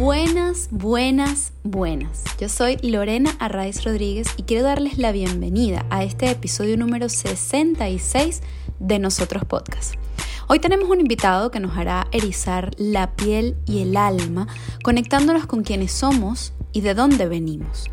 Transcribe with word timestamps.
Buenas, 0.00 0.68
buenas, 0.70 1.52
buenas. 1.62 2.24
Yo 2.38 2.48
soy 2.48 2.78
Lorena 2.78 3.36
Arraiz 3.38 3.84
Rodríguez 3.84 4.28
y 4.38 4.44
quiero 4.44 4.64
darles 4.64 4.96
la 4.96 5.12
bienvenida 5.12 5.84
a 5.90 6.04
este 6.04 6.30
episodio 6.30 6.78
número 6.78 7.10
66 7.10 8.40
de 8.78 8.98
Nosotros 8.98 9.44
Podcast. 9.44 9.96
Hoy 10.48 10.58
tenemos 10.58 10.88
un 10.88 11.00
invitado 11.00 11.50
que 11.50 11.60
nos 11.60 11.76
hará 11.76 12.08
erizar 12.12 12.70
la 12.78 13.14
piel 13.14 13.58
y 13.66 13.82
el 13.82 13.94
alma, 13.94 14.48
conectándonos 14.82 15.44
con 15.44 15.64
quienes 15.64 15.92
somos 15.92 16.54
y 16.72 16.80
de 16.80 16.94
dónde 16.94 17.26
venimos. 17.26 17.90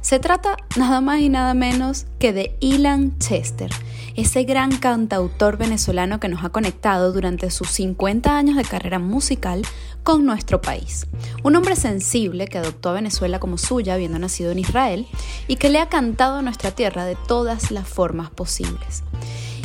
Se 0.00 0.18
trata 0.18 0.56
nada 0.78 1.02
más 1.02 1.20
y 1.20 1.28
nada 1.28 1.52
menos 1.52 2.06
que 2.18 2.32
de 2.32 2.56
Ilan 2.60 3.18
Chester, 3.18 3.70
ese 4.16 4.44
gran 4.44 4.76
cantautor 4.76 5.56
venezolano 5.56 6.20
que 6.20 6.28
nos 6.28 6.44
ha 6.44 6.50
conectado 6.50 7.12
durante 7.12 7.50
sus 7.50 7.70
50 7.70 8.36
años 8.36 8.56
de 8.56 8.64
carrera 8.64 8.98
musical 8.98 9.62
con 10.02 10.24
nuestro 10.24 10.60
país. 10.60 11.06
Un 11.42 11.56
hombre 11.56 11.76
sensible 11.76 12.46
que 12.46 12.58
adoptó 12.58 12.90
a 12.90 12.94
Venezuela 12.94 13.40
como 13.40 13.58
suya, 13.58 13.94
habiendo 13.94 14.18
nacido 14.18 14.50
en 14.50 14.58
Israel, 14.58 15.06
y 15.46 15.56
que 15.56 15.68
le 15.68 15.78
ha 15.78 15.88
cantado 15.88 16.36
a 16.38 16.42
nuestra 16.42 16.70
tierra 16.70 17.04
de 17.04 17.16
todas 17.26 17.70
las 17.70 17.86
formas 17.86 18.30
posibles. 18.30 19.02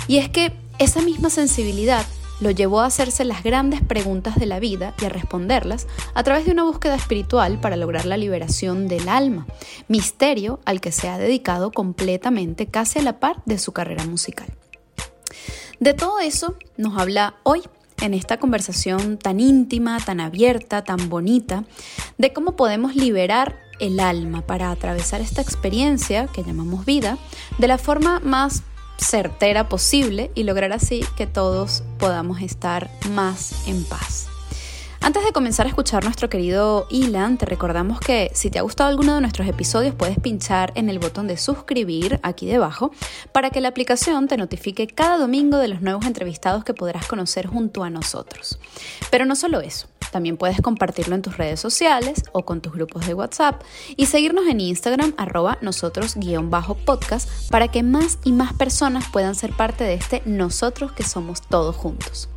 Y 0.08 0.18
es 0.18 0.30
que 0.30 0.54
esa 0.78 1.02
misma 1.02 1.30
sensibilidad 1.30 2.06
lo 2.40 2.52
llevó 2.52 2.82
a 2.82 2.86
hacerse 2.86 3.26
las 3.26 3.44
grandes 3.44 3.82
preguntas 3.82 4.36
de 4.36 4.46
la 4.46 4.60
vida 4.60 4.94
y 5.02 5.06
a 5.06 5.10
responderlas 5.10 5.88
a 6.14 6.24
través 6.24 6.46
de 6.46 6.52
una 6.52 6.64
búsqueda 6.64 6.96
espiritual 6.96 7.60
para 7.60 7.78
lograr 7.78 8.06
la 8.06 8.18
liberación 8.18 8.88
del 8.88 9.08
alma, 9.08 9.46
misterio 9.88 10.60
al 10.66 10.82
que 10.82 10.92
se 10.92 11.08
ha 11.08 11.18
dedicado 11.18 11.72
completamente 11.72 12.68
casi 12.68 13.00
a 13.00 13.04
la 13.04 13.20
par 13.20 13.42
de 13.46 13.58
su 13.58 13.72
carrera 13.72 14.06
musical. 14.06 14.48
De 15.80 15.94
todo 15.94 16.20
eso 16.20 16.56
nos 16.78 16.98
habla 16.98 17.36
hoy 17.44 17.62
en 18.02 18.14
esta 18.14 18.38
conversación 18.38 19.18
tan 19.18 19.40
íntima, 19.40 20.00
tan 20.00 20.20
abierta, 20.20 20.84
tan 20.84 21.10
bonita, 21.10 21.64
de 22.18 22.34
cómo 22.34 22.56
podemos 22.56 22.96
liberar 22.96 23.60
el 23.80 24.00
alma 24.00 24.42
para 24.42 24.72
atravesar 24.72 25.22
esta 25.22 25.42
experiencia 25.42 26.28
que 26.28 26.44
llamamos 26.44 26.86
vida 26.86 27.18
de 27.58 27.68
la 27.68 27.78
forma 27.78 28.20
más 28.22 28.64
certera 28.98 29.70
posible 29.70 30.32
y 30.36 30.44
lograr 30.44 30.72
así 30.74 31.04
que 31.16 31.28
todos 31.28 31.84
podamos 31.98 32.42
estar 32.42 32.90
más 33.12 33.68
en 33.68 33.84
paz. 33.84 34.28
Antes 35.06 35.24
de 35.24 35.34
comenzar 35.34 35.68
a 35.68 35.70
escuchar 35.70 36.04
nuestro 36.04 36.32
querido 36.32 36.88
Ilan, 36.90 37.38
te 37.38 37.46
recordamos 37.46 38.00
que 38.00 38.32
si 38.34 38.50
te 38.50 38.58
ha 38.58 38.64
gustado 38.64 38.90
alguno 38.90 39.14
de 39.14 39.22
nuestros 39.22 39.48
episodios 39.48 39.94
puedes 39.94 40.20
pinchar 40.20 40.72
en 40.74 40.90
el 40.90 40.98
botón 40.98 41.28
de 41.28 41.38
suscribir 41.38 42.20
aquí 42.24 42.48
debajo 42.48 42.90
para 43.32 43.52
que 43.52 43.62
la 43.62 43.68
aplicación 43.68 44.28
te 44.28 44.36
notifique 44.36 44.88
cada 44.88 45.20
domingo 45.20 45.60
de 45.60 45.68
los 45.68 45.82
nuevos 45.82 46.08
entrevistados 46.08 46.64
que 46.64 46.74
podrás 46.74 47.06
conocer 47.06 47.46
junto 47.46 47.84
a 47.84 47.92
nosotros. 47.92 48.58
Pero 49.12 49.26
no 49.26 49.36
solo 49.36 49.62
eso, 49.62 49.86
también 50.12 50.38
puedes 50.38 50.60
compartirlo 50.60 51.14
en 51.14 51.22
tus 51.22 51.38
redes 51.38 51.60
sociales 51.60 52.24
o 52.32 52.44
con 52.44 52.62
tus 52.62 52.74
grupos 52.74 53.06
de 53.06 53.14
WhatsApp 53.14 53.62
y 53.96 54.08
seguirnos 54.08 54.48
en 54.48 54.60
Instagram 54.60 55.14
arroba 55.18 55.60
nosotros-podcast 55.62 57.52
para 57.52 57.68
que 57.68 57.84
más 57.84 58.18
y 58.24 58.32
más 58.32 58.54
personas 58.54 59.06
puedan 59.12 59.36
ser 59.36 59.54
parte 59.54 59.84
de 59.84 59.94
este 59.94 60.24
nosotros 60.26 60.94
que 60.94 61.04
somos 61.04 61.44
todos 61.44 61.76
juntos. 61.76 62.28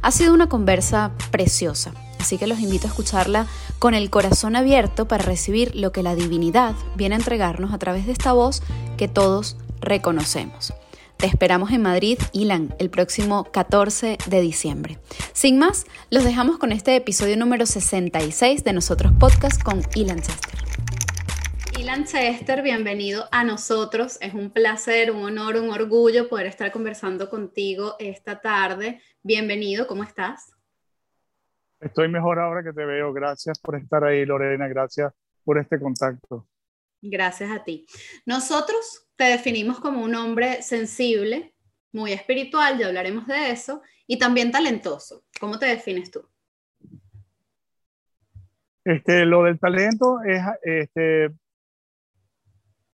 Ha 0.00 0.10
sido 0.10 0.32
una 0.32 0.48
conversa 0.48 1.12
preciosa 1.30 1.92
Así 2.24 2.38
que 2.38 2.46
los 2.46 2.60
invito 2.60 2.86
a 2.86 2.88
escucharla 2.88 3.46
con 3.78 3.92
el 3.92 4.08
corazón 4.08 4.56
abierto 4.56 5.06
para 5.06 5.22
recibir 5.22 5.76
lo 5.76 5.92
que 5.92 6.02
la 6.02 6.14
divinidad 6.14 6.74
viene 6.96 7.16
a 7.16 7.18
entregarnos 7.18 7.74
a 7.74 7.78
través 7.78 8.06
de 8.06 8.12
esta 8.12 8.32
voz 8.32 8.62
que 8.96 9.08
todos 9.08 9.58
reconocemos. 9.82 10.72
Te 11.18 11.26
esperamos 11.26 11.70
en 11.70 11.82
Madrid, 11.82 12.18
Ilan, 12.32 12.74
el 12.78 12.88
próximo 12.88 13.44
14 13.52 14.16
de 14.26 14.40
diciembre. 14.40 14.98
Sin 15.34 15.58
más, 15.58 15.84
los 16.08 16.24
dejamos 16.24 16.56
con 16.56 16.72
este 16.72 16.96
episodio 16.96 17.36
número 17.36 17.66
66 17.66 18.64
de 18.64 18.72
Nosotros 18.72 19.12
Podcast 19.20 19.62
con 19.62 19.82
Ilan 19.94 20.22
Chester. 20.22 20.60
Ilan 21.78 22.06
Chester, 22.06 22.62
bienvenido 22.62 23.28
a 23.32 23.44
nosotros. 23.44 24.16
Es 24.22 24.32
un 24.32 24.48
placer, 24.48 25.10
un 25.10 25.24
honor, 25.24 25.56
un 25.56 25.68
orgullo 25.68 26.30
poder 26.30 26.46
estar 26.46 26.72
conversando 26.72 27.28
contigo 27.28 27.96
esta 27.98 28.40
tarde. 28.40 29.02
Bienvenido, 29.22 29.86
¿cómo 29.86 30.04
estás? 30.04 30.54
Estoy 31.80 32.08
mejor 32.08 32.38
ahora 32.38 32.62
que 32.62 32.72
te 32.72 32.84
veo. 32.84 33.12
Gracias 33.12 33.58
por 33.58 33.76
estar 33.76 34.04
ahí, 34.04 34.24
Lorena. 34.24 34.68
Gracias 34.68 35.12
por 35.44 35.58
este 35.58 35.78
contacto. 35.78 36.48
Gracias 37.02 37.50
a 37.50 37.62
ti. 37.62 37.86
Nosotros 38.24 39.08
te 39.16 39.24
definimos 39.24 39.78
como 39.80 40.02
un 40.02 40.14
hombre 40.14 40.62
sensible, 40.62 41.54
muy 41.92 42.12
espiritual, 42.12 42.78
ya 42.78 42.86
hablaremos 42.88 43.26
de 43.26 43.50
eso, 43.50 43.82
y 44.06 44.18
también 44.18 44.50
talentoso. 44.50 45.24
¿Cómo 45.38 45.58
te 45.58 45.66
defines 45.66 46.10
tú? 46.10 46.26
Este, 48.84 49.24
lo 49.24 49.44
del 49.44 49.58
talento 49.58 50.20
es, 50.22 50.42
este, 50.62 51.26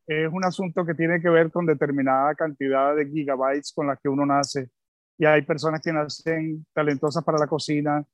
es 0.06 0.28
un 0.32 0.44
asunto 0.44 0.84
que 0.84 0.94
tiene 0.94 1.20
que 1.20 1.28
ver 1.28 1.50
con 1.50 1.66
determinada 1.66 2.34
cantidad 2.34 2.94
de 2.94 3.06
gigabytes 3.06 3.72
con 3.72 3.86
las 3.86 3.98
que 4.00 4.08
uno 4.08 4.26
nace. 4.26 4.70
Y 5.18 5.24
hay 5.24 5.42
personas 5.42 5.80
que 5.80 5.92
nacen 5.92 6.66
talentosas 6.72 7.22
para 7.24 7.38
la 7.38 7.46
cocina, 7.46 8.04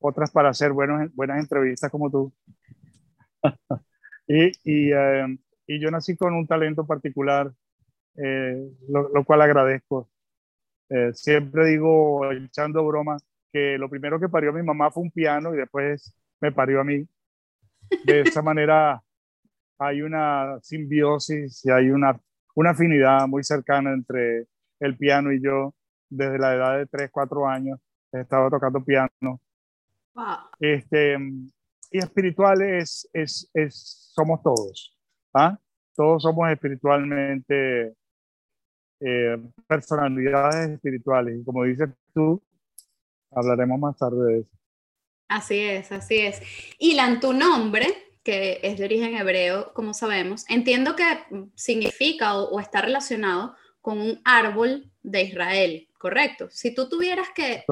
otras 0.00 0.30
para 0.30 0.50
hacer 0.50 0.72
buenos, 0.72 1.14
buenas 1.14 1.38
entrevistas 1.40 1.90
como 1.90 2.10
tú. 2.10 2.32
y, 4.26 4.46
y, 4.64 4.92
eh, 4.92 5.38
y, 5.66 5.80
yo 5.80 5.90
nací 5.90 6.16
con 6.16 6.34
un 6.34 6.46
talento 6.46 6.86
particular, 6.86 7.52
eh, 8.16 8.70
lo, 8.88 9.24
cual 9.24 9.42
agradezco. 9.42 10.10
Eh, 10.90 11.12
siempre 11.14 11.66
digo, 11.66 12.30
echando 12.32 12.86
broma, 12.86 13.16
que 13.52 13.78
lo 13.78 13.88
primero 13.90 14.20
que 14.20 14.28
parió 14.28 14.52
mi 14.52 14.62
mamá 14.62 14.90
fue 14.90 15.02
un 15.04 15.10
piano 15.10 15.54
y 15.54 15.58
después 15.58 16.14
me 16.40 16.52
parió 16.52 16.80
a 16.80 16.84
mí. 16.84 17.06
De 18.04 18.20
esa 18.22 18.42
manera 18.42 19.02
hay 19.78 20.02
una 20.02 20.58
simbiosis 20.62 21.64
y 21.64 21.70
hay 21.70 21.90
una, 21.90 22.20
una 22.54 22.70
afinidad 22.70 23.26
muy 23.28 23.44
cercana 23.44 23.92
entre 23.92 24.46
el 24.80 24.96
piano 24.96 25.32
y 25.32 25.42
yo. 25.42 25.74
Desde 26.10 26.38
la 26.38 26.54
edad 26.54 26.78
de 26.78 26.86
3, 26.86 27.10
4 27.12 27.46
años 27.48 27.78
he 28.12 28.20
estado 28.20 28.50
tocando 28.50 28.82
piano 28.84 29.40
este, 30.60 31.16
y 31.90 31.98
espirituales 31.98 33.08
es, 33.12 33.50
es, 33.54 34.12
somos 34.14 34.42
todos. 34.42 34.96
¿ah? 35.34 35.58
Todos 35.94 36.22
somos 36.22 36.50
espiritualmente 36.50 37.94
eh, 39.00 39.38
personalidades 39.66 40.70
espirituales. 40.70 41.40
Y 41.40 41.44
como 41.44 41.64
dices 41.64 41.88
tú, 42.12 42.42
hablaremos 43.30 43.78
más 43.78 43.96
tarde 43.96 44.32
de 44.32 44.38
eso. 44.40 44.50
Así 45.28 45.58
es, 45.58 45.92
así 45.92 46.18
es. 46.18 46.40
Ilan, 46.78 47.20
tu 47.20 47.32
nombre, 47.32 47.86
que 48.22 48.60
es 48.62 48.78
de 48.78 48.84
origen 48.84 49.14
hebreo, 49.14 49.72
como 49.74 49.94
sabemos, 49.94 50.44
entiendo 50.48 50.96
que 50.96 51.04
significa 51.54 52.36
o, 52.36 52.58
está 52.60 52.80
relacionado 52.80 53.54
con 53.80 54.00
un 54.00 54.20
árbol 54.24 54.90
de 55.02 55.22
Israel, 55.22 55.88
¿correcto? 55.98 56.48
Si 56.50 56.74
tú 56.74 56.88
tuvieras 56.88 57.28
que 57.34 57.64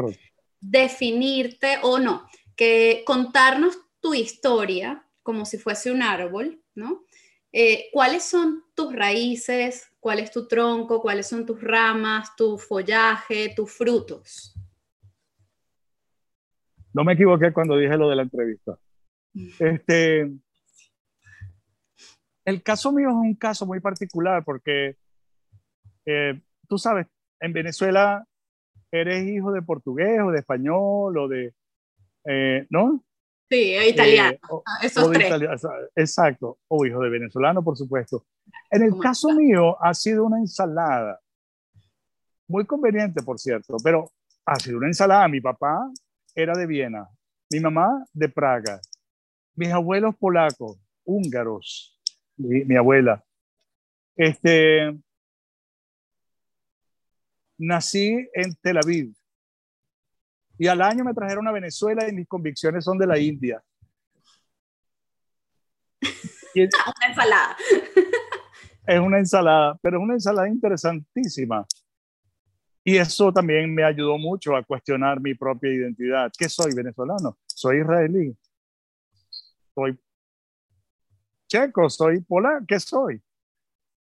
definirte 0.60 1.78
o 1.82 1.98
no, 1.98 2.28
que 2.56 3.02
contarnos 3.06 3.78
tu 4.00 4.14
historia 4.14 5.06
como 5.22 5.44
si 5.44 5.58
fuese 5.58 5.90
un 5.90 6.02
árbol, 6.02 6.62
¿no? 6.74 7.04
Eh, 7.52 7.88
¿Cuáles 7.92 8.24
son 8.24 8.64
tus 8.74 8.94
raíces? 8.94 9.90
¿Cuál 9.98 10.18
es 10.18 10.30
tu 10.30 10.46
tronco? 10.46 11.00
¿Cuáles 11.00 11.26
son 11.26 11.46
tus 11.46 11.60
ramas, 11.60 12.36
tu 12.36 12.58
follaje, 12.58 13.52
tus 13.56 13.72
frutos? 13.72 14.54
No 16.92 17.04
me 17.04 17.14
equivoqué 17.14 17.52
cuando 17.52 17.76
dije 17.76 17.96
lo 17.96 18.08
de 18.08 18.16
la 18.16 18.22
entrevista. 18.22 18.78
Este, 19.58 20.30
el 22.44 22.62
caso 22.62 22.90
mío 22.92 23.08
es 23.08 23.14
un 23.14 23.34
caso 23.34 23.66
muy 23.66 23.80
particular 23.80 24.44
porque 24.44 24.96
eh, 26.06 26.40
tú 26.68 26.78
sabes, 26.78 27.06
en 27.40 27.52
Venezuela 27.52 28.24
eres 29.00 29.26
hijo 29.28 29.52
de 29.52 29.62
portugués 29.62 30.20
o 30.22 30.30
de 30.30 30.38
español 30.38 31.16
o 31.16 31.28
de, 31.28 31.54
eh, 32.24 32.66
¿no? 32.70 33.04
Sí, 33.48 33.76
italiano. 33.76 34.36
Eh, 34.36 34.62
ah, 34.66 34.78
esos 34.82 35.10
tres. 35.10 35.32
exacto, 35.94 36.58
o 36.68 36.84
hijo 36.84 37.00
de 37.00 37.10
venezolano, 37.10 37.62
por 37.62 37.76
supuesto. 37.76 38.26
En 38.70 38.82
el 38.82 38.98
caso 38.98 39.28
mío 39.30 39.82
ha 39.82 39.94
sido 39.94 40.24
una 40.24 40.38
ensalada, 40.38 41.20
muy 42.48 42.64
conveniente, 42.64 43.22
por 43.22 43.38
cierto, 43.38 43.76
pero 43.82 44.10
ha 44.44 44.56
sido 44.56 44.78
una 44.78 44.88
ensalada. 44.88 45.28
Mi 45.28 45.40
papá 45.40 45.90
era 46.34 46.56
de 46.56 46.66
Viena, 46.66 47.08
mi 47.50 47.60
mamá 47.60 48.04
de 48.12 48.28
Praga, 48.28 48.80
mis 49.54 49.72
abuelos 49.72 50.16
polacos, 50.16 50.78
húngaros, 51.04 52.00
mi, 52.36 52.64
mi 52.64 52.76
abuela. 52.76 53.24
Este, 54.16 54.96
nací 57.58 58.28
en 58.34 58.54
Tel 58.62 58.78
Aviv, 58.78 59.14
y 60.58 60.66
al 60.68 60.80
año 60.80 61.04
me 61.04 61.12
trajeron 61.12 61.46
a 61.46 61.52
Venezuela 61.52 62.08
y 62.08 62.12
mis 62.12 62.26
convicciones 62.26 62.84
son 62.84 62.98
de 62.98 63.06
la 63.06 63.18
India. 63.18 63.62
una 66.54 67.08
ensalada. 67.08 67.56
Es 68.86 69.00
una 69.00 69.18
ensalada, 69.18 69.78
pero 69.82 69.98
es 69.98 70.02
una 70.02 70.14
ensalada 70.14 70.48
interesantísima. 70.48 71.66
Y 72.82 72.96
eso 72.96 73.32
también 73.32 73.74
me 73.74 73.82
ayudó 73.82 74.16
mucho 74.16 74.54
a 74.54 74.62
cuestionar 74.62 75.20
mi 75.20 75.34
propia 75.34 75.72
identidad. 75.72 76.30
¿Qué 76.38 76.48
soy 76.48 76.72
venezolano? 76.74 77.36
Soy 77.46 77.80
israelí. 77.80 78.34
soy 79.74 79.98
checo, 81.48 81.90
soy 81.90 82.20
polaco, 82.20 82.64
¿qué 82.66 82.80
soy? 82.80 83.20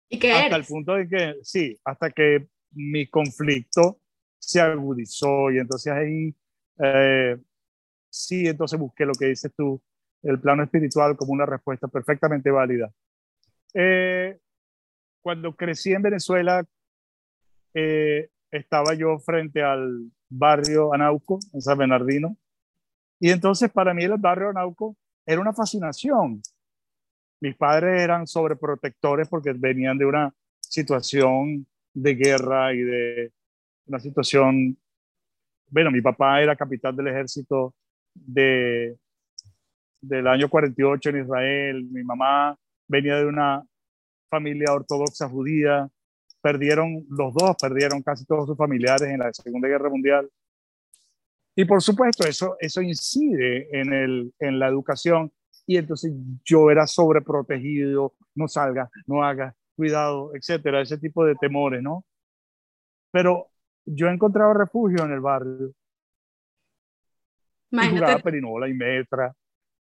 ¿Y 0.10 0.20
qué 0.20 0.34
Hasta 0.34 0.56
el 0.56 0.66
punto 0.66 0.94
de 0.96 1.08
que, 1.08 1.36
sí, 1.44 1.80
hasta 1.86 2.12
que 2.12 2.48
mi 2.76 3.08
conflicto 3.08 4.00
se 4.40 4.60
agudizó 4.60 5.52
y 5.52 5.60
entonces 5.60 5.94
ahí, 5.94 6.36
eh, 6.80 7.38
sí, 8.10 8.48
entonces 8.48 8.80
busqué 8.80 9.06
lo 9.06 9.14
que 9.14 9.28
dices 9.28 9.52
tú, 9.56 9.82
el 10.22 10.40
plano 10.40 10.64
espiritual 10.64 11.16
como 11.16 11.34
una 11.34 11.46
respuesta 11.46 11.88
perfectamente 11.88 12.52
válida. 12.52 12.92
Eh, 13.74 14.38
cuando 15.22 15.56
crecí 15.56 15.94
en 15.94 16.02
Venezuela, 16.02 16.66
eh, 17.74 18.30
estaba 18.52 18.94
yo 18.94 19.18
frente 19.20 19.64
al 19.64 20.12
barrio 20.30 20.94
Anauco, 20.94 21.40
en 21.54 21.62
San 21.62 21.78
Bernardino, 21.78 22.38
y 23.20 23.30
entonces 23.30 23.72
para 23.72 23.94
mí 23.94 24.04
el 24.04 24.18
barrio 24.18 24.50
Anauco 24.50 24.98
era 25.26 25.40
una 25.40 25.54
fascinación. 25.54 26.42
Mis 27.40 27.56
padres 27.56 28.02
eran 28.02 28.28
sobreprotectores 28.28 29.28
porque 29.30 29.54
venían 29.54 29.98
de 29.98 30.06
una 30.06 30.34
situación 30.60 31.66
de 31.94 32.16
guerra 32.16 32.74
y 32.74 32.80
de 32.80 33.32
una 33.86 34.00
situación, 34.00 34.78
bueno, 35.70 35.92
mi 35.92 36.02
papá 36.02 36.42
era 36.42 36.56
capitán 36.56 36.96
del 36.96 37.08
ejército 37.08 37.74
de, 38.14 38.98
del 40.02 40.28
año 40.28 40.50
48 40.50 41.10
en 41.10 41.24
Israel, 41.24 41.84
mi 41.92 42.04
mamá 42.04 42.58
venía 42.88 43.16
de 43.18 43.26
una 43.26 43.64
familia 44.30 44.74
ortodoxa 44.74 45.30
judía, 45.30 45.90
perdieron, 46.42 47.06
los 47.10 47.34
dos 47.34 47.56
perdieron 47.62 48.02
casi 48.02 48.26
todos 48.26 48.48
sus 48.48 48.58
familiares 48.58 49.08
en 49.08 49.20
la 49.20 49.32
Segunda 49.32 49.68
Guerra 49.68 49.90
Mundial. 49.90 50.30
Y 51.56 51.66
por 51.66 51.82
supuesto, 51.82 52.26
eso, 52.28 52.58
eso 52.60 52.82
incide 52.82 53.70
en, 53.72 53.94
el, 53.94 54.34
en 54.40 54.60
la 54.60 54.68
educación. 54.68 55.32
Y 55.66 55.78
entonces 55.78 56.12
yo 56.44 56.70
era 56.70 56.88
sobreprotegido, 56.88 58.14
no 58.36 58.48
salga, 58.48 58.90
no 59.06 59.24
haga, 59.24 59.56
cuidado, 59.76 60.32
etcétera, 60.36 60.82
ese 60.82 60.98
tipo 60.98 61.26
de 61.26 61.36
temores, 61.36 61.82
¿no? 61.82 62.06
Pero 63.12 63.50
yo 63.86 64.08
he 64.08 64.14
encontrado 64.14 64.54
refugio 64.54 65.04
en 65.04 65.12
el 65.12 65.20
barrio. 65.20 65.74
Imagínate. 67.72 67.96
Y 67.96 68.00
jugaba 68.00 68.24
perinola 68.24 68.68
y 68.68 68.74
metra. 68.74 69.34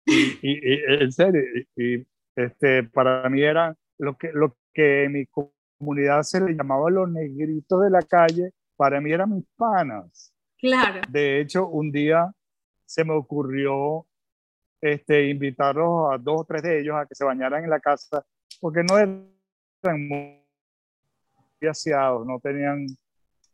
Y, 0.05 0.39
y, 0.41 0.81
en 0.87 1.11
serio, 1.11 1.41
y, 1.75 2.05
este, 2.35 2.83
para 2.83 3.29
mí 3.29 3.41
era 3.41 3.75
lo 3.97 4.17
que, 4.17 4.31
lo 4.33 4.57
que 4.73 5.03
en 5.03 5.13
mi 5.13 5.25
comunidad 5.27 6.23
se 6.23 6.41
le 6.41 6.53
llamaba 6.53 6.89
los 6.89 7.09
negritos 7.11 7.83
de 7.83 7.89
la 7.89 8.01
calle, 8.01 8.51
para 8.75 8.99
mí 8.99 9.11
eran 9.11 9.35
mis 9.35 9.45
panas. 9.55 10.33
Claro. 10.57 11.01
De 11.09 11.39
hecho, 11.39 11.67
un 11.67 11.91
día 11.91 12.31
se 12.85 13.03
me 13.03 13.13
ocurrió 13.13 14.05
este, 14.81 15.29
invitarlos 15.29 16.11
a 16.11 16.17
dos 16.17 16.41
o 16.41 16.45
tres 16.45 16.63
de 16.63 16.81
ellos 16.81 16.95
a 16.95 17.05
que 17.05 17.15
se 17.15 17.23
bañaran 17.23 17.63
en 17.63 17.69
la 17.69 17.79
casa, 17.79 18.25
porque 18.59 18.83
no 18.83 18.97
eran 19.83 20.07
muy 20.07 20.41
aseados, 21.69 22.25
no 22.25 22.39
tenían 22.39 22.85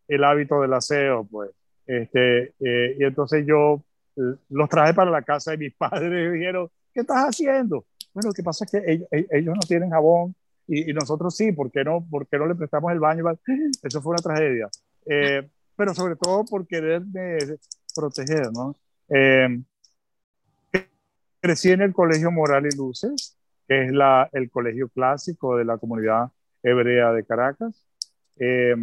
el 0.08 0.24
hábito 0.24 0.62
del 0.62 0.74
aseo, 0.74 1.26
pues. 1.26 1.52
Este, 1.86 2.54
eh, 2.60 2.98
y 3.00 3.04
entonces 3.04 3.46
yo 3.48 3.82
eh, 4.18 4.36
los 4.50 4.70
traje 4.70 4.94
para 4.94 5.12
la 5.12 5.22
casa 5.22 5.52
de 5.52 5.58
mis 5.58 5.74
padres 5.78 6.12
y 6.12 6.38
dijeron, 6.38 6.70
¿qué 6.94 7.02
estás 7.02 7.30
haciendo? 7.30 7.86
Bueno, 8.14 8.30
lo 8.30 8.34
que 8.34 8.44
pasa 8.44 8.66
es 8.66 8.72
que 8.72 8.92
ellos, 8.92 9.08
ellos 9.12 9.56
no 9.56 9.62
tienen 9.68 9.90
jabón 9.90 10.36
y, 10.68 10.90
y, 10.90 10.94
nosotros 10.94 11.36
sí, 11.36 11.52
¿por 11.54 11.72
qué, 11.72 11.84
no, 11.84 12.06
¿por 12.10 12.28
qué 12.28 12.38
no 12.38 12.46
le 12.46 12.56
prestamos 12.56 12.92
el 12.92 13.00
baño? 13.00 13.24
Eso 13.84 14.02
fue 14.02 14.12
una 14.12 14.22
tragedia. 14.22 14.68
Eh, 15.06 15.48
pero 15.76 15.94
sobre 15.94 16.16
todo 16.16 16.44
por 16.44 16.68
quererme 16.68 17.38
proteger, 17.96 18.52
¿no? 18.52 18.76
Eh, 19.10 19.62
crecí 21.40 21.72
en 21.72 21.82
el 21.82 21.94
Colegio 21.94 22.32
Moral 22.32 22.66
y 22.66 22.76
Luces, 22.76 23.37
que 23.68 23.86
es 23.86 23.92
la, 23.92 24.30
el 24.34 24.50
colegio 24.50 24.90
clásico 24.90 25.58
de 25.58 25.66
la 25.66 25.78
comunidad 25.78 26.32
hebrea 26.64 27.12
de 27.12 27.26
Caracas. 27.26 27.86
Eh, 28.38 28.76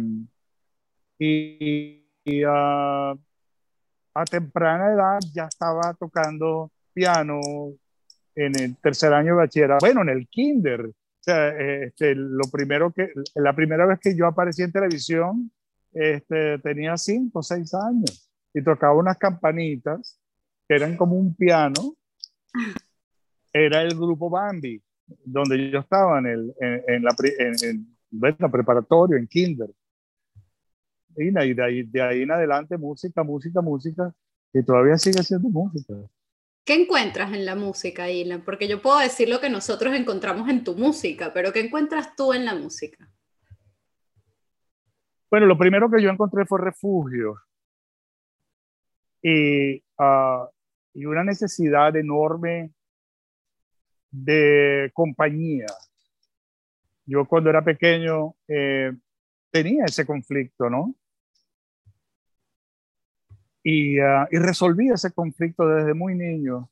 y, 1.17 2.05
y 2.23 2.43
a, 2.45 3.11
a 3.11 4.25
temprana 4.29 4.93
edad 4.93 5.19
ya 5.33 5.45
estaba 5.45 5.93
tocando 5.93 6.71
piano 6.93 7.39
en 8.35 8.59
el 8.59 8.77
tercer 8.77 9.13
año 9.13 9.33
de 9.33 9.37
bachillerato, 9.37 9.85
bueno, 9.85 10.01
en 10.01 10.09
el 10.09 10.27
kinder. 10.27 10.85
O 10.85 10.93
sea, 11.25 11.49
este, 11.57 12.13
lo 12.15 12.43
primero 12.51 12.91
que, 12.91 13.09
la 13.35 13.55
primera 13.55 13.85
vez 13.85 13.99
que 13.99 14.15
yo 14.15 14.27
aparecí 14.27 14.61
en 14.61 14.71
televisión, 14.71 15.51
este, 15.91 16.59
tenía 16.59 16.97
cinco 16.97 17.39
o 17.39 17.43
seis 17.43 17.73
años 17.73 18.29
y 18.53 18.61
tocaba 18.61 18.93
unas 18.93 19.17
campanitas 19.17 20.19
que 20.67 20.75
eran 20.75 20.97
como 20.97 21.15
un 21.15 21.33
piano. 21.35 21.95
Era 23.57 23.83
el 23.83 23.95
grupo 23.95 24.29
Bambi, 24.29 24.83
donde 25.23 25.71
yo 25.71 25.79
estaba 25.79 26.19
en, 26.19 26.25
el, 26.25 26.53
en, 26.59 26.83
en 26.89 27.03
la, 27.03 27.15
en, 27.39 27.55
en, 27.63 28.51
preparatorio, 28.51 29.15
en 29.15 29.27
kinder. 29.27 29.69
Y 31.15 31.31
de 31.31 31.63
ahí, 31.63 31.83
de 31.83 32.01
ahí 32.01 32.23
en 32.23 32.31
adelante, 32.31 32.77
música, 32.77 33.23
música, 33.23 33.61
música, 33.61 34.13
y 34.51 34.61
todavía 34.61 34.97
sigue 34.97 35.23
siendo 35.23 35.47
música. 35.47 35.93
¿Qué 36.65 36.73
encuentras 36.73 37.31
en 37.31 37.45
la 37.45 37.55
música, 37.55 38.11
Ilan? 38.11 38.43
Porque 38.43 38.67
yo 38.67 38.81
puedo 38.81 38.99
decir 38.99 39.29
lo 39.29 39.39
que 39.39 39.49
nosotros 39.49 39.95
encontramos 39.95 40.49
en 40.49 40.65
tu 40.65 40.75
música, 40.75 41.31
pero 41.33 41.53
¿qué 41.53 41.61
encuentras 41.61 42.13
tú 42.17 42.33
en 42.33 42.43
la 42.43 42.55
música? 42.55 43.09
Bueno, 45.31 45.45
lo 45.45 45.57
primero 45.57 45.89
que 45.89 46.03
yo 46.03 46.09
encontré 46.09 46.45
fue 46.45 46.59
refugio 46.59 47.35
y, 49.21 49.77
uh, 49.77 50.45
y 50.93 51.05
una 51.05 51.23
necesidad 51.23 51.95
enorme 51.95 52.74
de 54.11 54.91
compañía. 54.93 55.67
Yo 57.05 57.25
cuando 57.25 57.49
era 57.49 57.63
pequeño 57.63 58.35
eh, 58.47 58.91
tenía 59.51 59.85
ese 59.85 60.05
conflicto, 60.05 60.69
¿no? 60.69 60.95
Y, 63.63 63.97
y, 63.97 64.37
resolví 64.37 64.89
ese 64.89 65.11
conflicto 65.11 65.67
desde 65.67 65.93
muy 65.95 66.13
niño 66.15 66.69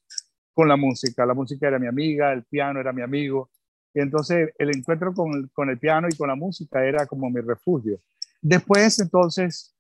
con 0.54 0.68
la 0.68 0.78
música. 0.78 1.26
La 1.26 1.34
música 1.34 1.68
era 1.68 1.80
mi 1.80 1.88
amiga, 1.88 2.32
el 2.32 2.44
piano 2.44 2.80
era 2.80 2.94
mi 2.94 3.02
amigo. 3.02 3.50
Y 3.94 4.00
entonces 4.02 4.54
el 4.58 4.76
encuentro 4.76 5.14
con 5.14 5.34
el, 5.34 5.52
con 5.52 5.70
el 5.70 5.80
piano 5.80 6.08
y 6.10 6.16
con 6.16 6.28
la 6.28 6.36
música 6.36 6.86
era 6.86 7.06
como 7.06 7.30
mi 7.30 7.42
refugio. 7.42 8.00
Después, 8.42 9.00
entonces, 9.00 9.76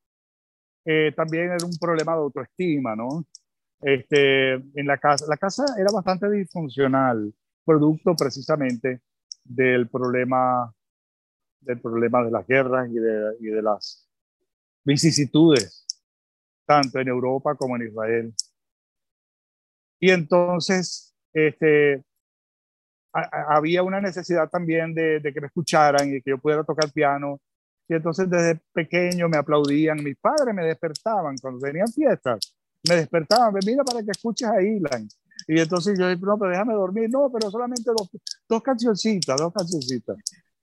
eh, 0.86 1.12
también 1.16 1.46
era 1.52 1.66
un 1.66 1.78
problema 1.80 2.14
de 2.14 2.20
autoestima, 2.20 2.96
¿no? 2.96 3.26
Este, 3.82 4.54
en 4.54 4.88
la 4.88 4.98
casa, 4.98 5.26
la 5.28 5.38
casa 5.38 5.66
era 5.78 5.90
bastante 5.94 6.30
disfuncional, 6.30 7.34
producto 7.66 8.16
precisamente 8.16 9.02
del 9.44 9.90
problema, 9.90 10.74
del 11.62 11.80
problema 11.82 12.24
de 12.24 12.32
las 12.32 12.48
guerras 12.48 12.90
y 12.90 12.96
de, 12.96 13.62
las 13.62 14.08
vicisitudes 14.84 15.86
tanto 16.66 17.00
en 17.00 17.08
Europa 17.10 17.56
como 17.56 17.76
en 17.76 17.88
Israel. 17.88 18.34
Y 20.00 20.12
entonces, 20.12 21.14
este, 21.34 22.04
había 23.12 23.84
una 23.84 24.02
necesidad 24.02 24.50
también 24.50 24.94
de, 24.94 25.20
de, 25.20 25.34
que 25.34 25.42
me 25.42 25.48
escucharan 25.48 26.08
y 26.10 26.22
que 26.22 26.32
yo 26.32 26.38
pudiera 26.38 26.64
tocar 26.64 26.92
piano. 26.92 27.40
Y 27.88 27.96
entonces 27.96 28.30
desde 28.30 28.62
pequeño 28.74 29.28
me 29.28 29.38
aplaudían, 29.38 30.02
mis 30.04 30.18
padres 30.18 30.54
me 30.56 30.66
despertaban 30.66 31.36
cuando 31.38 31.60
tenían 31.60 31.88
fiestas, 31.88 32.56
me 32.88 32.96
despertaban, 32.96 33.54
mira 33.66 33.84
para 33.84 34.04
que 34.04 34.12
escuches 34.12 34.48
a 34.48 34.62
Ilan. 34.62 35.08
Y 35.48 35.60
entonces 35.60 35.98
yo 35.98 36.08
dije, 36.08 36.22
no, 36.22 36.38
pero 36.38 36.52
déjame 36.52 36.74
dormir, 36.74 37.10
no, 37.10 37.30
pero 37.32 37.50
solamente 37.50 37.92
dos, 37.96 38.10
dos 38.48 38.62
cancioncitas, 38.62 39.40
dos 39.40 39.54
cancioncitas. 39.54 40.18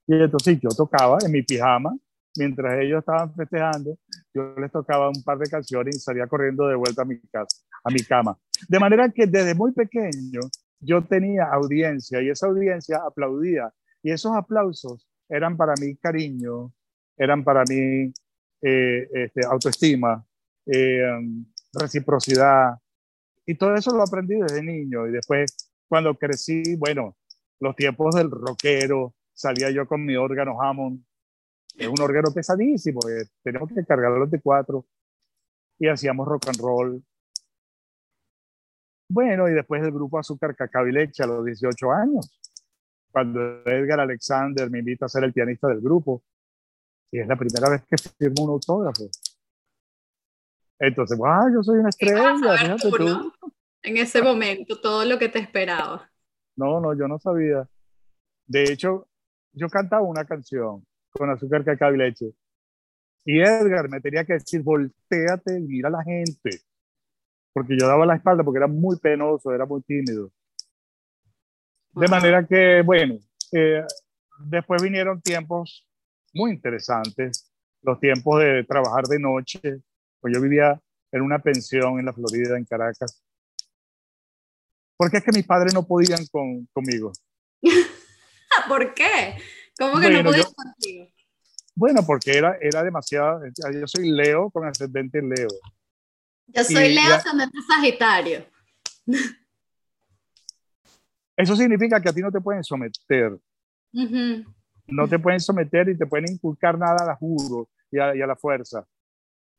Y 0.07 0.15
entonces 0.15 0.59
yo 0.61 0.69
tocaba 0.69 1.17
en 1.23 1.31
mi 1.31 1.43
pijama, 1.43 1.95
mientras 2.37 2.79
ellos 2.81 2.99
estaban 2.99 3.33
festejando, 3.35 3.97
yo 4.33 4.55
les 4.57 4.71
tocaba 4.71 5.09
un 5.09 5.23
par 5.23 5.37
de 5.37 5.49
canciones 5.49 5.95
y 5.95 5.99
salía 5.99 6.27
corriendo 6.27 6.67
de 6.67 6.75
vuelta 6.75 7.03
a 7.03 7.05
mi 7.05 7.19
casa, 7.19 7.57
a 7.83 7.91
mi 7.91 7.99
cama. 7.99 8.37
De 8.67 8.79
manera 8.79 9.09
que 9.09 9.27
desde 9.27 9.53
muy 9.53 9.71
pequeño 9.71 10.41
yo 10.79 11.03
tenía 11.03 11.45
audiencia 11.45 12.21
y 12.21 12.29
esa 12.29 12.47
audiencia 12.47 13.01
aplaudía 13.07 13.71
y 14.01 14.11
esos 14.11 14.35
aplausos 14.35 15.07
eran 15.29 15.55
para 15.55 15.73
mí 15.79 15.95
cariño, 15.97 16.73
eran 17.17 17.43
para 17.43 17.63
mí 17.69 18.11
eh, 18.61 19.07
este, 19.13 19.45
autoestima, 19.45 20.25
eh, 20.65 21.01
reciprocidad 21.73 22.75
y 23.45 23.55
todo 23.55 23.75
eso 23.75 23.95
lo 23.95 24.03
aprendí 24.03 24.35
desde 24.35 24.63
niño 24.63 25.07
y 25.07 25.11
después 25.11 25.55
cuando 25.87 26.15
crecí, 26.15 26.75
bueno, 26.75 27.17
los 27.59 27.75
tiempos 27.75 28.15
del 28.15 28.31
rockero, 28.31 29.13
salía 29.33 29.71
yo 29.71 29.87
con 29.87 30.05
mi 30.05 30.15
órgano 30.15 30.61
Hammond 30.61 31.03
es 31.77 31.87
un 31.87 32.01
orguero 32.01 32.31
pesadísimo, 32.33 32.99
eh, 33.09 33.25
tenemos 33.43 33.69
que 33.73 33.85
cargarlo 33.85 34.25
de 34.27 34.41
cuatro 34.41 34.85
y 35.79 35.87
hacíamos 35.87 36.27
rock 36.27 36.49
and 36.49 36.59
roll. 36.59 37.03
Bueno, 39.09 39.49
y 39.49 39.53
después 39.53 39.81
del 39.81 39.91
grupo 39.91 40.19
Azúcar, 40.19 40.55
Cacao 40.55 40.87
y 40.87 40.91
Leche 40.91 41.23
a 41.23 41.27
los 41.27 41.45
18 41.45 41.91
años, 41.91 42.29
cuando 43.11 43.63
Edgar 43.65 43.99
Alexander 43.99 44.69
me 44.69 44.79
invita 44.79 45.05
a 45.05 45.09
ser 45.09 45.23
el 45.23 45.33
pianista 45.33 45.67
del 45.67 45.81
grupo, 45.81 46.23
y 47.11 47.19
es 47.19 47.27
la 47.27 47.35
primera 47.35 47.69
vez 47.69 47.83
que 47.83 47.97
firmo 47.97 48.45
un 48.45 48.51
autógrafo. 48.51 49.09
Entonces, 50.81 51.15
wow, 51.15 51.53
yo 51.53 51.61
soy 51.61 51.77
una 51.77 51.89
estrella, 51.89 52.35
fíjate 52.35 52.89
tú. 52.89 53.31
En 53.83 53.97
ese 53.97 54.21
momento, 54.21 54.81
todo 54.81 55.05
lo 55.05 55.19
que 55.19 55.29
te 55.29 55.37
esperaba. 55.37 56.09
No, 56.55 56.81
no, 56.81 56.97
yo 56.97 57.07
no 57.07 57.19
sabía. 57.19 57.67
De 58.47 58.63
hecho, 58.63 59.07
yo 59.53 59.69
cantaba 59.69 60.01
una 60.01 60.25
canción 60.25 60.83
con 61.11 61.29
azúcar, 61.29 61.63
cacao 61.63 61.93
y 61.93 61.97
leche. 61.97 62.33
Y 63.25 63.41
Edgar 63.41 63.89
me 63.89 64.01
tenía 64.01 64.25
que 64.25 64.33
decir, 64.33 64.63
volteate 64.63 65.59
y 65.59 65.61
mira 65.61 65.89
a 65.89 65.91
la 65.91 66.03
gente. 66.03 66.61
Porque 67.53 67.77
yo 67.79 67.87
daba 67.87 68.05
la 68.07 68.15
espalda 68.15 68.43
porque 68.43 68.57
era 68.57 68.67
muy 68.67 68.97
penoso, 68.97 69.53
era 69.53 69.67
muy 69.67 69.83
tímido. 69.83 70.31
De 71.93 72.07
manera 72.07 72.43
que, 72.47 72.81
bueno, 72.83 73.19
eh, 73.51 73.83
después 74.39 74.81
vinieron 74.81 75.21
tiempos 75.21 75.87
muy 76.33 76.51
interesantes, 76.51 77.51
los 77.83 77.99
tiempos 77.99 78.39
de 78.39 78.63
trabajar 78.63 79.03
de 79.03 79.19
noche. 79.19 79.59
Pues 80.21 80.33
yo 80.33 80.41
vivía 80.41 80.79
en 81.11 81.21
una 81.21 81.39
pensión 81.39 81.99
en 81.99 82.05
la 82.05 82.13
Florida, 82.13 82.57
en 82.57 82.65
Caracas. 82.65 83.21
Porque 84.95 85.17
es 85.17 85.23
que 85.23 85.31
mis 85.31 85.45
padres 85.45 85.73
no 85.73 85.85
podían 85.85 86.25
con, 86.31 86.67
conmigo. 86.67 87.11
¿Por 88.67 88.93
qué? 88.93 89.37
¿Cómo 89.77 89.99
que 89.99 90.09
no 90.09 90.23
podían 90.23 90.53
contigo? 90.53 91.07
Bueno, 91.75 92.05
porque 92.05 92.37
era, 92.37 92.57
era 92.61 92.83
demasiado. 92.83 93.41
Yo 93.73 93.87
soy 93.87 94.11
Leo 94.11 94.49
con 94.51 94.67
ascendente 94.67 95.21
Leo. 95.21 95.49
Yo 96.47 96.63
soy 96.63 96.93
Leo, 96.93 97.15
ascendente 97.15 97.57
Sagitario. 97.67 98.45
Eso 101.35 101.55
significa 101.55 101.99
que 102.01 102.09
a 102.09 102.13
ti 102.13 102.21
no 102.21 102.31
te 102.31 102.41
pueden 102.41 102.63
someter. 102.63 103.37
No 103.91 105.07
te 105.07 105.17
pueden 105.17 105.39
someter 105.39 105.89
y 105.89 105.97
te 105.97 106.05
pueden 106.05 106.31
inculcar 106.31 106.77
nada 106.77 106.97
a 107.01 107.05
la 107.07 107.15
juro 107.15 107.69
y 107.89 107.97
a, 107.97 108.13
la 108.13 108.35
fuerza. 108.35 108.85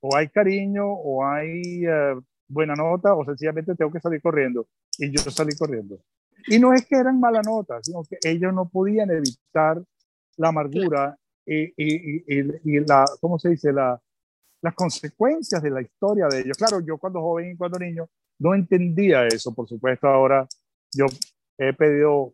O 0.04 0.16
hay 0.16 0.28
cariño, 0.28 0.84
o 0.86 1.24
hay 1.24 1.86
eh, 1.86 2.14
buena 2.48 2.74
nota, 2.74 3.14
o 3.14 3.24
sencillamente 3.24 3.74
tengo 3.74 3.92
que 3.92 4.00
salir 4.00 4.20
corriendo. 4.20 4.66
Y 4.98 5.10
yo 5.10 5.30
salí 5.30 5.56
corriendo. 5.56 5.98
Y 6.48 6.58
no 6.58 6.72
es 6.74 6.86
que 6.86 6.96
eran 6.96 7.20
mala 7.20 7.40
nota, 7.42 7.78
sino 7.82 8.02
que 8.02 8.18
ellos 8.24 8.52
no 8.52 8.68
podían 8.68 9.10
evitar 9.10 9.82
la 10.36 10.48
amargura 10.48 11.16
y, 11.46 11.72
y, 11.76 12.80
la, 12.80 13.04
¿cómo 13.20 13.38
se 13.38 13.50
dice? 13.50 13.72
La, 13.72 14.00
las 14.60 14.74
consecuencias 14.74 15.62
de 15.62 15.70
la 15.70 15.82
historia 15.82 16.26
de 16.28 16.40
ellos. 16.40 16.56
Claro, 16.56 16.80
yo 16.80 16.98
cuando 16.98 17.20
joven 17.20 17.52
y 17.52 17.56
cuando 17.56 17.78
niño 17.78 18.08
no 18.38 18.54
entendía 18.54 19.26
eso, 19.26 19.54
por 19.54 19.68
supuesto, 19.68 20.08
ahora 20.08 20.46
yo 20.92 21.06
he 21.58 21.72
pedido 21.72 22.32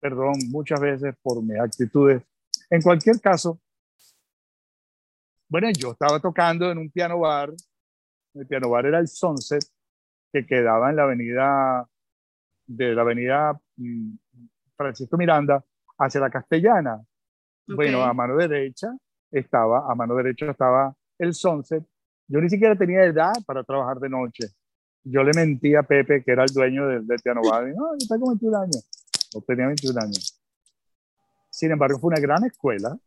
perdón 0.00 0.34
muchas 0.50 0.80
veces 0.80 1.14
por 1.22 1.42
mis 1.42 1.58
actitudes. 1.58 2.22
En 2.70 2.82
cualquier 2.82 3.20
caso, 3.20 3.60
bueno, 5.48 5.68
yo 5.76 5.92
estaba 5.92 6.20
tocando 6.20 6.70
en 6.70 6.78
un 6.78 6.90
piano 6.90 7.20
bar, 7.20 7.52
el 8.34 8.46
piano 8.46 8.68
bar 8.68 8.86
era 8.86 8.98
el 8.98 9.08
Sunset, 9.08 9.64
que 10.32 10.44
quedaba 10.46 10.90
en 10.90 10.96
la 10.96 11.04
avenida, 11.04 11.88
de 12.66 12.94
la 12.94 13.02
avenida 13.02 13.58
mm, 13.76 14.16
Francisco 14.76 15.16
Miranda 15.16 15.64
hacia 15.98 16.20
la 16.20 16.30
Castellana. 16.30 17.00
Bueno, 17.66 18.02
a 18.02 18.12
mano 18.12 18.36
derecha 18.36 18.88
estaba, 19.30 19.90
a 19.90 19.94
mano 19.94 20.14
derecha 20.14 20.50
estaba 20.50 20.94
el 21.18 21.34
Sunset. 21.34 21.84
Yo 22.28 22.40
ni 22.40 22.48
siquiera 22.48 22.76
tenía 22.76 23.04
edad 23.04 23.32
para 23.46 23.62
trabajar 23.64 23.98
de 23.98 24.08
noche. 24.08 24.48
Yo 25.04 25.22
le 25.22 25.32
mentí 25.34 25.74
a 25.76 25.84
Pepe, 25.84 26.22
que 26.24 26.32
era 26.32 26.42
el 26.42 26.52
dueño 26.52 26.88
del, 26.88 27.06
del 27.06 27.20
piano 27.20 27.40
bar. 27.48 27.64
No, 27.68 27.96
yo 27.98 28.06
tengo 28.08 28.28
21 28.28 28.58
años. 28.58 28.88
No 29.34 29.40
tenía 29.42 29.66
21 29.66 30.00
años. 30.00 30.42
Sin 31.50 31.70
embargo, 31.70 31.98
fue 31.98 32.08
una 32.08 32.20
gran 32.20 32.44
escuela. 32.44 32.98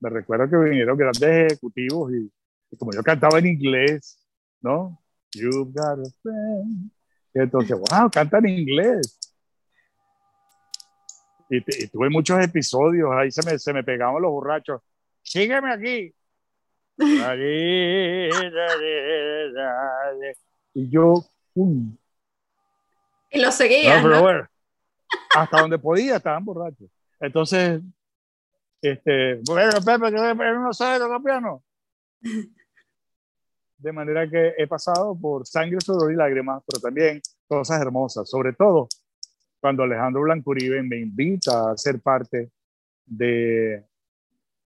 Me 0.00 0.10
recuerdo 0.10 0.48
que 0.48 0.56
vinieron 0.68 0.96
grandes 0.96 1.52
ejecutivos 1.52 2.12
y, 2.12 2.30
como 2.76 2.92
yo 2.92 3.02
cantaba 3.02 3.38
en 3.38 3.46
inglés, 3.46 4.24
¿no? 4.60 5.02
You've 5.32 5.72
got 5.72 5.98
a 5.98 6.10
friend. 6.22 6.90
Y 7.34 7.40
entonces, 7.40 7.76
wow, 7.76 8.10
canta 8.10 8.38
en 8.38 8.48
inglés. 8.48 9.18
Y, 11.50 11.60
tuve 11.88 12.10
muchos 12.10 12.42
episodios, 12.44 13.10
ahí 13.12 13.30
se 13.30 13.42
me, 13.48 13.58
se 13.58 13.72
me 13.72 13.82
pegaban 13.82 14.22
los 14.22 14.30
borrachos. 14.30 14.80
Sígueme 15.22 15.72
aquí. 15.72 16.14
y 20.74 20.90
yo, 20.90 21.24
Y 23.30 23.40
lo 23.40 23.52
seguía. 23.52 24.02
¿no? 24.02 24.48
hasta 25.34 25.60
donde 25.60 25.78
podía 25.78 26.16
estaban 26.16 26.44
borrachos. 26.44 26.90
Entonces, 27.20 27.80
este, 28.82 29.40
bueno, 29.46 29.72
Pepe, 29.84 30.10
que 30.10 30.34
no 30.34 30.72
sabe 30.72 30.98
tocar 30.98 31.22
piano. 31.22 31.62
De 33.78 33.92
manera 33.92 34.28
que 34.28 34.54
he 34.58 34.66
pasado 34.66 35.16
por 35.20 35.46
sangre, 35.46 35.78
sudor 35.80 36.12
y 36.12 36.16
lágrimas, 36.16 36.64
pero 36.66 36.80
también 36.80 37.22
cosas 37.46 37.80
hermosas, 37.80 38.28
sobre 38.28 38.52
todo 38.52 38.88
cuando 39.60 39.82
Alejandro 39.82 40.22
Blancuribe 40.22 40.82
me 40.82 40.98
invita 40.98 41.70
a 41.70 41.76
ser 41.76 42.00
parte 42.00 42.50
de, 43.06 43.84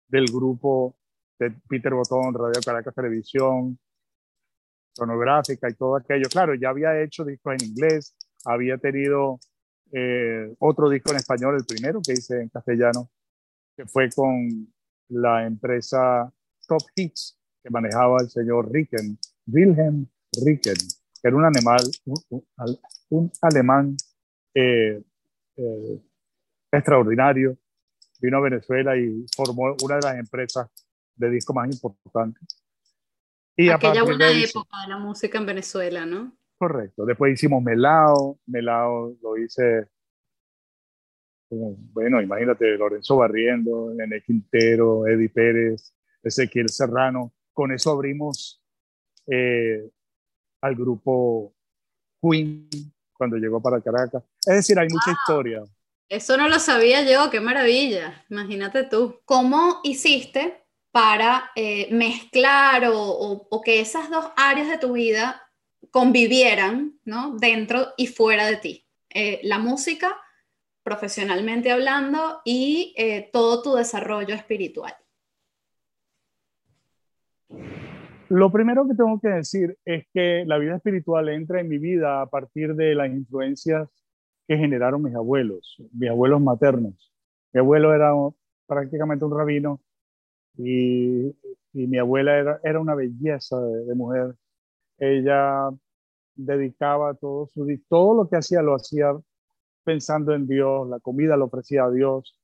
del 0.07 0.25
grupo 0.25 0.95
de 1.39 1.51
Peter 1.67 1.93
Botón, 1.93 2.33
Radio 2.33 2.61
Caracas 2.65 2.95
Televisión, 2.95 3.77
sonográfica 4.93 5.69
y 5.69 5.73
todo 5.73 5.95
aquello. 5.95 6.27
Claro, 6.29 6.55
ya 6.55 6.69
había 6.69 7.01
hecho 7.01 7.23
discos 7.23 7.55
en 7.59 7.69
inglés, 7.69 8.15
había 8.45 8.77
tenido 8.77 9.39
eh, 9.91 10.55
otro 10.59 10.89
disco 10.89 11.11
en 11.11 11.17
español, 11.17 11.55
el 11.55 11.65
primero 11.65 12.01
que 12.05 12.13
hice 12.13 12.41
en 12.41 12.49
castellano, 12.49 13.09
que 13.77 13.85
fue 13.85 14.09
con 14.09 14.67
la 15.09 15.45
empresa 15.45 16.31
Top 16.67 16.81
Hits, 16.95 17.39
que 17.63 17.69
manejaba 17.69 18.17
el 18.21 18.29
señor 18.29 18.71
Ricken, 18.71 19.17
Wilhelm 19.45 20.07
Ricken, 20.43 20.75
que 21.21 21.27
era 21.27 21.37
un 21.37 21.45
animal, 21.45 21.79
un, 23.09 23.31
alemán 23.41 23.95
eh, 24.53 25.01
eh, 25.55 26.01
extraordinario. 26.71 27.57
Vino 28.19 28.37
a 28.37 28.41
Venezuela 28.41 28.97
y 28.97 29.25
formó 29.35 29.75
una 29.83 29.95
de 29.97 30.01
las 30.01 30.17
empresas 30.17 30.67
de 31.15 31.29
disco 31.29 31.53
más 31.53 31.69
importantes. 31.71 32.43
Y 33.55 33.69
Aquella 33.69 34.03
buena 34.03 34.29
época 34.31 34.81
de 34.83 34.89
la 34.89 34.97
música 34.97 35.37
en 35.37 35.45
Venezuela, 35.45 36.05
¿no? 36.05 36.35
Correcto. 36.57 37.05
Después 37.05 37.33
hicimos 37.33 37.61
Melao. 37.61 38.39
Melao 38.47 39.15
lo 39.21 39.37
hice 39.37 39.87
bueno, 41.49 42.21
imagínate, 42.21 42.77
Lorenzo 42.77 43.17
Barriendo, 43.17 43.91
Nene 43.93 44.21
Quintero, 44.21 45.07
Eddie 45.07 45.29
Pérez, 45.29 45.93
Ezequiel 46.23 46.69
Serrano. 46.69 47.33
Con 47.53 47.71
eso 47.71 47.91
abrimos 47.91 48.61
eh, 49.27 49.89
al 50.61 50.75
grupo 50.75 51.53
Queen 52.21 52.69
cuando 53.13 53.37
llegó 53.37 53.61
para 53.61 53.81
Caracas. 53.81 54.23
Es 54.45 54.55
decir, 54.55 54.77
hay 54.77 54.87
mucha 54.89 55.11
historia. 55.11 55.63
Eso 56.09 56.37
no 56.37 56.47
lo 56.47 56.59
sabía 56.59 57.03
yo, 57.03 57.29
qué 57.29 57.41
maravilla. 57.41 58.25
Imagínate 58.29 58.83
tú. 58.83 59.19
¿Cómo 59.25 59.81
hiciste 59.83 60.63
para 60.91 61.51
eh, 61.55 61.89
mezclar 61.91 62.85
o, 62.85 63.47
o, 63.49 63.61
que 63.61 63.81
esas 63.81 64.09
dos 64.09 64.25
áreas 64.35 64.69
de 64.69 64.77
tu 64.77 64.93
vida 64.93 65.43
convivieran, 65.91 66.99
¿no? 67.05 67.37
Dentro 67.37 67.93
y 67.97 68.07
fuera 68.07 68.47
de 68.47 68.57
ti. 68.57 68.87
Eh, 69.09 69.39
la 69.43 69.59
música, 69.59 70.17
profesionalmente 70.87 71.69
hablando, 71.69 72.39
y 72.45 72.93
eh, 72.97 73.29
todo 73.33 73.61
tu 73.61 73.75
desarrollo 73.75 74.33
espiritual. 74.33 74.93
Lo 78.29 78.49
primero 78.49 78.87
que 78.87 78.95
tengo 78.95 79.19
que 79.19 79.27
decir 79.27 79.77
es 79.83 80.05
que 80.13 80.45
la 80.45 80.57
vida 80.57 80.77
espiritual 80.77 81.27
entra 81.27 81.59
en 81.59 81.67
mi 81.67 81.77
vida 81.77 82.21
a 82.21 82.27
partir 82.27 82.73
de 82.75 82.95
las 82.95 83.09
influencias 83.09 83.89
que 84.47 84.55
generaron 84.55 85.03
mis 85.03 85.13
abuelos, 85.13 85.75
mis 85.91 86.09
abuelos 86.09 86.39
maternos. 86.39 87.11
Mi 87.51 87.59
abuelo 87.59 87.93
era 87.93 88.13
prácticamente 88.65 89.25
un 89.25 89.37
rabino 89.37 89.81
y, 90.57 91.35
mi 91.73 91.97
abuela 91.97 92.59
era, 92.63 92.79
una 92.79 92.95
belleza 92.95 93.59
de 93.61 93.93
mujer 93.93 94.35
ella 94.97 95.69
dedicaba 96.33 97.13
todo 97.13 97.45
su 97.47 97.67
todo 97.87 98.15
lo 98.15 98.29
que 98.29 98.37
hacía 98.37 98.61
lo 98.61 98.73
hacía 98.73 99.11
pensando 99.87 100.33
en 100.33 100.45
Dios, 100.45 100.89
la 100.89 100.99
comida 100.99 101.37
lo 101.37 101.45
ofrecía 101.45 101.85
a 101.85 101.89
Dios, 101.89 102.37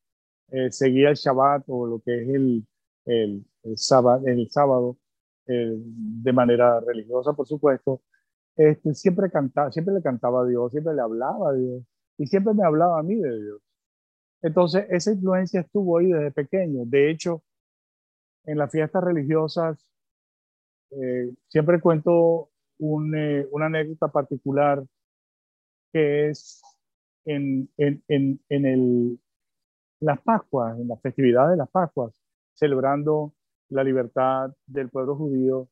eh, 0.48 0.72
seguía 0.72 1.10
el 1.10 1.16
Shabbat 1.16 1.66
o 1.68 1.86
lo 1.86 2.00
que 2.00 2.22
es 2.22 2.30
el, 2.30 2.66
el, 3.06 3.46
sábado, 3.76 4.26
el 4.26 4.50
sábado 4.50 4.98
eh, 5.48 5.74
de 5.76 6.34
manera 6.34 6.80
religiosa, 6.80 7.34
por 7.34 7.46
supuesto. 7.46 8.02
Este, 8.56 8.94
siempre 8.94 9.30
cantaba, 9.30 9.72
siempre 9.74 9.94
le 9.94 10.02
cantaba 10.02 10.44
a 10.44 10.46
Dios, 10.46 10.72
siempre 10.72 10.94
le 10.94 11.02
hablaba 11.02 11.50
a 11.50 11.54
Dios 11.54 11.84
y 12.18 12.28
siempre 12.28 12.54
me 12.54 12.64
hablaba 12.64 13.00
a 13.00 13.04
mí 13.04 13.16
de 13.16 13.42
Dios. 13.42 13.62
Entonces, 14.42 14.86
esa 14.90 15.12
influencia 15.12 15.62
estuvo 15.62 15.98
ahí 15.98 16.14
desde 16.14 16.32
pequeño. 16.32 16.84
De 16.86 17.10
hecho, 17.12 17.44
en 18.46 18.58
las 18.58 18.72
fiestas 18.72 19.04
religiosas 19.04 19.86
eh, 20.92 21.34
siempre 21.50 21.82
cuento 21.82 22.52
una 22.80 23.66
anécdota 23.66 24.08
particular 24.08 24.84
que 25.92 26.30
es 26.30 26.62
en, 27.26 27.70
en, 27.78 28.04
en, 28.08 28.40
en 28.50 28.66
el, 28.66 29.20
las 30.00 30.22
Pascuas, 30.22 30.80
en 30.80 30.88
la 30.88 30.98
festividad 30.98 31.50
de 31.50 31.58
las 31.58 31.70
Pascuas, 31.70 32.14
celebrando 32.54 33.34
la 33.70 33.84
libertad 33.84 34.54
del 34.66 34.90
pueblo 34.90 35.16
judío 35.16 35.70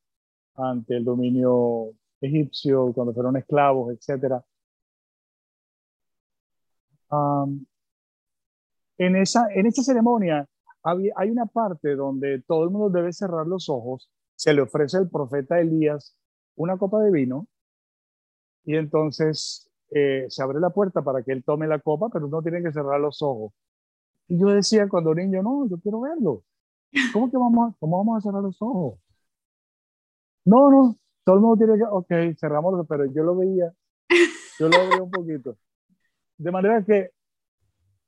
ante 0.55 0.97
el 0.97 1.05
dominio 1.05 1.93
egipcio, 2.19 2.93
cuando 2.93 3.13
fueron 3.13 3.37
esclavos, 3.37 3.93
etc. 3.93 4.41
en, 8.97 9.15
esa, 9.15 9.47
en 9.53 9.65
esa 9.65 9.83
ceremonia 9.83 10.47
hay 10.83 11.29
una 11.29 11.45
parte 11.45 11.95
donde 11.95 12.41
todo 12.41 12.63
el 12.63 12.71
mundo 12.71 12.89
debe 12.89 13.13
cerrar 13.13 13.45
los 13.45 13.69
ojos, 13.69 14.09
se 14.35 14.53
le 14.53 14.61
ofrece 14.61 14.97
al 14.97 15.09
profeta 15.09 15.59
Elías 15.59 16.17
una 16.55 16.77
copa 16.77 16.99
de 17.01 17.11
vino 17.11 17.47
y 18.63 18.75
entonces 18.75 19.70
eh, 19.91 20.25
se 20.29 20.43
abre 20.43 20.59
la 20.59 20.69
puerta 20.71 21.01
para 21.03 21.23
que 21.23 21.31
él 21.33 21.43
tome 21.43 21.67
la 21.67 21.79
copa, 21.79 22.09
pero 22.09 22.27
uno 22.27 22.41
tiene 22.41 22.63
que 22.63 22.71
cerrar 22.71 22.99
los 22.99 23.21
ojos. 23.21 23.53
Y 24.27 24.39
yo 24.39 24.47
decía 24.47 24.87
cuando 24.89 25.13
niño, 25.15 25.43
no, 25.43 25.67
yo 25.69 25.77
quiero 25.79 26.01
verlo. 26.01 26.43
¿Cómo 27.13 27.31
que 27.31 27.37
vamos 27.37 27.71
a, 27.73 27.75
cómo 27.79 27.97
vamos 27.99 28.17
a 28.17 28.21
cerrar 28.21 28.43
los 28.43 28.61
ojos? 28.61 28.99
No, 30.45 30.71
no, 30.71 30.95
todo 31.23 31.35
el 31.35 31.41
mundo 31.41 31.57
tiene 31.57 31.77
que, 31.77 31.83
ok, 31.83 32.37
cerramos, 32.39 32.85
pero 32.87 33.05
yo 33.05 33.23
lo 33.23 33.35
veía, 33.35 33.71
yo 34.59 34.69
lo 34.69 34.77
veía 34.89 35.03
un 35.03 35.11
poquito. 35.11 35.57
De 36.37 36.51
manera 36.51 36.83
que, 36.83 37.11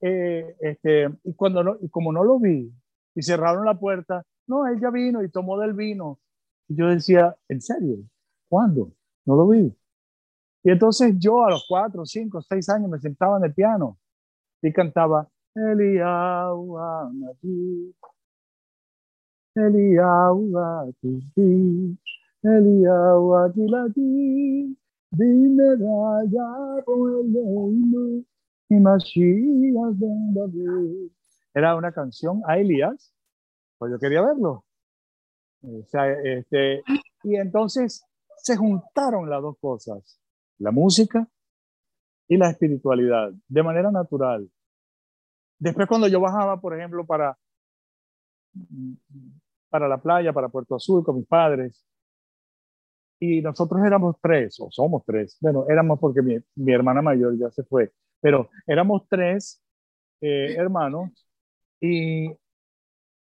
eh, 0.02 0.56
este, 0.60 1.10
y 1.24 1.34
cuando 1.36 1.63
no, 1.63 1.78
y 1.82 1.90
como 1.90 2.12
no 2.12 2.24
lo 2.24 2.40
vi, 2.40 2.72
y 3.16 3.22
cerraron 3.24 3.66
la 3.66 3.80
puerta, 3.80 4.25
no, 4.48 4.68
él 4.68 4.80
ya 4.82 4.90
vino 4.90 5.24
y 5.24 5.30
tomó 5.30 5.60
del 5.60 5.74
vino. 5.74 6.20
Y 6.68 6.75
yo 6.75 6.88
decía, 6.88 7.36
¿en 7.50 7.62
serio? 7.62 7.98
¿Cuándo? 8.50 8.92
No 9.25 9.36
lo 9.36 9.48
vi. 9.48 9.75
Y 10.63 10.72
entonces 10.72 11.15
yo 11.17 11.43
a 11.43 11.51
los 11.51 11.65
cuatro, 11.67 12.05
cinco, 12.05 12.41
seis 12.41 12.70
años 12.70 12.89
me 12.89 13.00
sentaba 13.00 13.38
en 13.38 13.46
el 13.46 13.53
piano 13.53 13.98
y 14.62 14.72
cantaba. 14.72 15.29
Era 31.53 31.75
una 31.75 31.91
canción 31.91 32.41
a 32.48 32.58
Elías, 32.58 33.13
pues 33.77 33.91
yo 33.91 34.00
quería 34.00 34.22
verlo. 34.22 34.65
O 35.62 35.84
sea, 35.86 36.12
este, 36.12 36.84
y 37.24 37.36
entonces 37.36 38.03
se 38.38 38.58
juntaron 38.58 39.29
las 39.29 39.41
dos 39.41 39.58
cosas, 39.60 40.20
la 40.63 40.72
música 40.72 41.27
y 42.27 42.38
la 42.38 42.50
espiritualidad, 42.50 43.32
de 43.48 43.63
manera 43.63 43.91
natural. 43.91 44.50
Después 45.60 45.88
cuando 45.88 46.08
yo 46.08 46.20
bajaba, 46.20 46.60
por 46.60 46.75
ejemplo, 46.75 47.05
para, 47.05 47.38
para 49.70 49.88
la 49.88 49.98
playa, 50.01 50.34
para 50.34 50.50
Puerto 50.50 50.75
Azul 50.75 51.03
con 51.03 51.17
mis 51.17 51.27
padres, 51.27 51.86
y 53.20 53.41
nosotros 53.41 53.82
éramos 53.86 54.17
tres, 54.22 54.60
o 54.60 54.70
somos 54.72 55.03
tres, 55.05 55.38
bueno, 55.39 55.65
éramos 55.70 56.00
porque 56.00 56.22
mi, 56.22 56.38
mi 56.55 56.74
hermana 56.74 57.01
mayor 57.01 57.38
ya 57.38 57.50
se 57.51 57.63
fue, 57.63 57.93
pero 58.20 58.50
éramos 58.67 59.08
tres 59.08 59.62
eh, 60.22 60.55
hermanos 60.58 61.12
y 61.79 62.29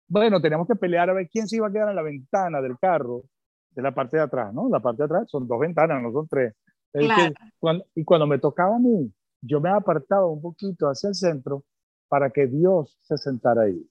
bueno, 0.08 0.40
teníamos 0.40 0.66
que 0.68 0.76
pelear 0.76 1.08
a 1.08 1.14
ver 1.14 1.28
quién 1.30 1.48
se 1.48 1.56
iba 1.56 1.68
a 1.68 1.72
quedar 1.72 1.88
en 1.88 1.96
la 1.96 2.02
ventana 2.02 2.60
del 2.60 2.78
carro, 2.78 3.22
de 3.70 3.82
la 3.82 3.94
parte 3.94 4.18
de 4.18 4.22
atrás, 4.22 4.52
¿no? 4.52 4.68
La 4.68 4.80
parte 4.80 5.02
de 5.02 5.04
atrás 5.06 5.30
son 5.30 5.48
dos 5.48 5.58
ventanas, 5.58 6.02
no 6.02 6.12
son 6.12 6.28
tres. 6.28 6.54
Y 6.94 8.04
cuando 8.04 8.26
me 8.26 8.38
tocaba 8.38 8.76
a 8.76 8.78
mí, 8.78 9.12
yo 9.40 9.60
me 9.60 9.70
apartaba 9.70 10.26
un 10.26 10.40
poquito 10.40 10.86
hacia 10.86 11.08
el 11.08 11.14
centro 11.14 11.64
para 12.08 12.30
que 12.30 12.46
Dios 12.46 12.98
se 13.00 13.16
sentara 13.16 13.62
ahí. 13.62 13.88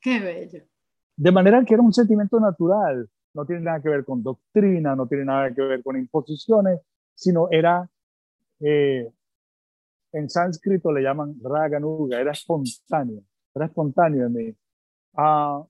Qué 0.00 0.18
bello. 0.20 0.64
De 1.16 1.30
manera 1.30 1.64
que 1.64 1.74
era 1.74 1.82
un 1.82 1.92
sentimiento 1.92 2.40
natural 2.40 3.08
no 3.34 3.46
tiene 3.46 3.62
nada 3.62 3.80
que 3.80 3.88
ver 3.88 4.04
con 4.04 4.22
doctrina, 4.22 4.94
no 4.94 5.06
tiene 5.06 5.24
nada 5.24 5.54
que 5.54 5.62
ver 5.62 5.82
con 5.82 5.96
imposiciones, 5.96 6.80
sino 7.14 7.48
era, 7.50 7.88
eh, 8.60 9.10
en 10.12 10.28
sánscrito 10.28 10.92
le 10.92 11.02
llaman 11.02 11.36
raganuga, 11.42 12.20
era 12.20 12.32
espontáneo, 12.32 13.22
era 13.54 13.66
espontáneo 13.66 14.26
en 14.26 14.32
mí. 14.32 14.54
Ah, 15.16 15.62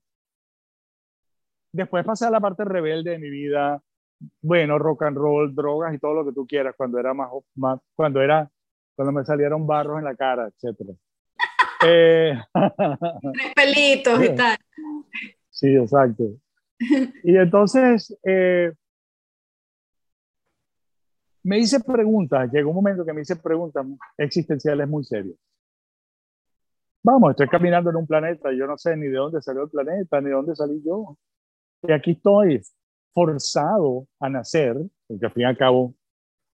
después 1.71 2.05
pasé 2.05 2.25
a 2.25 2.31
la 2.31 2.39
parte 2.39 2.65
rebelde 2.65 3.11
de 3.11 3.19
mi 3.19 3.29
vida, 3.29 3.81
bueno, 4.41 4.77
rock 4.79 5.03
and 5.03 5.17
roll, 5.17 5.53
drogas 5.53 5.93
y 5.93 5.99
todo 5.99 6.13
lo 6.13 6.25
que 6.25 6.33
tú 6.33 6.45
quieras, 6.45 6.75
cuando 6.77 6.99
era 6.99 7.13
más, 7.13 7.29
más 7.55 7.79
cuando 7.95 8.21
era, 8.21 8.49
cuando 8.95 9.11
me 9.11 9.25
salieron 9.25 9.65
barros 9.65 9.99
en 9.99 10.05
la 10.05 10.15
cara, 10.15 10.47
etcétera. 10.47 10.93
eh, 11.87 12.39
pelitos 13.55 14.23
y 14.23 14.29
tal. 14.35 14.57
Sí, 15.49 15.75
exacto. 15.75 16.23
Y 17.23 17.37
entonces 17.37 18.17
eh, 18.23 18.71
me 21.43 21.59
hice 21.59 21.79
preguntas, 21.79 22.51
llegó 22.51 22.69
un 22.69 22.75
momento 22.75 23.05
que 23.05 23.13
me 23.13 23.21
hice 23.21 23.35
preguntas 23.35 23.85
existenciales 24.17 24.87
muy 24.87 25.03
serias. 25.03 25.37
Vamos, 27.03 27.31
estoy 27.31 27.49
caminando 27.49 27.89
en 27.89 27.97
un 27.97 28.07
planeta, 28.07 28.51
yo 28.53 28.65
no 28.65 28.77
sé 28.77 28.95
ni 28.95 29.07
de 29.07 29.17
dónde 29.17 29.41
salió 29.41 29.63
el 29.63 29.69
planeta, 29.69 30.21
ni 30.21 30.27
de 30.27 30.35
dónde 30.35 30.55
salí 30.55 30.81
yo. 30.85 31.17
Y 31.81 31.91
aquí 31.91 32.11
estoy 32.11 32.61
forzado 33.13 34.07
a 34.19 34.29
nacer, 34.29 34.75
porque 35.07 35.25
al 35.25 35.31
fin 35.31 35.41
y 35.43 35.45
al 35.45 35.57
cabo 35.57 35.93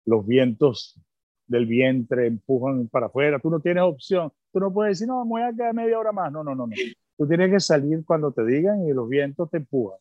los 0.05 0.25
vientos 0.25 0.99
del 1.47 1.65
vientre 1.65 2.27
empujan 2.27 2.87
para 2.87 3.07
afuera, 3.07 3.39
tú 3.39 3.49
no 3.49 3.59
tienes 3.59 3.83
opción, 3.83 4.31
tú 4.51 4.59
no 4.59 4.71
puedes 4.71 4.99
decir, 4.99 5.07
no, 5.07 5.23
me 5.25 5.29
voy 5.29 5.41
a 5.41 5.53
quedar 5.53 5.73
media 5.73 5.97
hora 5.97 6.11
más, 6.11 6.31
no, 6.31 6.43
no, 6.43 6.53
no, 6.53 6.67
no. 6.67 6.75
Tú 7.17 7.27
tienes 7.27 7.51
que 7.51 7.59
salir 7.59 8.03
cuando 8.05 8.31
te 8.31 8.45
digan 8.45 8.87
y 8.87 8.93
los 8.93 9.09
vientos 9.09 9.49
te 9.49 9.57
empujan. 9.57 9.97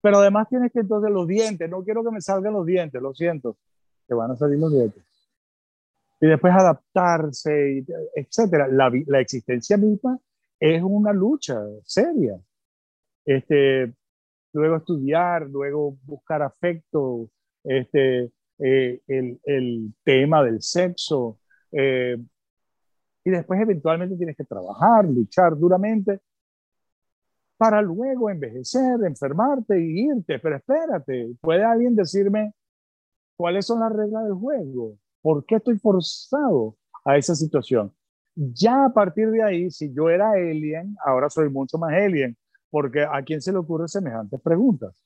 Pero 0.00 0.18
además 0.18 0.48
tienes 0.48 0.72
que 0.72 0.80
entonces 0.80 1.10
los 1.10 1.26
dientes, 1.26 1.68
no 1.68 1.84
quiero 1.84 2.04
que 2.04 2.10
me 2.10 2.20
salgan 2.20 2.52
los 2.52 2.64
dientes, 2.64 3.00
lo 3.00 3.14
siento, 3.14 3.56
te 4.06 4.14
van 4.14 4.30
a 4.30 4.36
salir 4.36 4.58
los 4.58 4.72
dientes. 4.72 5.02
Y 6.20 6.26
después 6.26 6.54
adaptarse, 6.54 7.84
etcétera. 8.14 8.68
La, 8.68 8.90
la 9.06 9.20
existencia 9.20 9.76
misma 9.76 10.18
es 10.58 10.82
una 10.82 11.12
lucha 11.12 11.60
seria. 11.84 12.40
Este, 13.24 13.92
luego 14.56 14.76
estudiar, 14.76 15.42
luego 15.48 15.98
buscar 16.04 16.42
afecto, 16.42 17.28
este, 17.62 18.32
eh, 18.58 19.00
el, 19.06 19.38
el, 19.44 19.94
tema 20.02 20.42
del 20.42 20.62
sexo, 20.62 21.38
eh, 21.72 22.16
y 23.24 23.30
después 23.30 23.60
eventualmente 23.60 24.16
tienes 24.16 24.36
que 24.36 24.44
trabajar, 24.44 25.04
luchar 25.04 25.56
duramente 25.58 26.20
para 27.56 27.82
luego 27.82 28.30
envejecer, 28.30 29.00
enfermarte 29.04 29.80
y 29.80 30.08
irte. 30.08 30.38
Pero 30.38 30.56
espérate, 30.56 31.34
¿puede 31.40 31.64
alguien 31.64 31.96
decirme 31.96 32.52
cuáles 33.36 33.66
son 33.66 33.80
las 33.80 33.92
reglas 33.92 34.24
del 34.24 34.34
juego? 34.34 34.96
¿Por 35.22 35.44
qué 35.44 35.56
estoy 35.56 35.78
forzado 35.78 36.76
a 37.04 37.16
esa 37.16 37.34
situación? 37.34 37.92
Ya 38.34 38.84
a 38.84 38.92
partir 38.92 39.30
de 39.30 39.42
ahí, 39.42 39.70
si 39.70 39.92
yo 39.92 40.08
era 40.08 40.30
alien, 40.32 40.94
ahora 41.04 41.28
soy 41.30 41.48
mucho 41.50 41.78
más 41.78 41.92
alien, 41.92 42.36
porque 42.76 43.06
a 43.10 43.22
quién 43.22 43.40
se 43.40 43.52
le 43.52 43.56
ocurren 43.56 43.88
semejantes 43.88 44.38
preguntas. 44.38 45.02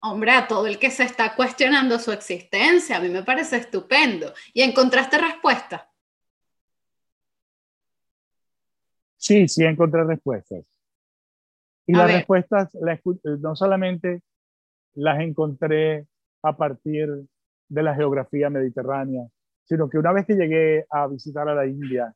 Hombre, 0.00 0.30
a 0.30 0.48
todo 0.48 0.66
el 0.66 0.78
que 0.78 0.90
se 0.90 1.04
está 1.04 1.36
cuestionando 1.36 1.98
su 1.98 2.10
existencia, 2.10 2.96
a 2.96 3.00
mí 3.00 3.10
me 3.10 3.22
parece 3.22 3.58
estupendo. 3.58 4.32
¿Y 4.54 4.62
encontraste 4.62 5.18
respuesta? 5.18 5.90
Sí, 9.18 9.46
sí 9.46 9.62
encontré 9.62 10.04
respuestas. 10.04 10.64
Y 11.86 11.92
las 11.92 12.10
respuestas 12.10 12.74
no 13.40 13.54
solamente 13.54 14.22
las 14.94 15.20
encontré 15.20 16.06
a 16.42 16.56
partir 16.56 17.10
de 17.68 17.82
la 17.82 17.94
geografía 17.94 18.48
mediterránea, 18.48 19.28
sino 19.64 19.90
que 19.90 19.98
una 19.98 20.12
vez 20.12 20.24
que 20.24 20.32
llegué 20.32 20.86
a 20.88 21.06
visitar 21.08 21.46
a 21.46 21.54
la 21.54 21.66
India, 21.66 22.10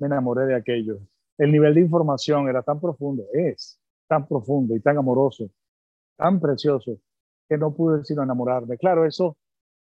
me 0.00 0.08
enamoré 0.08 0.46
de 0.46 0.56
aquello. 0.56 0.98
El 1.38 1.52
nivel 1.52 1.72
de 1.74 1.82
información 1.82 2.48
era 2.48 2.64
tan 2.64 2.80
profundo, 2.80 3.22
es 3.32 3.80
tan 4.10 4.26
profundo 4.26 4.74
y 4.74 4.80
tan 4.80 4.98
amoroso, 4.98 5.48
tan 6.16 6.40
precioso, 6.40 6.98
que 7.48 7.56
no 7.56 7.72
pude 7.72 8.04
sino 8.04 8.24
enamorarme. 8.24 8.76
Claro, 8.76 9.06
eso 9.06 9.36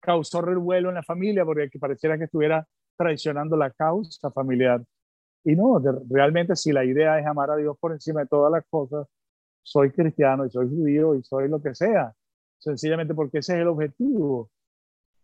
causó 0.01 0.41
revuelo 0.41 0.91
en 0.91 0.95
la 0.95 1.03
familia 1.03 1.45
porque 1.45 1.69
pareciera 1.81 2.17
que 2.17 2.25
estuviera 2.25 2.65
traicionando 2.97 3.57
la 3.57 3.73
causa 3.73 4.31
familiar. 4.31 4.81
Y 5.43 5.57
no, 5.57 5.83
realmente 6.09 6.55
si 6.55 6.71
la 6.71 6.85
idea 6.85 7.19
es 7.19 7.27
amar 7.27 7.51
a 7.51 7.57
Dios 7.57 7.77
por 7.81 7.91
encima 7.91 8.21
de 8.21 8.29
todas 8.29 8.53
las 8.53 8.65
cosas, 8.71 9.09
soy 9.65 9.91
cristiano 9.91 10.47
y 10.47 10.51
soy 10.51 10.69
judío 10.69 11.17
y 11.17 11.25
soy 11.25 11.49
lo 11.49 11.61
que 11.61 11.75
sea, 11.75 12.15
sencillamente 12.59 13.15
porque 13.15 13.39
ese 13.39 13.55
es 13.55 13.61
el 13.63 13.69
objetivo. 13.69 14.51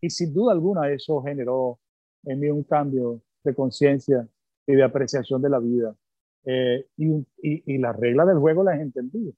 Y 0.01 0.09
sin 0.09 0.33
duda 0.33 0.51
alguna 0.51 0.91
eso 0.91 1.21
generó 1.21 1.79
en 2.23 2.37
mí 2.37 2.49
un 2.49 2.63
cambio 2.63 3.21
de 3.45 3.55
conciencia 3.55 4.27
y 4.67 4.75
de 4.75 4.83
apreciación 4.83 5.41
de 5.41 5.49
la 5.49 5.59
vida. 5.59 5.95
Eh, 6.45 6.87
y, 6.97 7.07
y, 7.41 7.75
y 7.75 7.77
las 7.77 7.95
reglas 7.95 8.27
del 8.27 8.39
juego 8.39 8.63
las 8.63 8.79
entendí. 8.79 9.33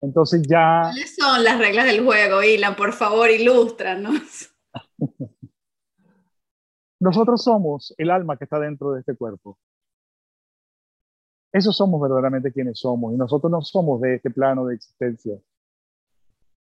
Entonces 0.00 0.42
ya... 0.42 0.82
¿Cuáles 0.82 1.14
son 1.14 1.44
las 1.44 1.58
reglas 1.58 1.86
del 1.86 2.04
juego, 2.04 2.42
Ilan? 2.42 2.74
Por 2.76 2.92
favor, 2.92 3.30
ilústranos. 3.30 4.52
Nosotros 7.00 7.42
somos 7.42 7.94
el 7.98 8.10
alma 8.10 8.36
que 8.36 8.44
está 8.44 8.58
dentro 8.58 8.92
de 8.92 9.00
este 9.00 9.16
cuerpo. 9.16 9.58
Esos 11.52 11.76
somos 11.76 12.00
verdaderamente 12.00 12.52
quienes 12.52 12.78
somos 12.78 13.12
y 13.12 13.16
nosotros 13.16 13.50
no 13.50 13.60
somos 13.60 14.00
de 14.00 14.14
este 14.14 14.30
plano 14.30 14.66
de 14.66 14.76
existencia. 14.76 15.36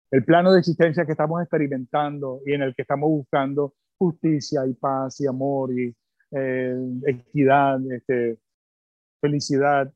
El 0.09 0.25
plano 0.25 0.51
de 0.51 0.59
existencia 0.59 1.05
que 1.05 1.13
estamos 1.13 1.41
experimentando 1.41 2.41
y 2.45 2.53
en 2.53 2.63
el 2.63 2.75
que 2.75 2.81
estamos 2.81 3.09
buscando 3.09 3.75
justicia 3.97 4.65
y 4.65 4.73
paz 4.73 5.21
y 5.21 5.27
amor 5.27 5.71
y 5.71 5.95
eh, 6.31 6.75
equidad, 7.05 7.79
este, 7.91 8.39
felicidad, 9.21 9.93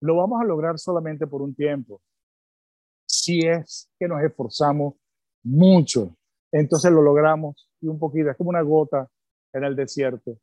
lo 0.00 0.16
vamos 0.16 0.40
a 0.40 0.44
lograr 0.44 0.78
solamente 0.78 1.26
por 1.26 1.42
un 1.42 1.54
tiempo. 1.54 2.00
Si 3.06 3.40
es 3.46 3.88
que 3.98 4.08
nos 4.08 4.22
esforzamos 4.22 4.94
mucho, 5.44 6.16
entonces 6.50 6.90
lo 6.90 7.02
logramos 7.02 7.68
y 7.80 7.86
un 7.86 7.98
poquito, 7.98 8.30
es 8.30 8.36
como 8.36 8.50
una 8.50 8.62
gota 8.62 9.08
en 9.52 9.64
el 9.64 9.76
desierto. 9.76 10.38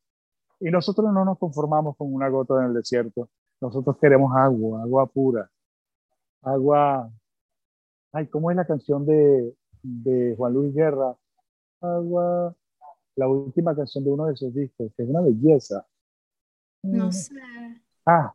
Y 0.60 0.72
nosotros 0.72 1.12
no 1.12 1.26
nos 1.26 1.38
conformamos 1.38 1.98
con 1.98 2.14
una 2.14 2.30
gota 2.30 2.56
en 2.60 2.68
el 2.68 2.74
desierto, 2.74 3.30
nosotros 3.60 3.98
queremos 4.00 4.32
agua, 4.36 4.84
agua 4.84 5.06
pura, 5.08 5.50
agua. 6.44 7.12
Ay, 8.12 8.28
¿cómo 8.28 8.52
es 8.52 8.58
la 8.58 8.66
canción 8.66 9.06
de, 9.06 9.56
de 9.82 10.36
Juan 10.38 10.54
Luis 10.54 10.74
Guerra? 10.74 11.16
Agua, 11.82 12.56
la 13.16 13.28
última 13.28 13.76
canción 13.76 14.04
de 14.04 14.12
uno 14.12 14.26
de 14.28 14.34
esos 14.34 14.54
discos, 14.54 14.92
que 14.96 15.04
es 15.04 15.10
una 15.10 15.22
belleza. 15.22 15.86
No 16.84 17.08
mm. 17.08 17.12
sé. 17.12 17.36
Ah, 18.08 18.34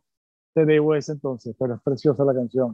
te 0.53 0.65
debo 0.65 0.93
ese 0.93 1.13
entonces, 1.13 1.55
pero 1.57 1.73
es 1.73 1.81
preciosa 1.81 2.23
la 2.23 2.33
canción. 2.33 2.73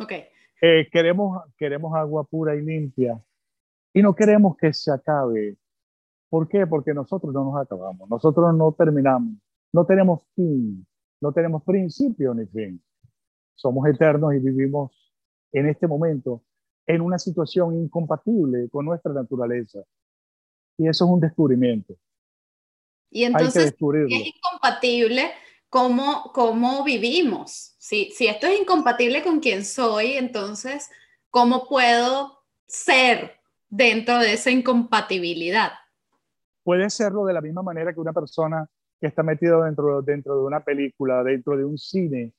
Ok. 0.00 0.12
Eh, 0.60 0.88
queremos, 0.90 1.42
queremos 1.56 1.94
agua 1.94 2.24
pura 2.24 2.56
y 2.56 2.62
limpia 2.62 3.22
y 3.94 4.02
no 4.02 4.14
queremos 4.14 4.56
que 4.56 4.72
se 4.72 4.90
acabe. 4.90 5.56
¿Por 6.28 6.48
qué? 6.48 6.66
Porque 6.66 6.92
nosotros 6.92 7.32
no 7.32 7.44
nos 7.44 7.62
acabamos, 7.62 8.08
nosotros 8.10 8.52
no 8.54 8.72
terminamos, 8.72 9.38
no 9.72 9.86
tenemos 9.86 10.22
fin, 10.34 10.84
no 11.20 11.32
tenemos 11.32 11.62
principio 11.62 12.34
ni 12.34 12.46
fin. 12.46 12.82
Somos 13.54 13.86
eternos 13.88 14.34
y 14.34 14.38
vivimos 14.40 14.90
en 15.52 15.68
este 15.68 15.86
momento 15.86 16.42
en 16.86 17.00
una 17.02 17.18
situación 17.18 17.76
incompatible 17.76 18.68
con 18.68 18.86
nuestra 18.86 19.12
naturaleza. 19.12 19.80
Y 20.76 20.88
eso 20.88 21.04
es 21.04 21.10
un 21.10 21.20
descubrimiento. 21.20 21.94
Y 23.10 23.24
entonces, 23.24 23.66
es 23.66 23.76
incompatible, 24.10 25.30
¿cómo, 25.72 26.30
cómo 26.34 26.84
vivimos? 26.84 27.74
Si, 27.78 28.10
si 28.10 28.26
esto 28.26 28.46
es 28.46 28.60
incompatible 28.60 29.22
con 29.22 29.40
quien 29.40 29.64
soy, 29.64 30.12
entonces, 30.12 30.90
¿cómo 31.30 31.66
puedo 31.66 32.40
ser 32.66 33.38
dentro 33.70 34.18
de 34.18 34.34
esa 34.34 34.50
incompatibilidad? 34.50 35.70
Puede 36.62 36.90
serlo 36.90 37.24
de 37.24 37.32
la 37.32 37.40
misma 37.40 37.62
manera 37.62 37.94
que 37.94 38.00
una 38.00 38.12
persona 38.12 38.68
que 39.00 39.06
está 39.06 39.22
metido 39.22 39.64
dentro, 39.64 40.02
dentro 40.02 40.36
de 40.36 40.42
una 40.42 40.62
película, 40.62 41.24
dentro 41.24 41.56
de 41.56 41.64
un 41.64 41.78
cine, 41.78 42.34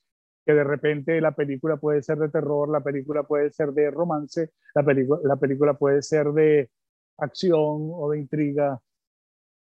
que 0.45 0.53
de 0.53 0.63
repente 0.63 1.19
la 1.19 1.31
película 1.31 1.77
puede 1.77 2.03
ser 2.03 2.19
de 2.19 2.29
terror, 2.29 2.69
la 2.69 2.81
película 2.81 3.23
puede 3.23 3.51
ser 3.51 3.73
de 3.73 3.89
romance, 3.89 4.51
la, 4.75 4.83
la 5.23 5.35
película 5.37 5.73
puede 5.73 6.03
ser 6.03 6.27
de 6.33 6.69
acción 7.17 7.89
o 7.95 8.11
de 8.11 8.19
intriga 8.19 8.79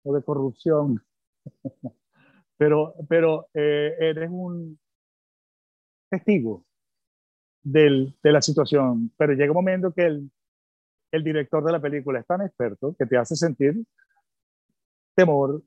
o 0.04 0.16
de 0.16 0.24
corrupción. 0.24 1.04
pero 2.58 2.96
pero 3.08 3.48
eh, 3.54 3.96
eres 4.00 4.30
un 4.32 4.80
testigo 6.10 6.66
del, 7.64 8.16
de 8.24 8.32
la 8.32 8.42
situación. 8.42 9.12
Pero 9.18 9.34
llega 9.34 9.52
un 9.52 9.58
momento 9.58 9.94
que 9.94 10.06
el, 10.06 10.32
el 11.12 11.24
director 11.24 11.64
de 11.64 11.72
la 11.72 11.82
película 11.82 12.20
es 12.20 12.26
tan 12.26 12.42
experto 12.42 12.96
que 12.98 13.06
te 13.06 13.18
hace 13.18 13.36
sentir 13.36 13.76
temor, 15.16 15.64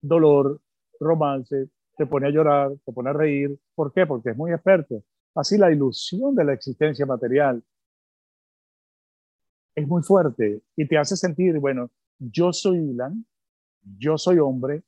dolor, 0.00 0.60
romance, 1.00 1.68
te 1.96 2.06
pone 2.06 2.28
a 2.28 2.30
llorar, 2.30 2.70
te 2.84 2.92
pone 2.92 3.10
a 3.10 3.12
reír. 3.12 3.58
¿Por 3.74 3.92
qué? 3.92 4.06
Porque 4.06 4.30
es 4.30 4.36
muy 4.36 4.52
experto. 4.52 5.02
Así 5.34 5.58
la 5.58 5.70
ilusión 5.70 6.34
de 6.34 6.44
la 6.44 6.52
existencia 6.52 7.04
material 7.04 7.62
es 9.74 9.86
muy 9.86 10.02
fuerte 10.02 10.62
y 10.76 10.86
te 10.88 10.98
hace 10.98 11.16
sentir, 11.16 11.58
bueno, 11.58 11.90
yo 12.18 12.52
soy 12.52 12.78
Ilan, 12.78 13.24
yo 13.82 14.18
soy 14.18 14.38
hombre, 14.38 14.82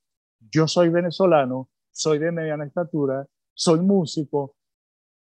yo 0.51 0.67
soy 0.67 0.89
venezolano, 0.89 1.69
soy 1.91 2.19
de 2.19 2.33
mediana 2.33 2.65
estatura, 2.65 3.27
soy 3.55 3.81
músico, 3.81 4.55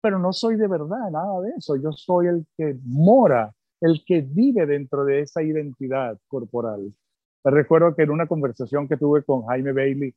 pero 0.01 0.19
no 0.19 0.33
soy 0.33 0.57
de 0.57 0.69
verdad 0.69 1.11
nada 1.11 1.41
de 1.41 1.51
eso. 1.57 1.77
Yo 1.77 1.93
soy 1.93 2.27
el 2.27 2.47
que 2.57 2.77
mora, 2.85 3.55
el 3.81 4.05
que 4.05 4.21
vive 4.21 4.67
dentro 4.67 5.05
de 5.05 5.21
esa 5.21 5.43
identidad 5.43 6.19
corporal. 6.29 6.93
Me 7.45 7.51
recuerdo 7.51 7.95
que 7.95 8.03
en 8.03 8.11
una 8.11 8.27
conversación 8.27 8.89
que 8.89 8.97
tuve 8.97 9.25
con 9.25 9.45
Jaime 9.47 9.73
Bailey, 9.73 10.15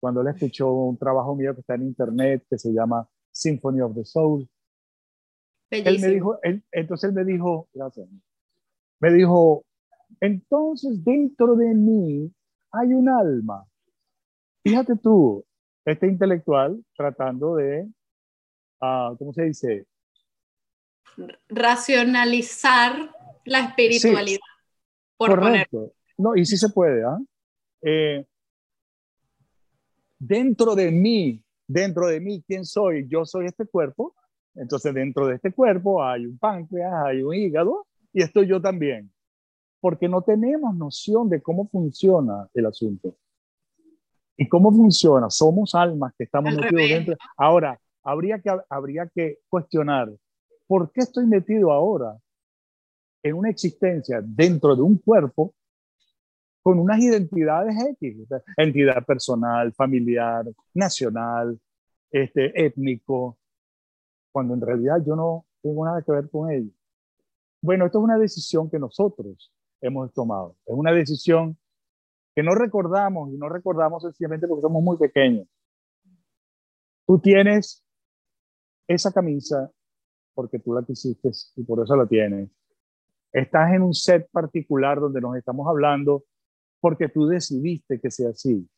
cuando 0.00 0.20
él 0.20 0.28
escuchó 0.28 0.72
un 0.72 0.96
trabajo 0.96 1.34
mío 1.34 1.54
que 1.54 1.60
está 1.60 1.74
en 1.74 1.82
internet 1.82 2.44
que 2.48 2.58
se 2.58 2.72
llama 2.72 3.08
Symphony 3.32 3.80
of 3.80 3.94
the 3.94 4.04
Soul, 4.04 4.48
él 5.70 6.00
me 6.00 6.08
dijo, 6.08 6.38
entonces 6.70 7.08
él 7.08 7.14
me 7.14 7.24
dijo, 7.24 7.68
gracias, 7.74 8.08
me 9.00 9.12
dijo, 9.12 9.64
entonces 10.20 11.04
dentro 11.04 11.56
de 11.56 11.74
mí 11.74 12.32
hay 12.70 12.94
un 12.94 13.08
alma. 13.08 13.66
Fíjate 14.66 14.96
tú, 14.96 15.44
este 15.84 16.08
intelectual 16.08 16.84
tratando 16.96 17.54
de, 17.54 17.88
uh, 18.80 19.16
¿cómo 19.16 19.32
se 19.32 19.44
dice? 19.44 19.86
Racionalizar 21.48 23.14
la 23.44 23.60
espiritualidad. 23.60 24.40
correcto. 25.16 25.92
No, 26.18 26.34
y 26.34 26.44
sí 26.44 26.56
se 26.56 26.70
puede. 26.70 27.04
¿ah? 27.04 27.16
Eh, 27.80 28.26
dentro 30.18 30.74
de 30.74 30.90
mí, 30.90 31.40
dentro 31.68 32.08
de 32.08 32.18
mí, 32.18 32.42
¿quién 32.44 32.64
soy? 32.64 33.06
Yo 33.08 33.24
soy 33.24 33.46
este 33.46 33.66
cuerpo. 33.66 34.16
Entonces, 34.56 34.92
dentro 34.92 35.28
de 35.28 35.36
este 35.36 35.52
cuerpo 35.52 36.02
hay 36.02 36.26
un 36.26 36.38
páncreas, 36.38 36.92
hay 37.04 37.22
un 37.22 37.32
hígado 37.36 37.86
y 38.12 38.20
estoy 38.20 38.48
yo 38.48 38.60
también. 38.60 39.12
Porque 39.78 40.08
no 40.08 40.22
tenemos 40.22 40.74
noción 40.74 41.28
de 41.28 41.40
cómo 41.40 41.68
funciona 41.68 42.48
el 42.52 42.66
asunto. 42.66 43.16
¿Y 44.36 44.48
cómo 44.48 44.70
funciona? 44.70 45.30
Somos 45.30 45.74
almas 45.74 46.12
que 46.16 46.24
estamos 46.24 46.54
metidos 46.54 46.88
dentro. 46.88 47.16
Ahora, 47.36 47.78
habría 48.02 48.38
que, 48.40 48.50
habría 48.68 49.08
que 49.14 49.38
cuestionar, 49.48 50.12
¿por 50.66 50.92
qué 50.92 51.00
estoy 51.00 51.26
metido 51.26 51.72
ahora 51.72 52.16
en 53.22 53.34
una 53.34 53.50
existencia 53.50 54.20
dentro 54.22 54.76
de 54.76 54.82
un 54.82 54.98
cuerpo 54.98 55.54
con 56.62 56.78
unas 56.78 56.98
identidades 56.98 57.76
X, 58.00 58.26
entidad 58.56 59.04
personal, 59.04 59.72
familiar, 59.72 60.44
nacional, 60.74 61.58
este, 62.10 62.66
étnico, 62.66 63.38
cuando 64.32 64.54
en 64.54 64.60
realidad 64.60 64.96
yo 65.06 65.14
no 65.14 65.46
tengo 65.62 65.84
nada 65.84 66.02
que 66.02 66.12
ver 66.12 66.28
con 66.28 66.50
ello. 66.50 66.70
Bueno, 67.62 67.86
esto 67.86 67.98
es 67.98 68.04
una 68.04 68.18
decisión 68.18 68.68
que 68.68 68.78
nosotros 68.78 69.52
hemos 69.80 70.12
tomado. 70.12 70.56
Es 70.66 70.74
una 70.74 70.92
decisión 70.92 71.56
que 72.36 72.42
no 72.42 72.54
recordamos 72.54 73.32
y 73.32 73.38
no 73.38 73.48
recordamos 73.48 74.02
sencillamente 74.02 74.46
porque 74.46 74.60
somos 74.60 74.82
muy 74.82 74.98
pequeños. 74.98 75.48
Tú 77.06 77.18
tienes 77.18 77.82
esa 78.86 79.10
camisa 79.10 79.72
porque 80.34 80.58
tú 80.58 80.74
la 80.74 80.84
quisiste 80.84 81.30
y 81.56 81.64
por 81.64 81.82
eso 81.82 81.96
la 81.96 82.06
tienes. 82.06 82.50
Estás 83.32 83.72
en 83.72 83.80
un 83.80 83.94
set 83.94 84.28
particular 84.30 85.00
donde 85.00 85.22
nos 85.22 85.34
estamos 85.34 85.66
hablando 85.66 86.24
porque 86.78 87.08
tú 87.08 87.26
decidiste 87.26 87.98
que 87.98 88.10
sea 88.10 88.28
así. 88.28 88.68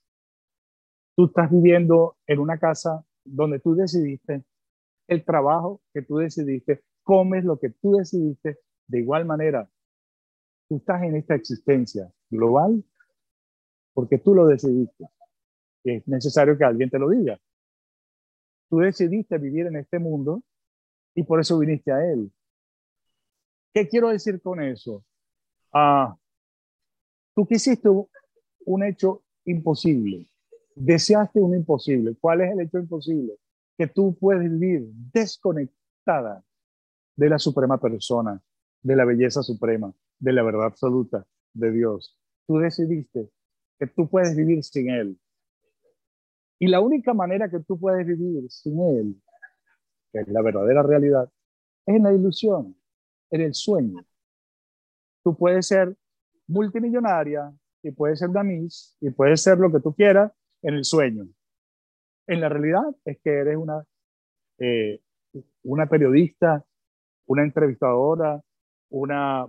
Tú 1.16 1.25
estás 1.25 1.51
viviendo 1.51 2.16
en 2.29 2.38
una 2.38 2.59
casa 2.59 3.05
donde 3.25 3.59
tú 3.59 3.75
decidiste 3.75 4.44
el 5.09 5.25
trabajo 5.25 5.81
que 5.92 6.03
tú 6.03 6.18
decidiste, 6.18 6.85
comes 7.03 7.44
lo 7.44 7.59
que 7.59 7.71
tú 7.71 7.97
decidiste. 7.97 8.61
De 8.87 9.01
igual 9.01 9.25
manera, 9.25 9.68
tú 10.68 10.77
estás 10.77 11.03
en 11.03 11.16
esta 11.16 11.35
existencia 11.35 12.09
global 12.31 12.85
porque 13.99 14.19
tú 14.19 14.33
lo 14.33 14.47
decidiste. 14.47 15.07
Es 15.83 16.07
necesario 16.07 16.57
que 16.57 16.63
alguien 16.63 16.89
te 16.89 17.01
lo 17.01 17.09
diga. 17.11 17.37
Tú 18.71 18.79
decidiste 18.79 19.39
vivir 19.39 19.67
en 19.67 19.75
este 19.75 19.99
mundo 19.99 20.45
y 21.17 21.25
por 21.25 21.41
eso 21.41 21.59
viniste 21.59 21.91
a 21.91 22.09
él. 22.09 22.31
¿Qué 23.75 23.89
quiero 23.89 24.11
decir 24.11 24.41
con 24.41 24.63
eso? 24.63 25.05
Ah, 25.73 26.17
Tú 27.35 27.45
quisiste 27.45 27.89
un 27.89 28.85
hecho 28.85 29.25
imposible, 29.45 30.29
deseaste 30.77 31.41
un 31.41 31.57
imposible. 31.57 32.15
¿Cuál 32.21 32.43
es 32.43 32.53
el 32.53 32.61
hecho 32.61 32.79
imposible? 32.79 33.35
Que 33.77 33.89
tú 33.89 34.17
puedes 34.17 34.49
vivir 34.49 34.93
desconectada 35.13 36.45
de 37.17 37.29
la 37.29 37.41
suprema 37.41 37.81
persona, 37.81 38.41
de 38.81 38.95
la 38.95 39.05
belleza 39.05 39.43
suprema, 39.43 39.93
de 40.21 40.33
la 40.33 40.45
verdad 40.45 40.67
absoluta 40.67 41.27
de 41.53 41.73
Dios. 41.73 42.17
Tú 42.47 42.59
decidiste 42.59 43.33
que 43.79 43.87
tú 43.87 44.09
puedes 44.09 44.37
vivir 44.37 44.62
sin 44.64 44.91
Él. 44.91 45.19
Y 46.59 46.67
la 46.67 46.81
única 46.81 47.14
manera 47.14 47.49
que 47.49 47.61
tú 47.61 47.79
puedes 47.79 48.07
vivir 48.07 48.51
sin 48.51 48.81
Él, 48.81 49.23
que 50.12 50.21
es 50.21 50.29
la 50.29 50.43
verdadera 50.43 50.83
realidad, 50.83 51.31
es 51.87 51.97
en 51.97 52.03
la 52.03 52.12
ilusión, 52.12 52.77
en 53.31 53.41
el 53.41 53.55
sueño. 53.55 54.05
Tú 55.23 55.37
puedes 55.37 55.67
ser 55.67 55.97
multimillonaria 56.49 57.53
y 57.83 57.91
puede 57.93 58.17
ser 58.17 58.31
una 58.31 58.43
Miss 58.43 58.97
y 59.01 59.11
puede 59.11 59.37
ser 59.37 59.59
lo 59.59 59.71
que 59.71 59.81
tú 59.81 59.95
quieras 59.95 60.33
en 60.62 60.75
el 60.75 60.85
sueño. 60.85 61.29
En 62.27 62.41
la 62.41 62.49
realidad 62.49 62.85
es 63.05 63.19
que 63.23 63.31
eres 63.31 63.57
una, 63.57 63.85
eh, 64.59 65.01
una 65.62 65.87
periodista, 65.87 66.64
una 67.27 67.43
entrevistadora, 67.45 68.41
una 68.91 69.47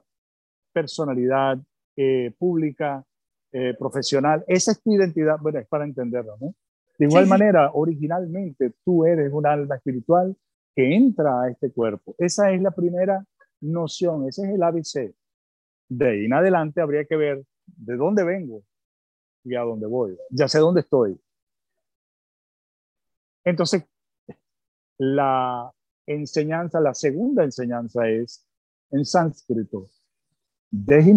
personalidad 0.72 1.58
eh, 1.96 2.34
pública 2.38 3.06
eh, 3.52 3.74
profesional. 3.78 4.44
Esa 4.48 4.72
es 4.72 4.82
tu 4.82 4.94
identidad, 4.94 5.38
bueno, 5.42 5.60
es 5.60 5.68
para 5.68 5.86
entenderlo, 5.86 6.38
¿no? 6.40 6.54
De 6.98 7.06
igual 7.06 7.28
manera, 7.28 7.72
originalmente 7.74 8.74
tú 8.84 9.06
eres 9.06 9.32
un 9.32 9.48
alma 9.48 9.76
espiritual 9.76 10.36
que 10.76 10.94
entra 10.94 11.44
a 11.44 11.50
este 11.50 11.72
cuerpo. 11.72 12.14
Esa 12.18 12.52
es 12.52 12.62
la 12.62 12.72
primera 12.72 13.26
noción, 13.62 14.28
ese 14.28 14.44
es 14.44 14.50
el 14.50 14.64
ABC. 14.64 15.16
De 15.88 16.10
ahí 16.10 16.26
en 16.26 16.34
adelante 16.34 16.82
habría 16.82 17.06
que 17.06 17.16
ver 17.16 17.44
de 17.66 17.96
dónde 17.96 18.24
vengo 18.24 18.64
y 19.46 19.56
a 19.56 19.62
dónde 19.62 19.88
voy. 19.88 20.18
Ya 20.30 20.48
sé 20.48 20.60
dónde 20.60 20.82
estoy. 20.82 21.20
Entonces, 23.46 23.86
la 24.98 25.72
enseñanza, 26.06 26.82
la 26.82 26.94
segunda 26.94 27.44
enseñanza 27.44 28.08
es 28.10 28.46
en 28.92 29.06
sánscrito. 29.06 29.88
Dehe 30.72 31.14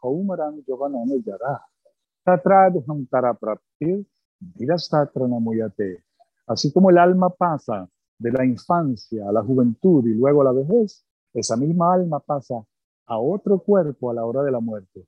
kaumaran 0.00 0.62
yovanana 0.66 1.16
yara. 1.24 1.60
Tatradham 2.24 3.06
tarapraptir 3.06 4.04
namuyate. 5.28 6.02
Así 6.46 6.72
como 6.72 6.90
el 6.90 6.98
alma 6.98 7.30
pasa 7.30 7.88
de 8.18 8.30
la 8.32 8.44
infancia 8.44 9.28
a 9.28 9.32
la 9.32 9.42
juventud 9.42 10.06
y 10.06 10.14
luego 10.14 10.42
a 10.42 10.44
la 10.44 10.52
vejez, 10.52 11.04
esa 11.32 11.56
misma 11.56 11.94
alma 11.94 12.20
pasa 12.20 12.64
a 13.06 13.18
otro 13.18 13.58
cuerpo 13.58 14.10
a 14.10 14.14
la 14.14 14.24
hora 14.24 14.42
de 14.42 14.50
la 14.50 14.60
muerte. 14.60 15.06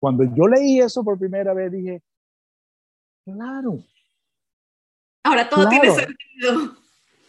Cuando 0.00 0.24
yo 0.24 0.48
leí 0.48 0.80
eso 0.80 1.04
por 1.04 1.18
primera 1.18 1.52
vez 1.52 1.70
dije, 1.70 2.02
claro. 3.24 3.78
Ahora 5.22 5.48
todo 5.48 5.68
tiene 5.68 5.90
sentido. 5.90 6.76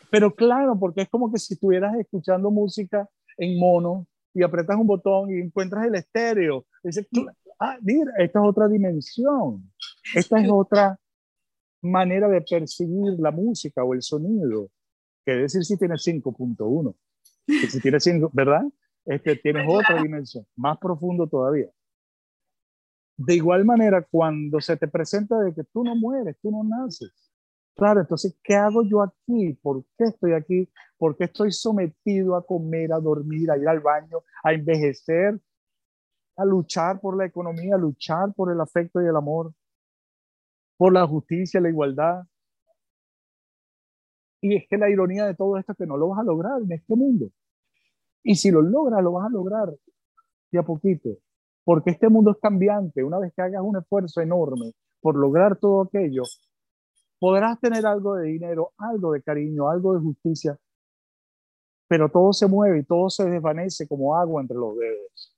Pero 0.09 0.33
claro, 0.33 0.77
porque 0.79 1.01
es 1.01 1.09
como 1.09 1.31
que 1.31 1.39
si 1.39 1.53
estuvieras 1.53 1.95
escuchando 1.95 2.49
música 2.49 3.09
en 3.41 3.57
mono 3.57 4.07
y 4.33 4.43
apretas 4.43 4.77
un 4.77 4.87
botón 4.87 5.31
y 5.31 5.41
encuentras 5.41 5.87
el 5.87 5.95
estéreo. 5.95 6.65
Dices, 6.83 7.07
ah, 7.59 7.77
mira, 7.81 8.11
esta 8.19 8.39
es 8.39 8.45
otra 8.45 8.67
dimensión. 8.67 9.71
Esta 10.15 10.39
es 10.39 10.49
otra 10.49 10.99
manera 11.81 12.29
de 12.29 12.41
percibir 12.41 13.19
la 13.19 13.31
música 13.31 13.83
o 13.83 13.93
el 13.93 14.03
sonido. 14.03 14.69
Que 15.25 15.33
decir 15.33 15.65
si 15.65 15.75
tienes 15.75 16.05
5.1. 16.05 16.95
Si 17.67 17.81
tienes 17.81 18.03
5, 18.03 18.29
¿verdad? 18.31 18.63
Este, 19.05 19.35
tienes 19.35 19.65
otra 19.67 20.01
dimensión, 20.01 20.45
más 20.55 20.77
profundo 20.77 21.27
todavía. 21.27 21.67
De 23.17 23.35
igual 23.35 23.65
manera, 23.65 24.05
cuando 24.09 24.61
se 24.61 24.77
te 24.77 24.87
presenta 24.87 25.39
de 25.39 25.53
que 25.53 25.63
tú 25.63 25.83
no 25.83 25.95
mueres, 25.95 26.37
tú 26.41 26.51
no 26.51 26.63
naces. 26.63 27.30
Claro, 27.81 28.01
entonces, 28.01 28.37
¿qué 28.43 28.53
hago 28.53 28.83
yo 28.83 29.01
aquí? 29.01 29.53
¿Por 29.59 29.83
qué 29.97 30.03
estoy 30.03 30.33
aquí? 30.33 30.69
¿Por 30.99 31.17
qué 31.17 31.23
estoy 31.23 31.51
sometido 31.51 32.35
a 32.35 32.45
comer, 32.45 32.93
a 32.93 32.99
dormir, 32.99 33.49
a 33.49 33.57
ir 33.57 33.67
al 33.67 33.79
baño, 33.79 34.19
a 34.43 34.53
envejecer, 34.53 35.41
a 36.37 36.45
luchar 36.45 37.01
por 37.01 37.17
la 37.17 37.25
economía, 37.25 37.73
a 37.73 37.79
luchar 37.79 38.35
por 38.35 38.51
el 38.51 38.61
afecto 38.61 39.01
y 39.01 39.07
el 39.07 39.15
amor, 39.15 39.55
por 40.77 40.93
la 40.93 41.07
justicia, 41.07 41.59
la 41.59 41.69
igualdad? 41.69 42.21
Y 44.41 44.57
es 44.57 44.65
que 44.69 44.77
la 44.77 44.87
ironía 44.87 45.25
de 45.25 45.33
todo 45.33 45.57
esto 45.57 45.71
es 45.71 45.77
que 45.79 45.87
no 45.87 45.97
lo 45.97 46.09
vas 46.09 46.19
a 46.19 46.23
lograr 46.23 46.61
en 46.61 46.71
este 46.73 46.95
mundo. 46.95 47.29
Y 48.21 48.35
si 48.35 48.51
lo 48.51 48.61
logras, 48.61 49.01
lo 49.01 49.13
vas 49.13 49.25
a 49.25 49.31
lograr 49.31 49.73
de 50.51 50.59
a 50.59 50.61
poquito, 50.61 51.09
porque 51.63 51.89
este 51.89 52.09
mundo 52.09 52.29
es 52.29 52.37
cambiante. 52.37 53.03
Una 53.03 53.17
vez 53.17 53.33
que 53.35 53.41
hagas 53.41 53.63
un 53.63 53.77
esfuerzo 53.77 54.21
enorme 54.21 54.73
por 55.01 55.15
lograr 55.15 55.57
todo 55.57 55.81
aquello, 55.81 56.21
podrás 57.21 57.59
tener 57.59 57.85
algo 57.85 58.15
de 58.15 58.29
dinero, 58.29 58.73
algo 58.79 59.11
de 59.11 59.21
cariño, 59.21 59.69
algo 59.69 59.93
de 59.93 59.99
justicia, 59.99 60.57
pero 61.87 62.09
todo 62.09 62.33
se 62.33 62.47
mueve 62.47 62.79
y 62.79 62.83
todo 62.83 63.11
se 63.11 63.29
desvanece 63.29 63.87
como 63.87 64.17
agua 64.17 64.41
entre 64.41 64.57
los 64.57 64.75
dedos. 64.75 65.37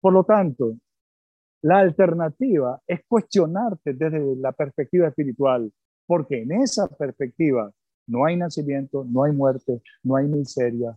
Por 0.00 0.12
lo 0.12 0.22
tanto, 0.22 0.76
la 1.62 1.80
alternativa 1.80 2.80
es 2.86 3.00
cuestionarte 3.08 3.94
desde 3.94 4.36
la 4.36 4.52
perspectiva 4.52 5.08
espiritual, 5.08 5.72
porque 6.06 6.42
en 6.42 6.52
esa 6.52 6.86
perspectiva 6.86 7.68
no 8.06 8.24
hay 8.24 8.36
nacimiento, 8.36 9.04
no 9.04 9.24
hay 9.24 9.32
muerte, 9.32 9.82
no 10.04 10.14
hay 10.14 10.28
miseria, 10.28 10.96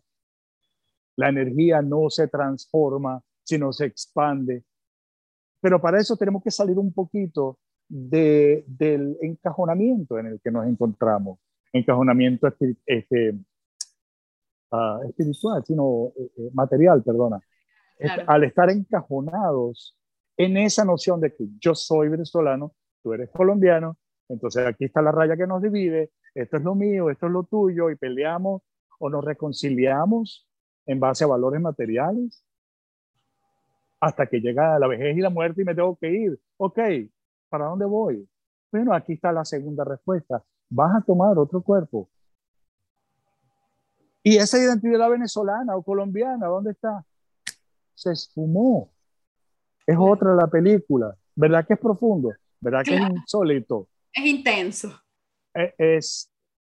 la 1.16 1.30
energía 1.30 1.82
no 1.82 2.12
se 2.12 2.28
transforma, 2.28 3.24
sino 3.42 3.74
se 3.74 3.88
expande. 3.88 4.64
Pero 5.60 5.82
para 5.82 6.00
eso 6.00 6.16
tenemos 6.16 6.44
que 6.44 6.52
salir 6.52 6.78
un 6.78 6.94
poquito 6.94 7.58
de, 7.92 8.64
del 8.68 9.18
encajonamiento 9.22 10.18
en 10.18 10.28
el 10.28 10.42
que 10.42 10.50
nos 10.50 10.66
encontramos. 10.66 11.40
Encajonamiento 11.74 12.48
este, 12.86 13.36
uh, 14.72 15.04
espiritual, 15.10 15.64
sino 15.66 16.14
eh, 16.18 16.32
eh, 16.38 16.50
material, 16.54 17.04
perdona. 17.04 17.40
Al 18.26 18.46
estar 18.46 18.70
encajonados 18.72 19.96
en 20.36 20.58
esa 20.58 20.84
noción 20.84 21.20
de 21.20 21.36
que 21.36 21.46
yo 21.60 21.76
soy 21.76 22.10
venezolano, 22.10 22.74
tú 23.04 23.14
eres 23.14 23.30
colombiano, 23.30 23.98
entonces 24.28 24.66
aquí 24.66 24.86
está 24.86 25.04
la 25.04 25.12
raya 25.12 25.38
que 25.38 25.46
nos 25.46 25.62
divide, 25.62 26.10
esto 26.34 26.58
es 26.58 26.64
lo 26.64 26.74
mío, 26.74 27.12
esto 27.12 27.28
es 27.28 27.32
lo 27.32 27.44
tuyo, 27.44 27.92
y 27.92 27.96
peleamos 27.96 28.64
o 28.98 29.10
nos 29.10 29.24
reconciliamos 29.24 30.50
en 30.88 31.00
base 31.00 31.26
a 31.26 31.28
valores 31.28 31.62
materiales 31.62 32.44
hasta 34.00 34.26
que 34.26 34.40
llega 34.40 34.80
la 34.80 34.88
vejez 34.88 35.16
y 35.16 35.22
la 35.22 35.30
muerte 35.30 35.62
y 35.62 35.66
me 35.66 35.76
tengo 35.76 35.96
que 35.96 36.10
ir. 36.10 36.40
Ok, 36.58 36.80
¿para 37.52 37.66
dónde 37.66 37.86
voy? 37.86 38.28
Bueno, 38.72 38.94
aquí 38.94 39.14
está 39.14 39.32
la 39.34 39.44
segunda 39.44 39.84
respuesta. 39.84 40.42
Vas 40.70 40.96
a 40.96 41.02
tomar 41.02 41.38
otro 41.38 41.62
cuerpo. 41.62 42.10
¿Y 44.24 44.38
esa 44.38 44.58
identidad 44.58 45.10
venezolana 45.10 45.76
o 45.76 45.84
colombiana, 45.84 46.48
dónde 46.48 46.72
está? 46.72 47.04
Se 47.94 48.14
esfumó. 48.14 48.90
Es 49.86 49.98
otra 50.00 50.34
la 50.34 50.48
película. 50.48 51.14
¿Verdad 51.36 51.68
que 51.68 51.74
es 51.74 51.80
profundo? 51.80 52.32
¿Verdad 52.62 52.84
que 52.86 52.96
es 52.96 53.02
insólito? 53.02 53.90
Es 54.14 54.26
intenso. 54.26 54.90
Es, 55.54 55.74
es, 55.78 56.32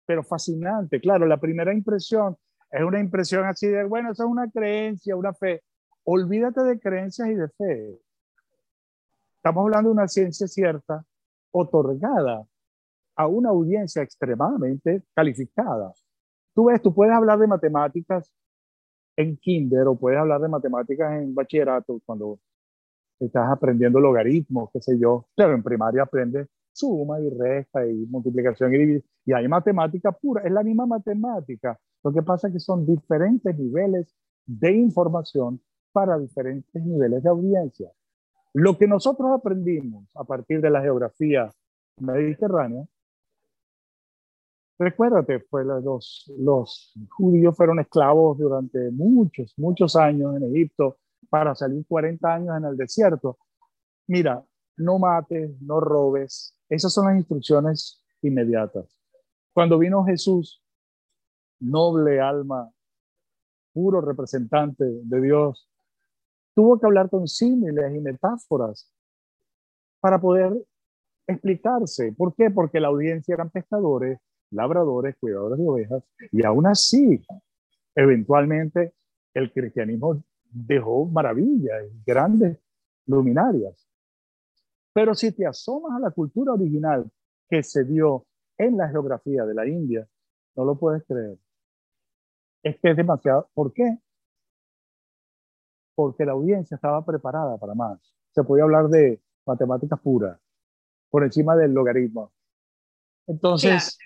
pero 0.04 0.24
fascinante. 0.24 1.00
Claro, 1.00 1.26
la 1.26 1.38
primera 1.38 1.72
impresión 1.72 2.36
es 2.70 2.82
una 2.82 2.98
impresión 2.98 3.44
así 3.44 3.68
de, 3.68 3.84
bueno, 3.84 4.10
eso 4.10 4.24
es 4.24 4.28
una 4.28 4.50
creencia, 4.50 5.14
una 5.14 5.32
fe. 5.32 5.62
Olvídate 6.02 6.64
de 6.64 6.80
creencias 6.80 7.28
y 7.28 7.34
de 7.34 7.48
fe. 7.50 8.00
Estamos 9.44 9.64
hablando 9.66 9.90
de 9.90 9.92
una 9.92 10.08
ciencia 10.08 10.48
cierta, 10.48 11.04
otorgada 11.52 12.46
a 13.14 13.26
una 13.26 13.50
audiencia 13.50 14.00
extremadamente 14.00 15.02
calificada. 15.14 15.92
Tú 16.54 16.64
ves, 16.64 16.80
tú 16.80 16.94
puedes 16.94 17.14
hablar 17.14 17.38
de 17.38 17.46
matemáticas 17.46 18.32
en 19.14 19.36
kinder 19.36 19.86
o 19.86 19.98
puedes 19.98 20.18
hablar 20.18 20.40
de 20.40 20.48
matemáticas 20.48 21.12
en 21.20 21.34
bachillerato 21.34 22.00
cuando 22.06 22.40
estás 23.20 23.50
aprendiendo 23.50 24.00
logaritmos, 24.00 24.70
qué 24.72 24.80
sé 24.80 24.98
yo. 24.98 25.26
Claro, 25.36 25.52
en 25.52 25.62
primaria 25.62 26.04
aprendes 26.04 26.48
suma 26.72 27.20
y 27.20 27.28
resta 27.28 27.86
y 27.86 28.06
multiplicación 28.06 28.72
y 28.72 28.78
división. 28.78 29.10
Y 29.26 29.34
hay 29.34 29.46
matemática 29.46 30.10
pura, 30.10 30.40
es 30.42 30.52
la 30.52 30.62
misma 30.62 30.86
matemática, 30.86 31.78
lo 32.02 32.14
que 32.14 32.22
pasa 32.22 32.48
es 32.48 32.54
que 32.54 32.60
son 32.60 32.86
diferentes 32.86 33.54
niveles 33.58 34.16
de 34.46 34.72
información 34.72 35.60
para 35.92 36.18
diferentes 36.18 36.82
niveles 36.82 37.22
de 37.22 37.28
audiencia. 37.28 37.92
Lo 38.54 38.78
que 38.78 38.86
nosotros 38.86 39.30
aprendimos 39.32 40.06
a 40.14 40.22
partir 40.22 40.60
de 40.60 40.70
la 40.70 40.80
geografía 40.80 41.50
mediterránea, 41.98 42.86
recuérdate, 44.78 45.40
fue 45.40 45.64
los, 45.64 46.32
los 46.38 46.94
judíos 47.10 47.56
fueron 47.56 47.80
esclavos 47.80 48.38
durante 48.38 48.92
muchos, 48.92 49.54
muchos 49.56 49.96
años 49.96 50.36
en 50.36 50.44
Egipto 50.44 50.98
para 51.28 51.56
salir 51.56 51.84
40 51.84 52.32
años 52.32 52.56
en 52.56 52.64
el 52.64 52.76
desierto. 52.76 53.38
Mira, 54.06 54.44
no 54.76 55.00
mates, 55.00 55.60
no 55.60 55.80
robes. 55.80 56.56
Esas 56.68 56.92
son 56.92 57.06
las 57.06 57.16
instrucciones 57.16 58.04
inmediatas. 58.22 58.96
Cuando 59.52 59.78
vino 59.78 60.04
Jesús, 60.04 60.62
noble 61.58 62.20
alma, 62.20 62.70
puro 63.72 64.00
representante 64.00 64.84
de 64.84 65.20
Dios, 65.20 65.68
tuvo 66.54 66.78
que 66.78 66.86
hablar 66.86 67.10
con 67.10 67.26
símiles 67.26 67.94
y 67.94 68.00
metáforas 68.00 68.90
para 70.00 70.20
poder 70.20 70.52
explicarse. 71.26 72.12
¿Por 72.12 72.34
qué? 72.34 72.50
Porque 72.50 72.80
la 72.80 72.88
audiencia 72.88 73.34
eran 73.34 73.50
pescadores, 73.50 74.18
labradores, 74.50 75.16
cuidadores 75.18 75.58
de 75.58 75.68
ovejas, 75.68 76.04
y 76.30 76.44
aún 76.44 76.66
así, 76.66 77.20
eventualmente, 77.94 78.94
el 79.32 79.52
cristianismo 79.52 80.22
dejó 80.50 81.06
maravillas, 81.06 81.84
grandes 82.06 82.58
luminarias. 83.06 83.88
Pero 84.92 85.14
si 85.14 85.32
te 85.32 85.46
asomas 85.46 85.96
a 85.96 86.00
la 86.00 86.10
cultura 86.10 86.52
original 86.52 87.10
que 87.48 87.62
se 87.62 87.84
dio 87.84 88.26
en 88.56 88.76
la 88.76 88.88
geografía 88.88 89.44
de 89.44 89.54
la 89.54 89.66
India, 89.66 90.06
no 90.54 90.64
lo 90.64 90.78
puedes 90.78 91.02
creer 91.04 91.36
es 92.64 92.78
que 92.80 92.90
es 92.90 92.96
demasiado. 92.96 93.48
¿Por 93.54 93.72
qué? 93.72 93.98
Porque 95.94 96.24
la 96.24 96.32
audiencia 96.32 96.74
estaba 96.74 97.04
preparada 97.04 97.56
para 97.58 97.74
más. 97.74 97.98
Se 98.32 98.42
podía 98.42 98.64
hablar 98.64 98.88
de 98.88 99.20
matemáticas 99.46 100.00
puras, 100.00 100.38
por 101.10 101.24
encima 101.24 101.54
del 101.56 101.72
logaritmo. 101.72 102.32
Entonces... 103.26 103.98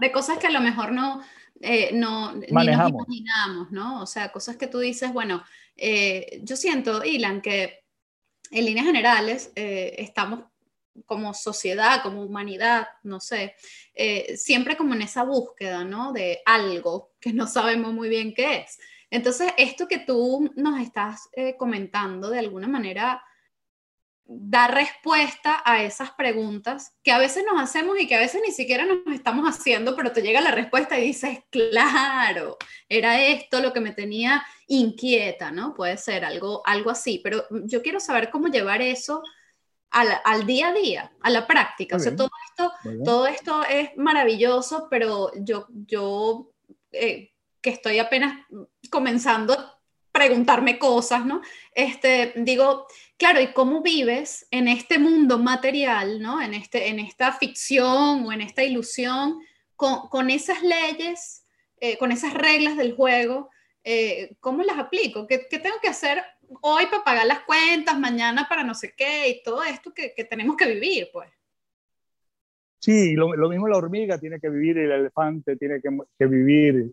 de, 0.00 0.12
cosas, 0.12 0.38
que 0.38 0.48
a 0.48 0.50
lo 0.50 0.60
mejor 0.60 0.92
no, 0.92 1.20
eh, 1.60 1.90
no 1.94 2.34
manejamos. 2.50 3.04
imaginamos, 3.06 3.70
¿no? 3.70 4.02
O 4.02 4.06
sea, 4.06 4.32
cosas 4.32 4.56
que 4.56 4.66
tú 4.66 4.78
dices, 4.78 5.12
bueno, 5.12 5.42
eh, 5.76 6.40
yo 6.42 6.56
siento, 6.56 7.04
Ilan, 7.04 7.40
que 7.40 7.84
en 8.50 8.64
líneas 8.64 8.86
generales, 8.86 9.52
eh, 9.54 9.94
estamos 9.98 10.44
como 11.04 11.34
sociedad, 11.34 12.02
como 12.02 12.22
humanidad, 12.22 12.86
no 13.02 13.20
sé, 13.20 13.54
eh, 13.94 14.36
siempre 14.36 14.76
como 14.76 14.94
en 14.94 15.02
esa 15.02 15.24
búsqueda, 15.24 15.84
¿no? 15.84 16.12
De 16.12 16.40
algo 16.46 17.12
que 17.20 17.32
no 17.32 17.46
sabemos 17.46 17.92
muy 17.92 18.08
bien 18.08 18.32
qué 18.34 18.60
es. 18.60 18.78
Entonces, 19.10 19.52
esto 19.56 19.86
que 19.86 19.98
tú 19.98 20.50
nos 20.56 20.80
estás 20.80 21.28
eh, 21.32 21.56
comentando, 21.56 22.28
de 22.30 22.40
alguna 22.40 22.68
manera, 22.68 23.22
da 24.28 24.66
respuesta 24.66 25.62
a 25.64 25.84
esas 25.84 26.10
preguntas 26.10 26.96
que 27.04 27.12
a 27.12 27.18
veces 27.18 27.44
nos 27.48 27.62
hacemos 27.62 27.96
y 28.00 28.08
que 28.08 28.16
a 28.16 28.20
veces 28.20 28.42
ni 28.44 28.52
siquiera 28.52 28.84
nos 28.84 28.98
estamos 29.14 29.46
haciendo, 29.48 29.94
pero 29.94 30.10
te 30.10 30.22
llega 30.22 30.40
la 30.40 30.50
respuesta 30.50 30.98
y 30.98 31.06
dices, 31.06 31.38
claro, 31.50 32.56
era 32.88 33.22
esto 33.22 33.60
lo 33.60 33.72
que 33.72 33.80
me 33.80 33.92
tenía 33.92 34.44
inquieta, 34.66 35.52
¿no? 35.52 35.74
Puede 35.74 35.96
ser 35.96 36.24
algo, 36.24 36.62
algo 36.66 36.90
así, 36.90 37.20
pero 37.22 37.46
yo 37.66 37.82
quiero 37.82 38.00
saber 38.00 38.30
cómo 38.30 38.48
llevar 38.48 38.82
eso 38.82 39.22
al, 39.90 40.44
día 40.44 40.68
a 40.68 40.72
día, 40.72 41.12
a 41.22 41.30
la 41.30 41.46
práctica. 41.46 41.96
O 41.96 41.98
sea, 42.00 42.14
todo 42.14 42.30
esto, 42.50 42.72
todo 43.04 43.26
esto 43.28 43.64
es 43.64 43.96
maravilloso, 43.96 44.88
pero 44.90 45.30
yo, 45.36 45.68
yo 45.70 46.50
eh, 46.90 47.32
que 47.66 47.70
estoy 47.70 47.98
apenas 47.98 48.46
comenzando 48.92 49.52
a 49.54 49.80
preguntarme 50.12 50.78
cosas, 50.78 51.26
¿no? 51.26 51.40
Este, 51.74 52.32
digo, 52.36 52.86
claro, 53.16 53.40
¿y 53.40 53.48
cómo 53.48 53.82
vives 53.82 54.46
en 54.52 54.68
este 54.68 55.00
mundo 55.00 55.40
material, 55.40 56.22
¿no? 56.22 56.40
En, 56.40 56.54
este, 56.54 56.90
en 56.90 57.00
esta 57.00 57.32
ficción 57.32 58.24
o 58.24 58.32
en 58.32 58.40
esta 58.40 58.62
ilusión, 58.62 59.40
con, 59.74 60.30
esas 60.30 60.62
leyes, 60.62 61.44
eh, 61.80 61.98
con 61.98 62.12
esas 62.12 62.34
reglas 62.34 62.76
del 62.76 62.94
juego? 62.94 63.50
Eh, 63.82 64.36
¿Cómo 64.38 64.62
las 64.62 64.78
aplico? 64.78 65.26
¿Qué, 65.26 65.48
¿Qué, 65.50 65.58
tengo 65.58 65.80
que 65.82 65.88
hacer 65.88 66.22
hoy 66.60 66.86
para 66.86 67.02
pagar 67.02 67.26
las 67.26 67.40
cuentas, 67.40 67.98
mañana 67.98 68.46
para 68.48 68.62
no 68.62 68.74
sé 68.74 68.94
qué, 68.96 69.28
y 69.28 69.42
todo 69.42 69.64
esto 69.64 69.92
que, 69.92 70.14
que 70.14 70.22
tenemos 70.22 70.56
que 70.56 70.72
vivir, 70.72 71.08
pues? 71.12 71.28
Sí, 72.78 73.14
lo, 73.14 73.48
mismo 73.48 73.66
la 73.66 73.78
hormiga 73.78 74.20
tiene 74.20 74.38
que 74.38 74.50
vivir, 74.50 74.78
el 74.78 74.92
elefante 74.92 75.56
tiene 75.56 75.80
que 75.80 76.26
vivir, 76.26 76.92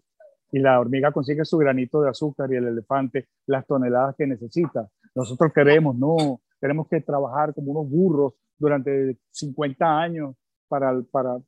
y 0.54 0.60
la 0.60 0.80
hormiga 0.80 1.12
consigue 1.12 1.44
su 1.46 1.58
granito 1.58 2.00
de 2.00 2.12
azúcar 2.12 2.54
y 2.54 2.58
el 2.58 2.68
elefante 2.68 3.28
las 3.48 3.66
toneladas 3.66 4.16
que 4.16 4.28
necesita. 4.28 4.88
Nosotros 5.16 5.52
queremos, 5.52 5.98
no, 5.98 6.42
tenemos 6.60 6.88
que 6.88 7.02
trabajar 7.02 7.56
como 7.56 7.72
unos 7.72 7.90
burros 7.90 8.34
durante 8.60 9.18
50 9.32 10.00
años 10.00 10.36
para, 10.68 10.94
para 11.12 11.40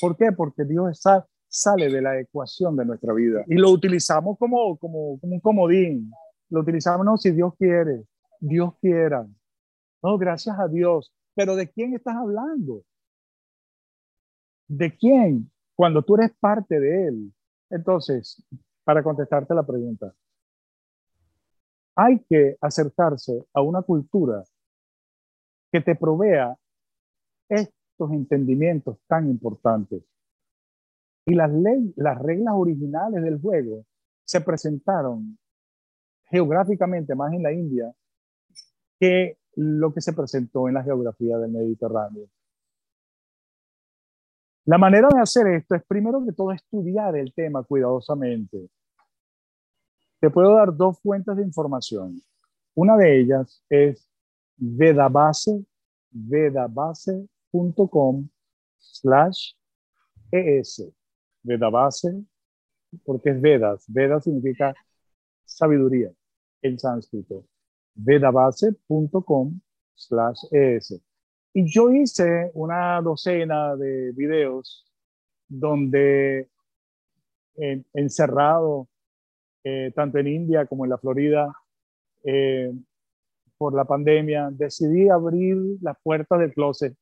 ¿por 0.00 0.16
qué? 0.16 0.30
Porque 0.30 0.64
Dios 0.64 0.92
está, 0.92 1.26
sale 1.48 1.88
de 1.88 2.00
la 2.00 2.20
ecuación 2.20 2.76
de 2.76 2.84
nuestra 2.84 3.12
vida 3.12 3.44
y 3.48 3.56
lo 3.56 3.70
utilizamos 3.70 4.38
como, 4.38 4.78
como, 4.78 5.18
como 5.18 5.34
un 5.34 5.40
comodín, 5.40 6.12
lo 6.48 6.60
utilizamos, 6.60 7.04
no, 7.04 7.16
si 7.16 7.32
Dios 7.32 7.54
quiere, 7.58 8.04
Dios 8.38 8.74
quiera, 8.80 9.26
no, 10.00 10.16
gracias 10.16 10.56
a 10.60 10.68
Dios, 10.68 11.12
pero 11.34 11.56
¿de 11.56 11.68
quién 11.68 11.92
estás 11.92 12.14
hablando? 12.14 12.84
¿De 14.68 14.96
quién? 14.96 15.50
Cuando 15.74 16.02
tú 16.02 16.14
eres 16.14 16.30
parte 16.38 16.78
de 16.78 17.08
Él. 17.08 17.33
Entonces, 17.70 18.42
para 18.84 19.02
contestarte 19.02 19.54
la 19.54 19.64
pregunta, 19.64 20.14
hay 21.96 22.20
que 22.28 22.56
acercarse 22.60 23.46
a 23.52 23.62
una 23.62 23.82
cultura 23.82 24.44
que 25.72 25.80
te 25.80 25.94
provea 25.94 26.56
estos 27.48 28.10
entendimientos 28.12 28.98
tan 29.06 29.28
importantes. 29.28 30.02
Y 31.26 31.34
las, 31.34 31.50
las 31.96 32.20
reglas 32.20 32.54
originales 32.56 33.22
del 33.22 33.40
juego 33.40 33.84
se 34.24 34.40
presentaron 34.40 35.38
geográficamente 36.26 37.14
más 37.14 37.32
en 37.32 37.42
la 37.42 37.52
India 37.52 37.94
que 38.98 39.38
lo 39.56 39.92
que 39.92 40.00
se 40.00 40.12
presentó 40.12 40.68
en 40.68 40.74
la 40.74 40.82
geografía 40.82 41.38
del 41.38 41.52
Mediterráneo. 41.52 42.28
La 44.66 44.78
manera 44.78 45.08
de 45.12 45.20
hacer 45.20 45.46
esto 45.48 45.74
es 45.74 45.84
primero 45.84 46.24
que 46.24 46.32
todo 46.32 46.50
estudiar 46.52 47.14
el 47.16 47.34
tema 47.34 47.62
cuidadosamente. 47.62 48.70
Te 50.20 50.30
puedo 50.30 50.54
dar 50.54 50.74
dos 50.74 50.98
fuentes 51.00 51.36
de 51.36 51.42
información. 51.42 52.18
Una 52.74 52.96
de 52.96 53.20
ellas 53.20 53.62
es 53.68 54.08
vedabase, 54.56 55.66
vedabase.com 56.10 58.26
slash 58.78 59.52
es. 60.30 60.82
Vedabase, 61.42 62.24
porque 63.04 63.30
es 63.30 63.40
Vedas. 63.42 63.84
Vedas 63.86 64.24
significa 64.24 64.74
sabiduría 65.44 66.10
en 66.62 66.78
sánscrito. 66.78 67.44
vedabase.com 67.94 69.60
slash 69.94 70.38
es. 70.52 71.02
Y 71.56 71.70
yo 71.70 71.90
hice 71.90 72.50
una 72.54 73.00
docena 73.00 73.76
de 73.76 74.10
videos 74.10 74.84
donde 75.46 76.48
encerrado, 77.56 78.88
eh, 79.62 79.92
tanto 79.94 80.18
en 80.18 80.26
India 80.26 80.66
como 80.66 80.84
en 80.84 80.90
la 80.90 80.98
Florida, 80.98 81.54
eh, 82.24 82.72
por 83.56 83.72
la 83.72 83.84
pandemia, 83.84 84.50
decidí 84.50 85.08
abrir 85.08 85.56
las 85.80 85.96
puertas 86.02 86.40
del 86.40 86.52
closet 86.52 86.96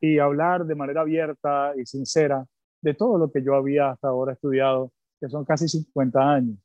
y 0.00 0.18
hablar 0.18 0.66
de 0.66 0.74
manera 0.74 1.00
abierta 1.00 1.72
y 1.76 1.86
sincera 1.86 2.46
de 2.82 2.92
todo 2.92 3.16
lo 3.16 3.32
que 3.32 3.42
yo 3.42 3.54
había 3.54 3.90
hasta 3.90 4.08
ahora 4.08 4.34
estudiado, 4.34 4.92
que 5.18 5.30
son 5.30 5.46
casi 5.46 5.66
50 5.66 6.20
años. 6.20 6.58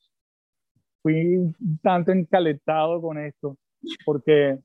Fui 1.01 1.55
tanto 1.81 2.11
encalentado 2.11 3.01
con 3.01 3.17
esto, 3.17 3.57
porque 4.05 4.59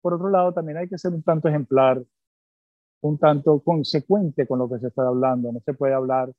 por 0.00 0.14
otro 0.14 0.30
lado, 0.30 0.52
también 0.52 0.78
hay 0.78 0.88
que 0.88 0.98
ser 0.98 1.12
un 1.12 1.22
tanto 1.22 1.48
ejemplar, 1.48 2.02
un 3.00 3.18
tanto 3.18 3.60
consecuente 3.60 4.46
con 4.46 4.58
lo 4.58 4.68
que 4.68 4.78
se 4.78 4.88
está 4.88 5.06
hablando. 5.06 5.52
No 5.52 5.60
se 5.60 5.74
puede 5.74 5.94
hablar 5.94 6.32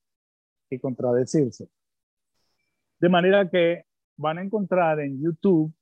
y 0.69 0.79
contradecirse. 0.79 1.69
De 2.99 3.09
manera 3.09 3.49
que 3.49 3.85
van 4.17 4.37
a 4.37 4.43
encontrar 4.43 4.99
en 4.99 5.21
YouTube 5.21 5.73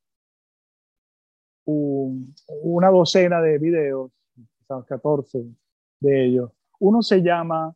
una 1.65 2.89
docena 2.89 3.41
de 3.41 3.57
videos, 3.57 4.11
quizás 4.33 4.85
14 4.85 5.43
de 5.99 6.25
ellos. 6.25 6.51
Uno 6.79 7.01
se 7.01 7.21
llama, 7.21 7.75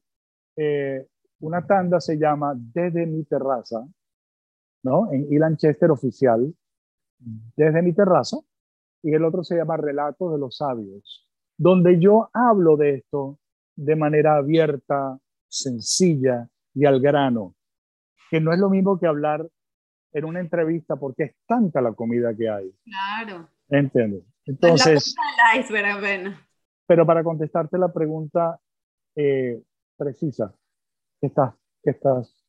eh, 0.56 1.08
una 1.42 1.66
tanda 1.66 2.00
se 2.00 2.18
llama 2.18 2.54
Desde 2.56 3.06
mi 3.06 3.24
terraza, 3.26 3.86
¿no? 4.84 5.12
En 5.12 5.28
Elan 5.32 5.58
Chester 5.58 5.92
oficial, 5.92 6.54
Desde 7.20 7.82
mi 7.82 7.94
terraza 7.94 8.38
y 9.04 9.14
el 9.14 9.24
otro 9.24 9.44
se 9.44 9.56
llama 9.56 9.78
Relatos 9.78 10.32
de 10.32 10.40
los 10.40 10.58
Sabios, 10.58 11.28
donde 11.58 12.00
yo 12.00 12.30
hablo 12.34 12.78
de 12.78 12.96
esto 12.96 13.40
de 13.76 13.96
manera 13.96 14.36
abierta, 14.36 15.18
sencilla 15.48 16.48
y 16.74 16.86
al 16.86 17.02
grano, 17.02 17.56
que 18.30 18.40
no 18.40 18.54
es 18.54 18.60
lo 18.60 18.70
mismo 18.70 19.00
que 19.00 19.08
hablar 19.08 19.48
en 20.14 20.26
una 20.26 20.40
entrevista 20.40 20.96
porque 20.96 21.24
es 21.24 21.36
tanta 21.48 21.82
la 21.82 21.94
comida 21.94 22.36
que 22.36 22.50
hay. 22.50 22.74
Claro. 22.84 23.48
¿Entiendes? 23.70 24.24
Entonces... 24.46 25.16
iceberg, 25.58 26.36
pero 26.86 27.06
para 27.06 27.24
contestarte 27.24 27.78
la 27.78 27.92
pregunta 27.92 28.60
eh, 29.16 29.62
precisa 29.98 30.54
que 31.20 31.28
estás, 31.28 31.54
que 31.84 31.92
estás 31.92 32.46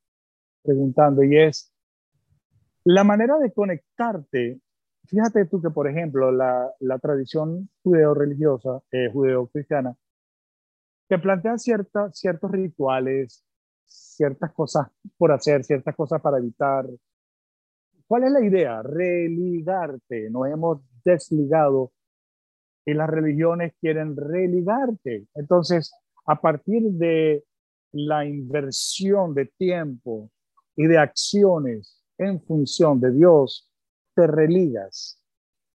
preguntando 0.63 1.23
y 1.23 1.37
es 1.37 1.73
la 2.85 3.05
manera 3.05 3.39
de 3.39 3.53
conectarte 3.53 4.61
Fíjate 5.07 5.45
tú 5.47 5.61
que, 5.61 5.71
por 5.71 5.89
ejemplo, 5.89 6.31
la, 6.31 6.71
la 6.81 6.99
tradición 6.99 7.69
judeo-religiosa, 7.83 8.83
eh, 8.91 9.11
judeo-cristiana, 9.13 9.97
te 11.09 11.19
plantea 11.19 11.59
cierta, 11.59 12.11
ciertos 12.13 12.51
rituales, 12.51 13.45
ciertas 13.85 14.53
cosas 14.53 14.89
por 15.19 15.33
hacer, 15.33 15.65
ciertas 15.65 15.95
cosas 15.95 16.21
para 16.21 16.39
evitar. 16.39 16.87
¿Cuál 18.07 18.25
es 18.25 18.33
la 18.33 18.45
idea? 18.45 18.83
Religarte. 18.83 20.31
Nos 20.31 20.49
hemos 20.49 20.81
desligado 21.05 21.93
y 22.85 22.95
las 22.95 23.09
religiones 23.09 23.75
quieren 23.81 24.17
religarte. 24.17 25.27
Entonces, 25.35 25.93
a 26.27 26.41
partir 26.41 26.83
de 26.93 27.45
la 27.93 28.25
inversión 28.25 29.35
de 29.35 29.47
tiempo 29.47 30.31
y 30.77 30.87
de 30.87 30.99
acciones 30.99 32.03
en 32.19 32.41
función 32.43 33.01
de 33.01 33.13
Dios, 33.13 33.72
te 34.15 34.27
religas. 34.27 35.21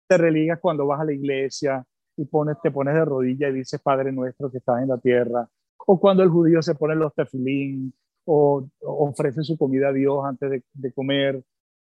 Te 0.08 0.18
religas 0.18 0.60
cuando 0.60 0.86
vas 0.86 1.02
a 1.02 1.06
la 1.06 1.14
iglesia 1.14 1.86
y 2.18 2.26
pones, 2.26 2.58
te 2.62 2.72
pones 2.72 2.94
de 2.94 3.06
rodilla 3.06 3.50
y 3.50 3.54
dices, 3.54 3.82
Padre 3.82 4.12
nuestro 4.12 4.52
que 4.52 4.58
estás 4.58 4.82
en 4.82 4.90
la 4.90 4.98
tierra. 4.98 5.48
O 5.86 6.00
cuando 6.00 6.24
el 6.24 6.30
judío 6.30 6.62
se 6.62 6.76
pone 6.76 6.96
los 6.96 7.14
tefilín 7.14 7.94
o, 8.26 8.68
ofrece 8.82 9.44
su 9.44 9.58
comida 9.58 9.90
a 9.90 9.94
Dios 9.94 10.24
antes 10.26 10.64
de, 10.74 10.94
comer 10.94 11.44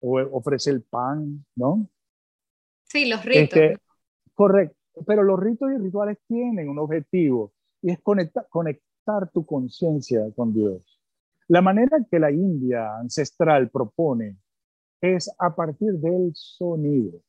o 0.01 0.19
ofrece 0.37 0.71
el 0.71 0.83
pan, 0.83 1.45
¿no? 1.55 1.87
Sí, 2.83 3.07
los 3.07 3.23
ritos. 3.23 3.43
Este, 3.43 3.77
correcto, 4.33 4.75
pero 5.05 5.23
los 5.23 5.39
ritos 5.39 5.71
y 5.71 5.77
rituales 5.77 6.17
tienen 6.27 6.69
un 6.69 6.79
objetivo 6.79 7.53
y 7.81 7.91
es 7.91 7.99
conectar, 7.99 8.47
conectar 8.49 9.29
tu 9.31 9.45
conciencia 9.45 10.21
con 10.35 10.53
Dios. 10.53 10.99
La 11.47 11.61
manera 11.61 11.97
que 12.09 12.19
la 12.19 12.31
India 12.31 12.97
ancestral 12.97 13.69
propone 13.69 14.37
es 15.01 15.33
a 15.37 15.55
partir 15.55 15.93
del 15.93 16.31
sonido. 16.33 17.19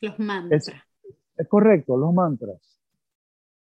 Los 0.00 0.18
mantras. 0.18 0.70
es 1.36 1.48
correcto, 1.48 1.96
los 1.96 2.12
mantras. 2.12 2.80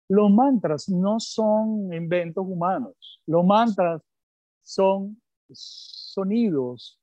Los 0.10 0.32
mantras 0.32 0.90
no 0.90 1.20
son 1.20 1.94
inventos 1.94 2.46
humanos. 2.48 3.22
Los 3.26 3.46
mantras 3.46 4.02
son 4.62 5.22
sonidos 5.52 7.00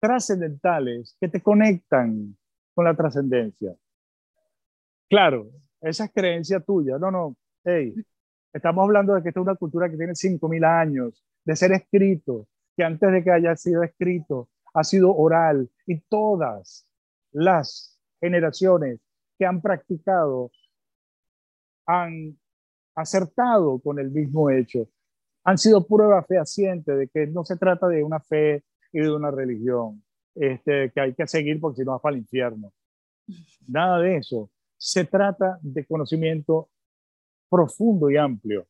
trascendentales 0.00 1.16
que 1.20 1.28
te 1.28 1.42
conectan 1.42 2.36
con 2.74 2.84
la 2.86 2.94
trascendencia. 2.94 3.74
Claro, 5.08 5.50
esa 5.80 6.04
es 6.06 6.12
creencia 6.12 6.60
tuya. 6.60 6.98
No, 6.98 7.10
no. 7.10 7.36
Hey, 7.64 7.94
estamos 8.52 8.82
hablando 8.84 9.14
de 9.14 9.22
que 9.22 9.28
esta 9.28 9.40
es 9.40 9.46
una 9.46 9.56
cultura 9.56 9.90
que 9.90 9.96
tiene 9.96 10.14
5.000 10.14 10.64
años 10.64 11.22
de 11.44 11.56
ser 11.56 11.72
escrito, 11.72 12.48
que 12.76 12.84
antes 12.84 13.12
de 13.12 13.22
que 13.22 13.30
haya 13.30 13.54
sido 13.56 13.82
escrito 13.82 14.48
ha 14.74 14.84
sido 14.84 15.14
oral 15.14 15.70
y 15.86 16.00
todas 16.00 16.86
las 17.32 17.98
generaciones 18.20 19.00
que 19.38 19.46
han 19.46 19.60
practicado 19.60 20.50
han 21.86 22.38
acertado 22.94 23.78
con 23.80 23.98
el 23.98 24.10
mismo 24.10 24.50
hecho. 24.50 24.88
Han 25.44 25.58
sido 25.58 25.86
prueba 25.86 26.22
fehaciente 26.22 26.94
de 26.94 27.08
que 27.08 27.26
no 27.26 27.44
se 27.44 27.56
trata 27.56 27.88
de 27.88 28.04
una 28.04 28.20
fe 28.20 28.64
y 28.92 29.00
de 29.00 29.10
una 29.10 29.30
religión 29.30 30.02
este, 30.34 30.90
que 30.92 31.00
hay 31.00 31.14
que 31.14 31.26
seguir 31.26 31.60
porque 31.60 31.78
si 31.78 31.84
no 31.84 31.92
vas 31.92 32.00
para 32.00 32.14
el 32.14 32.22
infierno. 32.22 32.72
Nada 33.66 34.00
de 34.00 34.16
eso. 34.16 34.50
Se 34.76 35.04
trata 35.04 35.58
de 35.62 35.86
conocimiento 35.86 36.70
profundo 37.48 38.10
y 38.10 38.16
amplio. 38.16 38.66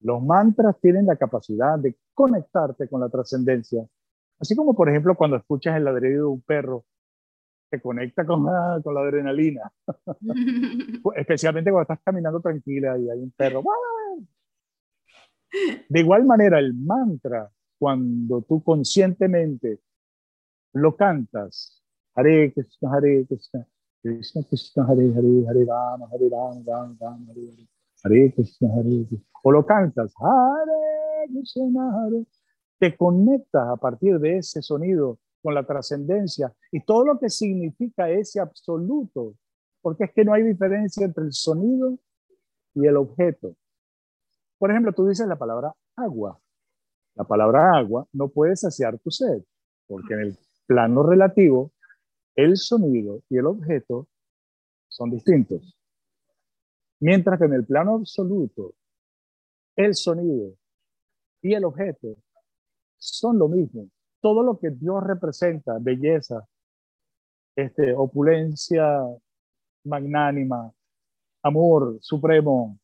Los 0.00 0.22
mantras 0.22 0.78
tienen 0.80 1.06
la 1.06 1.16
capacidad 1.16 1.78
de 1.78 1.96
conectarte 2.12 2.88
con 2.88 3.00
la 3.00 3.08
trascendencia. 3.08 3.86
Así 4.38 4.54
como, 4.54 4.74
por 4.74 4.88
ejemplo, 4.88 5.14
cuando 5.16 5.36
escuchas 5.36 5.76
el 5.76 5.84
ladrido 5.84 6.26
de 6.26 6.32
un 6.32 6.42
perro, 6.42 6.84
te 7.70 7.80
conecta 7.80 8.24
con 8.24 8.44
la, 8.44 8.80
con 8.82 8.94
la 8.94 9.00
adrenalina. 9.00 9.72
Especialmente 11.16 11.70
cuando 11.70 11.82
estás 11.82 12.00
caminando 12.04 12.40
tranquila 12.40 12.98
y 12.98 13.10
hay 13.10 13.18
un 13.18 13.32
perro. 13.32 13.62
De 15.88 16.00
igual 16.00 16.24
manera, 16.24 16.58
el 16.58 16.74
mantra, 16.74 17.50
cuando 17.78 18.42
tú 18.42 18.62
conscientemente 18.62 19.80
lo 20.72 20.96
cantas, 20.96 21.82
Hare 22.14 22.52
Krishna, 22.52 22.90
Hare 22.92 23.26
Krishna, 23.26 23.66
Krishna 24.02 24.42
Krishna, 24.48 24.84
Hare 24.84 25.12
Hare, 25.14 25.46
Hare 25.48 25.64
Rama, 25.64 26.06
Hare 26.12 26.28
Rama, 26.30 26.62
Rama 26.66 26.96
Rama, 27.00 27.26
Hare 27.30 27.40
Hare, 27.40 27.68
Hare 28.04 28.32
Krishna, 28.32 28.68
Hare 28.68 29.06
Krishna, 29.08 29.26
o 29.42 29.50
lo 29.50 29.64
cantas, 29.64 30.14
Hare 30.18 31.28
Krishna, 31.28 31.92
Hare, 31.92 32.26
te 32.78 32.96
conectas 32.96 33.68
a 33.68 33.76
partir 33.76 34.18
de 34.18 34.38
ese 34.38 34.62
sonido 34.62 35.18
con 35.42 35.54
la 35.54 35.64
trascendencia 35.64 36.52
y 36.72 36.80
todo 36.84 37.04
lo 37.04 37.18
que 37.18 37.30
significa 37.30 38.10
ese 38.10 38.40
absoluto, 38.40 39.34
porque 39.80 40.04
es 40.04 40.12
que 40.12 40.24
no 40.24 40.34
hay 40.34 40.42
diferencia 40.42 41.06
entre 41.06 41.24
el 41.24 41.32
sonido 41.32 41.98
y 42.74 42.86
el 42.86 42.96
objeto. 42.96 43.54
Por 44.58 44.70
ejemplo, 44.70 44.92
tú 44.92 45.06
dices 45.06 45.26
la 45.26 45.36
palabra 45.36 45.74
agua. 45.96 46.40
La 47.14 47.24
palabra 47.24 47.78
agua 47.78 48.06
no 48.12 48.28
puede 48.28 48.56
saciar 48.56 48.98
tu 48.98 49.10
sed, 49.10 49.42
porque 49.86 50.14
en 50.14 50.20
el 50.20 50.38
plano 50.66 51.02
relativo, 51.02 51.72
el 52.34 52.56
sonido 52.56 53.22
y 53.30 53.38
el 53.38 53.46
objeto 53.46 54.08
son 54.88 55.10
distintos. 55.10 55.78
Mientras 57.00 57.38
que 57.38 57.44
en 57.46 57.54
el 57.54 57.64
plano 57.64 57.94
absoluto, 57.96 58.74
el 59.76 59.94
sonido 59.94 60.54
y 61.40 61.54
el 61.54 61.64
objeto 61.64 62.16
son 62.98 63.38
lo 63.38 63.48
mismo. 63.48 63.88
Todo 64.20 64.42
lo 64.42 64.58
que 64.58 64.70
Dios 64.70 65.02
representa, 65.04 65.78
belleza, 65.80 66.46
este, 67.54 67.94
opulencia 67.94 69.00
magnánima, 69.84 70.72
amor 71.42 71.98
supremo, 72.00 72.78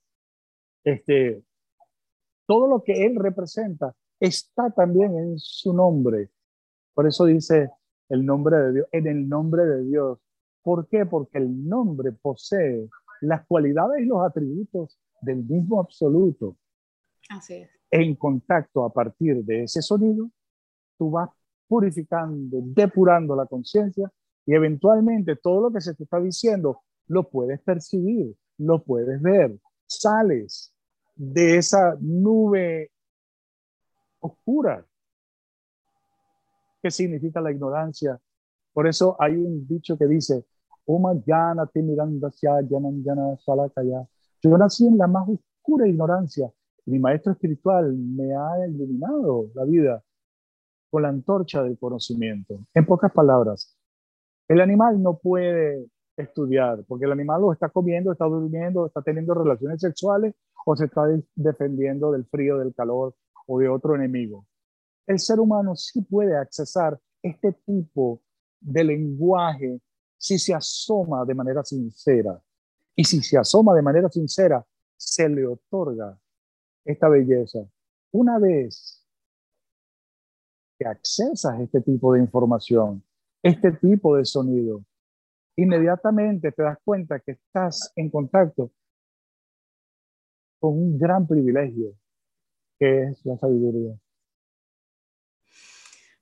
este, 0.84 1.42
todo 2.46 2.66
lo 2.66 2.82
que 2.82 3.06
Él 3.06 3.16
representa 3.16 3.94
está 4.20 4.70
también 4.70 5.16
en 5.16 5.38
su 5.38 5.72
nombre. 5.72 6.30
Por 6.94 7.06
eso 7.06 7.24
dice 7.24 7.70
el 8.08 8.24
nombre 8.24 8.56
de 8.56 8.72
Dios, 8.72 8.86
en 8.92 9.06
el 9.06 9.28
nombre 9.28 9.64
de 9.64 9.84
Dios. 9.84 10.18
¿Por 10.62 10.86
qué? 10.86 11.06
Porque 11.06 11.38
el 11.38 11.68
nombre 11.68 12.12
posee 12.12 12.88
las 13.20 13.46
cualidades 13.46 14.02
y 14.02 14.06
los 14.06 14.24
atributos 14.24 14.98
del 15.20 15.44
mismo 15.44 15.80
absoluto. 15.80 16.56
Así 17.30 17.54
es. 17.54 17.81
En 17.92 18.16
contacto 18.16 18.84
a 18.84 18.92
partir 18.92 19.44
de 19.44 19.64
ese 19.64 19.82
sonido, 19.82 20.28
tú 20.98 21.12
vas 21.12 21.30
purificando, 21.68 22.58
depurando 22.64 23.36
la 23.36 23.46
conciencia 23.46 24.10
y 24.44 24.54
eventualmente 24.54 25.36
todo 25.36 25.68
lo 25.68 25.72
que 25.72 25.80
se 25.80 25.94
te 25.94 26.02
está 26.02 26.18
diciendo 26.18 26.80
lo 27.06 27.28
puedes 27.28 27.60
percibir, 27.60 28.34
lo 28.58 28.82
puedes 28.82 29.22
ver, 29.22 29.56
sales 29.86 30.74
de 31.14 31.58
esa 31.58 31.96
nube 32.00 32.90
oscura 34.20 34.84
¿Qué 36.82 36.90
significa 36.90 37.40
la 37.40 37.52
ignorancia? 37.52 38.20
Por 38.72 38.88
eso 38.88 39.16
hay 39.20 39.36
un 39.36 39.66
dicho 39.68 39.96
que 39.96 40.06
dice, 40.06 40.44
yo 44.42 44.58
nací 44.58 44.86
en 44.88 44.98
la 44.98 45.06
más 45.06 45.28
oscura 45.28 45.86
ignorancia. 45.86 46.52
Mi 46.86 46.98
maestro 46.98 47.32
espiritual 47.32 47.92
me 47.94 48.34
ha 48.34 48.66
iluminado 48.68 49.50
la 49.54 49.64
vida 49.64 50.02
con 50.90 51.02
la 51.02 51.08
antorcha 51.08 51.62
del 51.62 51.78
conocimiento. 51.78 52.60
En 52.74 52.84
pocas 52.84 53.12
palabras, 53.12 53.76
el 54.48 54.60
animal 54.60 55.02
no 55.02 55.18
puede 55.18 55.86
estudiar 56.16 56.84
porque 56.86 57.06
el 57.06 57.12
animal 57.12 57.40
lo 57.40 57.52
está 57.52 57.68
comiendo, 57.68 58.12
está 58.12 58.26
durmiendo, 58.26 58.86
está 58.86 59.00
teniendo 59.02 59.34
relaciones 59.34 59.80
sexuales 59.80 60.34
o 60.66 60.76
se 60.76 60.84
está 60.86 61.02
defendiendo 61.34 62.12
del 62.12 62.26
frío, 62.26 62.58
del 62.58 62.74
calor 62.74 63.14
o 63.46 63.58
de 63.58 63.68
otro 63.68 63.94
enemigo 63.94 64.46
el 65.06 65.18
ser 65.18 65.40
humano 65.40 65.74
sí 65.76 66.02
puede 66.02 66.36
accesar 66.36 66.98
este 67.22 67.52
tipo 67.52 68.22
de 68.60 68.84
lenguaje 68.84 69.80
si 70.16 70.38
se 70.38 70.54
asoma 70.54 71.24
de 71.24 71.34
manera 71.34 71.64
sincera. 71.64 72.40
Y 72.94 73.04
si 73.04 73.22
se 73.22 73.38
asoma 73.38 73.74
de 73.74 73.82
manera 73.82 74.08
sincera, 74.08 74.64
se 74.96 75.28
le 75.28 75.46
otorga 75.46 76.16
esta 76.84 77.08
belleza. 77.08 77.60
Una 78.12 78.38
vez 78.38 79.06
que 80.78 80.86
accesas 80.86 81.60
este 81.60 81.80
tipo 81.80 82.12
de 82.12 82.20
información, 82.20 83.04
este 83.42 83.72
tipo 83.72 84.16
de 84.16 84.24
sonido, 84.24 84.84
inmediatamente 85.56 86.52
te 86.52 86.62
das 86.62 86.78
cuenta 86.84 87.20
que 87.20 87.32
estás 87.32 87.92
en 87.96 88.10
contacto 88.10 88.72
con 90.58 90.78
un 90.78 90.98
gran 90.98 91.26
privilegio 91.26 91.94
que 92.78 93.04
es 93.04 93.24
la 93.24 93.36
sabiduría. 93.36 93.96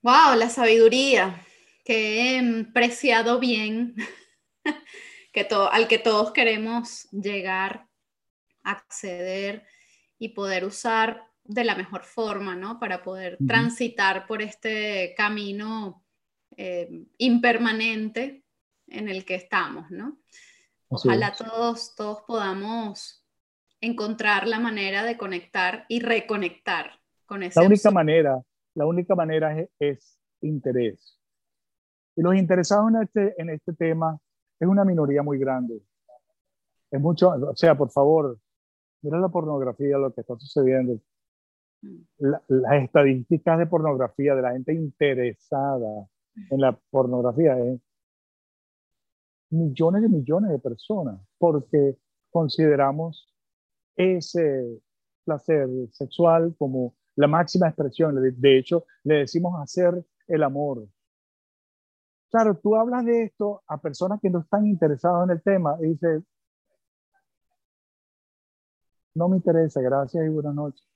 Wow, 0.02 0.36
la 0.36 0.48
sabiduría, 0.48 1.44
que 1.84 2.38
he 2.38 2.64
preciado 2.72 3.38
bien, 3.38 3.94
que 5.32 5.46
al 5.50 5.88
que 5.88 5.98
todos 5.98 6.32
queremos 6.32 7.06
llegar, 7.12 7.86
acceder 8.62 9.66
y 10.20 10.28
poder 10.28 10.64
usar 10.64 11.24
de 11.42 11.64
la 11.64 11.74
mejor 11.74 12.04
forma, 12.04 12.54
¿no? 12.54 12.78
Para 12.78 13.02
poder 13.02 13.36
transitar 13.44 14.28
por 14.28 14.42
este 14.42 15.14
camino 15.16 16.04
eh, 16.56 17.06
impermanente 17.18 18.44
en 18.86 19.08
el 19.08 19.24
que 19.24 19.34
estamos, 19.34 19.90
¿no? 19.90 20.20
Ojalá 20.86 21.34
todos, 21.34 21.96
todos 21.96 22.22
podamos 22.22 23.26
encontrar 23.80 24.46
la 24.46 24.60
manera 24.60 25.02
de 25.02 25.16
conectar 25.16 25.86
y 25.88 25.98
reconectar 26.00 27.00
con 27.26 27.42
ese. 27.42 27.58
La 27.58 27.66
única 27.66 27.90
manera 27.90 28.40
la 28.74 28.86
única 28.86 29.14
manera 29.14 29.66
es, 29.78 30.18
interés. 30.42 31.18
Y 32.16 32.22
los 32.22 32.34
interesados 32.34 32.90
en 32.90 33.02
este, 33.02 33.34
en 33.40 33.50
este 33.50 33.74
tema 33.74 34.18
es 34.58 34.66
una 34.66 34.84
minoría 34.84 35.22
muy 35.22 35.38
grande. 35.38 35.82
Es 36.90 37.00
mucho, 37.00 37.28
o 37.28 37.56
sea, 37.56 37.76
por 37.76 37.90
favor, 37.90 38.38
mira 39.03 39.18
la 39.18 39.28
pornografía, 39.28 39.98
lo 39.98 40.12
que 40.12 40.20
está 40.22 40.36
sucediendo. 40.38 41.01
las 42.20 42.82
estadísticas 42.82 43.59
de 43.59 43.66
pornografía 43.66 44.34
de 44.34 44.42
la 44.42 44.53
gente 44.53 44.74
interesada 44.74 46.07
en 46.51 46.61
la 46.61 46.78
pornografía 46.90 47.59
es 47.59 47.80
millones 49.51 50.03
de 50.03 50.09
millones 50.09 50.51
de 50.51 50.59
personas, 50.59 51.20
porque 51.38 51.96
consideramos 52.30 53.34
ese 53.96 54.80
placer 55.24 55.68
sexual 55.90 56.55
como 56.59 56.94
la 57.16 57.26
máxima 57.26 57.68
expresión. 57.68 58.14
De 58.14 58.59
hecho, 58.59 58.84
le 59.05 59.16
decimos 59.16 59.61
hacer 59.61 60.05
el 60.28 60.42
amor. 60.42 60.86
Claro, 62.30 62.57
tú 62.57 62.76
hablas 62.76 63.05
de 63.05 63.24
esto 63.24 63.62
a 63.66 63.80
personas 63.80 64.20
que 64.20 64.30
no 64.30 64.40
están 64.40 64.66
interesadas 64.66 65.24
en 65.24 65.30
el 65.32 65.42
tema 65.42 65.76
y 65.80 65.88
dices, 65.88 66.22
no 69.14 69.28
me 69.28 69.36
interesa, 69.36 69.80
gracias 69.80 70.24
y 70.24 70.28
buenas 70.28 70.54
noches. 70.54 70.86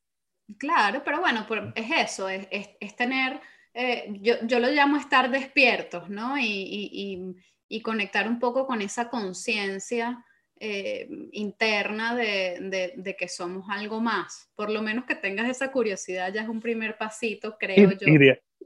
Claro, 0.59 1.03
pero 1.05 1.21
bueno, 1.21 1.47
es 1.75 2.11
eso, 2.13 2.29
es, 2.29 2.97
tener, 2.97 3.41
eh, 3.73 4.19
yo, 4.21 4.61
lo 4.61 4.69
llamo 4.69 4.97
estar 4.97 5.31
despiertos, 5.31 6.11
¿no? 6.11 6.39
Y, 6.39 7.37
y 7.69 7.83
conectar 7.83 8.29
un 8.29 8.39
poco 8.39 8.67
con 8.67 8.83
esa 8.83 9.09
conciencia 9.09 10.25
eh, 10.61 11.09
interna 11.33 12.15
de, 12.15 13.17
que 13.19 13.29
somos 13.29 13.67
algo 13.69 14.01
más. 14.01 14.49
Por 14.55 14.71
lo 14.71 14.83
menos 14.83 15.05
que 15.05 15.17
tengas 15.17 15.49
esa 15.49 15.73
curiosidad 15.73 16.33
ya 16.33 16.43
es 16.43 16.49
un 16.49 16.61
primer 16.61 16.97
pasito, 16.97 17.57
creo 17.59 17.91
yo. 17.91 18.07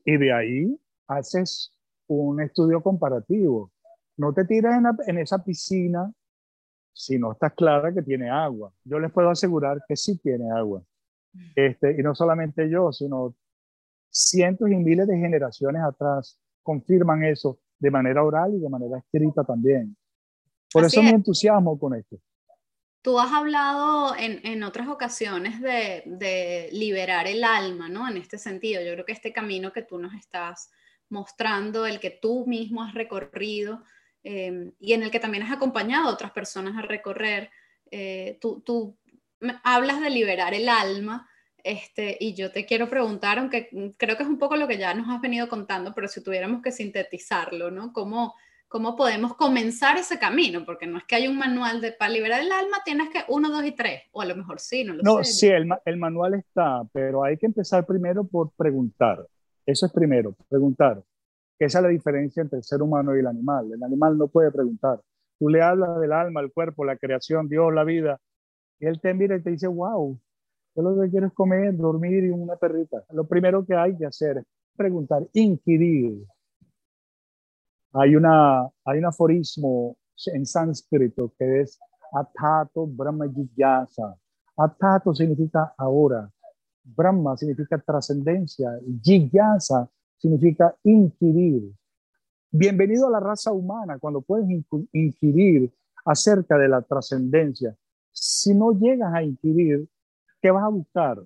Y 0.04 0.16
de, 0.16 0.32
ahí 0.32 0.78
haces 1.06 1.72
un 2.06 2.40
estudio 2.42 2.82
comparativo. 2.82 3.72
No 4.16 4.34
te 4.34 4.44
tiras 4.44 4.80
en, 5.06 5.18
esa 5.18 5.42
piscina 5.42 6.12
si 6.98 7.16
no 7.16 7.30
estás 7.30 7.54
clara 7.54 7.94
que 7.94 8.02
tiene 8.02 8.28
agua. 8.28 8.72
Yo 8.82 8.98
les 8.98 9.12
puedo 9.12 9.30
asegurar 9.30 9.78
que 9.86 9.94
sí 9.94 10.18
tiene 10.18 10.50
agua. 10.50 10.82
Este, 11.54 11.94
y 11.96 12.02
no 12.02 12.12
solamente 12.12 12.68
yo, 12.68 12.92
sino 12.92 13.36
cientos 14.10 14.68
y 14.68 14.74
miles 14.74 15.06
de 15.06 15.16
generaciones 15.16 15.80
atrás 15.82 16.40
confirman 16.60 17.22
eso 17.22 17.60
de 17.78 17.92
manera 17.92 18.24
oral 18.24 18.52
y 18.52 18.58
de 18.58 18.68
manera 18.68 18.98
escrita 18.98 19.44
también. 19.44 19.96
Por 20.72 20.84
eso 20.84 21.00
me 21.00 21.10
entusiasmo 21.10 21.78
con 21.78 21.94
esto. 21.94 22.16
Tú 23.00 23.20
has 23.20 23.32
hablado 23.32 24.16
en, 24.16 24.44
en 24.44 24.64
otras 24.64 24.88
ocasiones 24.88 25.60
de, 25.60 26.02
de, 26.04 26.68
liberar 26.72 27.28
el 27.28 27.44
alma, 27.44 27.88
¿no? 27.88 28.08
En 28.08 28.16
este 28.16 28.38
sentido, 28.38 28.82
yo 28.82 28.92
creo 28.94 29.04
que 29.04 29.12
este 29.12 29.32
camino 29.32 29.72
que 29.72 29.82
tú 29.82 30.00
nos 30.00 30.14
estás 30.14 30.68
mostrando, 31.08 31.86
el 31.86 32.00
que 32.00 32.18
tú 32.20 32.44
mismo 32.44 32.82
has 32.82 32.92
recorrido 32.92 33.84
eh, 34.30 34.72
y 34.78 34.92
en 34.92 35.02
el 35.02 35.10
que 35.10 35.20
también 35.20 35.42
has 35.42 35.52
acompañado 35.52 36.06
a 36.06 36.12
otras 36.12 36.32
personas 36.32 36.76
a 36.76 36.82
recorrer, 36.82 37.48
eh, 37.90 38.36
tú, 38.42 38.60
tú 38.60 38.94
hablas 39.64 40.02
de 40.02 40.10
liberar 40.10 40.52
el 40.52 40.68
alma. 40.68 41.26
Este, 41.64 42.14
y 42.20 42.34
yo 42.34 42.52
te 42.52 42.66
quiero 42.66 42.90
preguntar, 42.90 43.38
aunque 43.38 43.70
creo 43.96 44.18
que 44.18 44.24
es 44.24 44.28
un 44.28 44.38
poco 44.38 44.56
lo 44.56 44.68
que 44.68 44.76
ya 44.76 44.92
nos 44.92 45.08
has 45.08 45.22
venido 45.22 45.48
contando, 45.48 45.94
pero 45.94 46.08
si 46.08 46.22
tuviéramos 46.22 46.60
que 46.60 46.72
sintetizarlo, 46.72 47.70
¿no? 47.70 47.94
¿Cómo, 47.94 48.34
cómo 48.68 48.96
podemos 48.96 49.34
comenzar 49.34 49.96
ese 49.96 50.18
camino, 50.18 50.62
porque 50.66 50.86
no 50.86 50.98
es 50.98 51.04
que 51.04 51.16
haya 51.16 51.30
un 51.30 51.38
manual 51.38 51.80
de 51.80 51.92
para 51.92 52.12
liberar 52.12 52.42
el 52.42 52.52
alma, 52.52 52.78
tienes 52.84 53.08
que 53.08 53.20
uno, 53.28 53.48
dos 53.48 53.64
y 53.64 53.72
tres, 53.72 54.02
o 54.12 54.20
a 54.20 54.26
lo 54.26 54.36
mejor 54.36 54.60
sí, 54.60 54.84
no 54.84 54.92
lo 54.92 55.02
no, 55.02 55.24
sé. 55.24 55.32
sí, 55.32 55.46
el, 55.46 55.66
el, 55.86 55.96
manual 55.96 56.34
está, 56.34 56.82
pero 56.92 57.24
hay 57.24 57.38
que 57.38 57.46
empezar 57.46 57.86
primero 57.86 58.24
por 58.24 58.50
preguntar. 58.52 59.26
Eso 59.64 59.86
es 59.86 59.92
primero, 59.92 60.36
preguntar. 60.50 61.02
Esa 61.58 61.78
es 61.78 61.82
la 61.82 61.88
diferencia 61.88 62.42
entre 62.42 62.58
el 62.58 62.64
ser 62.64 62.82
humano 62.82 63.16
y 63.16 63.20
el 63.20 63.26
animal. 63.26 63.72
El 63.72 63.82
animal 63.82 64.16
no 64.16 64.28
puede 64.28 64.50
preguntar. 64.52 65.00
Tú 65.38 65.48
le 65.48 65.62
hablas 65.62 66.00
del 66.00 66.12
alma, 66.12 66.40
el 66.40 66.52
cuerpo, 66.52 66.84
la 66.84 66.96
creación, 66.96 67.48
Dios, 67.48 67.72
la 67.72 67.84
vida, 67.84 68.20
y 68.80 68.86
él 68.86 69.00
te 69.00 69.12
mira 69.14 69.36
y 69.36 69.42
te 69.42 69.50
dice, 69.50 69.66
wow, 69.66 70.18
yo 70.74 70.82
lo 70.82 71.00
que 71.00 71.10
quiero 71.10 71.26
es 71.26 71.32
comer, 71.32 71.76
dormir 71.76 72.24
y 72.24 72.30
una 72.30 72.56
perrita. 72.56 73.04
Lo 73.10 73.26
primero 73.26 73.64
que 73.66 73.74
hay 73.74 73.96
que 73.96 74.06
hacer 74.06 74.38
es 74.38 74.44
preguntar, 74.76 75.26
inquirir, 75.32 76.24
hay, 77.92 78.14
una, 78.14 78.68
hay 78.84 78.98
un 78.98 79.06
aforismo 79.06 79.96
en 80.26 80.46
sánscrito 80.46 81.32
que 81.38 81.60
es 81.62 81.78
Atato 82.12 82.86
Brahma 82.86 83.26
Jigyasa. 83.28 84.16
Atato 84.56 85.14
significa 85.14 85.74
ahora, 85.76 86.30
Brahma 86.84 87.36
significa 87.36 87.78
trascendencia, 87.78 88.70
Jigyasa 89.02 89.88
significa 90.18 90.76
inquirir. 90.84 91.72
Bienvenido 92.50 93.06
a 93.08 93.10
la 93.10 93.20
raza 93.20 93.52
humana 93.52 93.98
cuando 93.98 94.20
puedes 94.20 94.46
inquirir 94.92 95.72
acerca 96.04 96.56
de 96.58 96.68
la 96.68 96.82
trascendencia. 96.82 97.76
Si 98.12 98.54
no 98.54 98.72
llegas 98.72 99.14
a 99.14 99.22
inquirir, 99.22 99.88
¿qué 100.40 100.50
vas 100.50 100.64
a 100.64 100.68
buscar? 100.68 101.18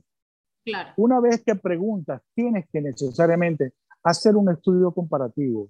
Claro. 0.65 0.91
Una 0.97 1.21
vez 1.21 1.43
que 1.43 1.55
preguntas, 1.55 2.23
tienes 2.35 2.67
que 2.71 2.81
necesariamente 2.81 3.73
hacer 4.03 4.37
un 4.37 4.51
estudio 4.51 4.93
comparativo 4.93 5.69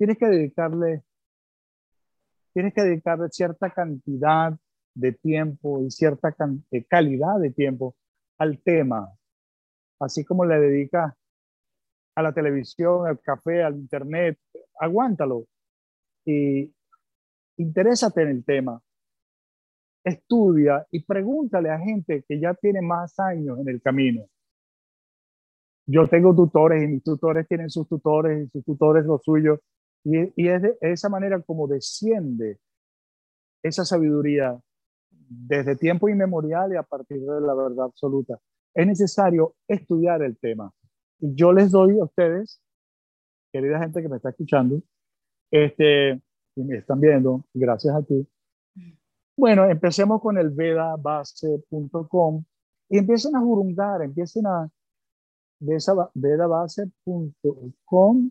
tienes 0.00 0.16
que 0.16 0.28
dedicarle, 0.28 1.04
tienes 2.54 2.72
que 2.72 2.80
dedicarle 2.80 3.28
cierta 3.28 3.68
cantidad 3.68 4.58
de 4.94 5.12
tiempo 5.12 5.82
y 5.82 5.90
cierta 5.90 6.34
eh, 6.70 6.84
calidad 6.86 7.38
de 7.38 7.50
tiempo 7.50 7.96
al 8.38 8.58
tema, 8.62 9.12
así 9.98 10.24
como 10.24 10.46
le 10.46 10.58
dedicas 10.58 11.12
a 12.20 12.22
la 12.22 12.32
televisión, 12.32 13.06
al 13.06 13.20
café, 13.20 13.62
al 13.62 13.76
internet, 13.76 14.38
aguántalo 14.78 15.46
y 16.24 16.72
interésate 17.56 18.22
en 18.22 18.28
el 18.28 18.44
tema. 18.44 18.80
Estudia 20.04 20.86
y 20.90 21.02
pregúntale 21.02 21.70
a 21.70 21.78
gente 21.78 22.24
que 22.26 22.40
ya 22.40 22.54
tiene 22.54 22.80
más 22.80 23.18
años 23.18 23.58
en 23.58 23.68
el 23.68 23.82
camino. 23.82 24.26
Yo 25.86 26.08
tengo 26.08 26.34
tutores 26.34 26.82
y 26.82 26.86
mis 26.86 27.02
tutores 27.02 27.48
tienen 27.48 27.68
sus 27.68 27.88
tutores 27.88 28.46
y 28.46 28.50
sus 28.50 28.64
tutores 28.64 29.04
los 29.04 29.22
suyos 29.22 29.58
y, 30.04 30.48
es 30.48 30.62
de 30.62 30.76
esa 30.80 31.08
manera 31.08 31.40
como 31.42 31.66
desciende 31.66 32.58
esa 33.62 33.84
sabiduría 33.84 34.58
desde 35.10 35.76
tiempo 35.76 36.08
inmemorial 36.08 36.72
y 36.72 36.76
a 36.76 36.82
partir 36.82 37.20
de 37.20 37.40
la 37.40 37.54
verdad 37.54 37.86
absoluta. 37.86 38.38
Es 38.74 38.86
necesario 38.86 39.54
estudiar 39.68 40.22
el 40.22 40.38
tema. 40.38 40.72
Yo 41.20 41.52
les 41.52 41.70
doy 41.70 41.98
a 41.98 42.04
ustedes, 42.04 42.60
querida 43.52 43.78
gente 43.78 44.02
que 44.02 44.08
me 44.08 44.16
está 44.16 44.30
escuchando, 44.30 44.82
este, 45.50 46.20
y 46.56 46.62
me 46.62 46.78
están 46.78 47.00
viendo, 47.00 47.44
gracias 47.52 47.94
a 47.94 48.02
ti. 48.02 48.26
Bueno, 49.36 49.66
empecemos 49.66 50.20
con 50.20 50.38
el 50.38 50.50
vedabase.com 50.50 52.44
y 52.88 52.98
empiecen 52.98 53.36
a 53.36 53.40
jurungar, 53.40 54.02
empiecen 54.02 54.46
a 54.46 54.68
vedabase.com 56.14 58.30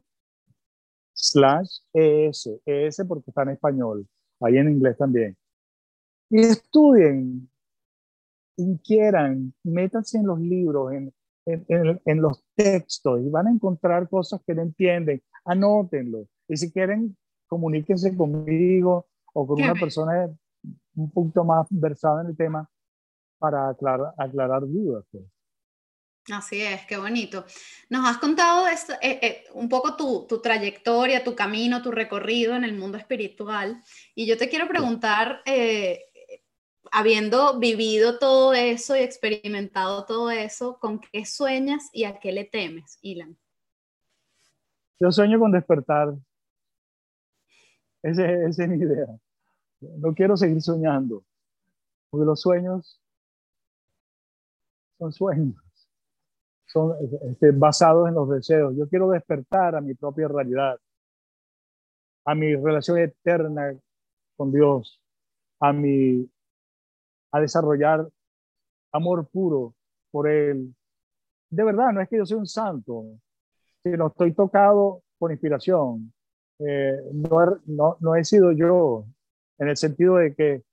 slash 1.14 1.80
ES, 1.94 2.50
ES 2.66 3.04
porque 3.08 3.30
está 3.30 3.44
en 3.44 3.50
español, 3.50 4.08
ahí 4.40 4.58
en 4.58 4.70
inglés 4.70 4.98
también. 4.98 5.38
Y 6.30 6.42
estudien, 6.42 7.50
inquieran, 8.58 9.54
métanse 9.64 10.18
en 10.18 10.28
los 10.28 10.40
libros, 10.40 10.92
en, 10.94 11.14
en, 11.54 12.02
en, 12.06 12.22
los 12.22 12.44
textos 12.56 13.22
y 13.22 13.30
van 13.30 13.48
a 13.48 13.52
encontrar 13.52 14.10
cosas 14.10 14.42
que 14.46 14.54
no 14.54 14.62
entienden, 14.62 15.22
anótenlo. 15.46 16.26
Y 16.48 16.58
si 16.58 16.72
quieren, 16.72 17.16
comuníquense 17.48 18.16
conmigo 18.16 19.08
o 19.34 19.48
con 19.48 19.62
una 19.62 19.74
persona 19.74 20.30
un 20.96 21.12
punto 21.12 21.44
más 21.44 21.68
versada 21.70 22.22
en 22.22 22.28
el 22.28 22.38
tema 22.38 22.70
para 23.38 23.70
aclarar, 23.70 24.14
aclarar 24.18 24.62
dudas. 24.62 25.06
Pues. 25.12 25.24
Así 26.32 26.62
es, 26.62 26.86
qué 26.86 26.98
bonito. 26.98 27.46
Nos 27.90 28.08
has 28.08 28.18
contado 28.18 28.68
eh, 28.68 28.78
eh, 29.02 29.44
un 29.54 29.68
poco 29.68 29.96
tu, 29.96 30.42
trayectoria, 30.42 31.24
tu 31.24 31.36
camino, 31.36 31.82
tu 31.82 31.92
recorrido 31.92 32.56
en 32.56 32.64
el 32.64 32.78
mundo 32.78 32.98
espiritual. 32.98 33.82
Y 34.14 34.26
yo 34.26 34.38
te 34.38 34.50
quiero 34.50 34.68
preguntar, 34.68 35.42
eh, 35.46 36.06
habiendo 36.92 37.60
vivido 37.60 38.20
todo 38.20 38.54
eso 38.54 38.96
y 38.96 39.00
experimentado 39.00 40.06
todo 40.06 40.32
eso, 40.32 40.80
¿con 40.80 41.00
qué 41.00 41.26
sueñas 41.26 41.90
y 41.94 42.04
a 42.04 42.20
qué 42.20 42.32
le 42.32 42.46
temes, 42.46 43.00
Ilan? 43.02 43.38
Yo 45.00 45.12
sueño 45.12 45.40
con 45.40 45.52
despertar. 45.52 46.14
esa 48.04 48.32
es 48.32 48.58
mi 48.68 48.78
idea. 48.78 49.08
No 49.80 50.14
quiero 50.14 50.36
seguir 50.36 50.62
soñando, 50.62 51.24
porque 52.10 52.26
los 52.26 52.42
sueños 52.42 53.02
son 54.98 55.14
sueños 55.14 55.56
son 56.70 56.96
este, 57.24 57.52
basados 57.52 58.08
en 58.08 58.16
los 58.16 58.30
deseos. 58.30 58.76
Yo 58.78 58.88
quiero 58.88 59.10
despertar 59.10 59.76
a 59.76 59.82
mi 59.82 59.96
propia 59.96 60.28
realidad, 60.28 60.80
a 62.26 62.36
mi 62.36 62.56
relación 62.56 63.00
eterna 63.00 63.76
con 64.38 64.52
Dios, 64.52 65.02
a 65.60 65.74
mi 65.74 66.30
a 67.32 67.40
desarrollar 67.40 68.08
amor 68.92 69.28
puro 69.28 69.76
por 70.12 70.30
Él. 70.30 70.76
De 71.50 71.64
verdad, 71.64 71.92
no 71.92 72.02
es 72.02 72.10
que 72.10 72.18
yo 72.18 72.26
sea 72.26 72.38
un 72.38 72.48
santo, 72.48 73.06
sino 73.84 74.08
estoy 74.08 74.34
tocado 74.34 75.04
por 75.18 75.32
inspiración. 75.32 76.14
Eh, 76.60 76.98
no, 77.14 77.60
no, 77.66 77.98
no 78.00 78.16
he 78.16 78.24
sido 78.24 78.52
yo, 78.52 79.06
en 79.58 79.70
el 79.70 79.78
sentido 79.78 80.16
de 80.16 80.34
que 80.36 80.64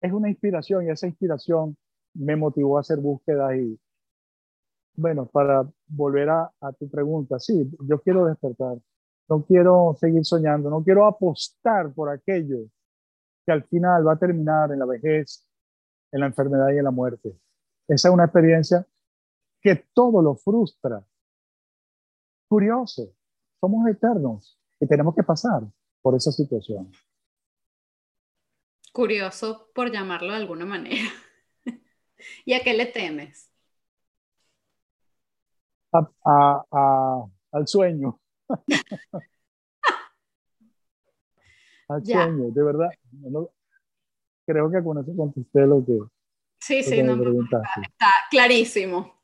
es 0.00 0.12
una 0.12 0.28
inspiración 0.28 0.86
y 0.86 0.90
esa 0.90 1.06
inspiración 1.06 1.76
me 2.14 2.36
motivó 2.36 2.76
a 2.78 2.80
hacer 2.80 2.98
búsquedas 2.98 3.56
y, 3.56 3.78
bueno, 4.94 5.26
para 5.26 5.68
volver 5.86 6.28
a, 6.30 6.50
tu 6.78 6.88
pregunta, 6.90 7.38
sí, 7.38 7.70
yo 7.80 8.00
quiero 8.00 8.26
despertar, 8.26 8.78
no 9.28 9.44
quiero 9.44 9.96
seguir 9.98 10.24
soñando, 10.24 10.70
no 10.70 10.82
quiero 10.82 11.06
apostar 11.06 11.92
por 11.92 12.10
aquello 12.10 12.58
que 13.46 13.52
al 13.52 13.64
final 13.64 14.06
va 14.06 14.14
a 14.14 14.18
terminar 14.18 14.72
en 14.72 14.78
la 14.78 14.86
vejez, 14.86 15.47
en 16.12 16.20
la 16.20 16.26
enfermedad 16.26 16.68
y 16.70 16.78
en 16.78 16.84
la 16.84 16.90
muerte. 16.90 17.38
Esa 17.86 18.08
es 18.08 18.14
una 18.14 18.24
experiencia 18.24 18.86
que 19.60 19.76
todo 19.92 20.22
lo 20.22 20.34
frustra. 20.34 21.04
Curioso, 22.48 23.12
somos 23.60 23.88
eternos 23.88 24.58
y 24.80 24.86
tenemos 24.86 25.14
que 25.14 25.22
pasar 25.22 25.62
por 26.02 26.14
esa 26.14 26.32
situación. 26.32 26.90
Curioso, 28.92 29.70
por 29.74 29.90
llamarlo 29.92 30.32
de 30.32 30.38
alguna 30.38 30.64
manera. 30.64 31.08
¿Y 32.44 32.54
a 32.54 32.62
qué 32.62 32.74
le 32.74 32.86
temes? 32.86 33.48
a, 35.92 37.24
al 37.52 37.66
sueño. 37.66 38.20
Hacheño, 41.88 42.50
de 42.50 42.62
verdad. 42.62 42.90
Creo 44.48 44.70
que 44.70 44.82
con 44.82 44.98
eso 44.98 45.14
contesté 45.14 45.66
lo 45.66 45.84
que. 45.84 45.98
Sí, 46.58 46.82
sí, 46.82 47.02
no, 47.02 47.14
está, 47.42 47.62
está, 47.82 48.10
clarísimo. 48.30 49.20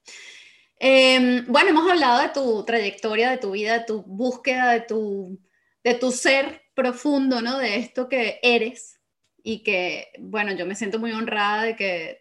Em, 0.79 1.47
bueno, 1.49 1.71
hemos 1.71 1.91
hablado 1.91 2.21
de 2.21 2.29
tu 2.29 2.65
trayectoria, 2.65 3.31
de 3.31 3.39
tu 3.39 3.53
vida, 3.53 3.79
de 3.79 3.85
tu 3.87 4.03
búsqueda, 4.03 4.73
de 4.73 4.83
tu, 4.83 5.41
de 5.83 5.95
tu 5.95 6.13
ser 6.13 6.63
profundo, 6.75 7.41
¿no? 7.41 7.59
De 7.59 7.77
esto 7.77 8.09
que 8.09 8.39
eres 8.43 9.01
y 9.43 9.63
que, 9.63 10.09
bueno, 10.21 10.53
yo 10.53 10.67
me 10.67 10.75
siento 10.75 10.99
muy 10.99 11.13
honrada 11.13 11.63
de 11.63 11.77
que 11.77 12.19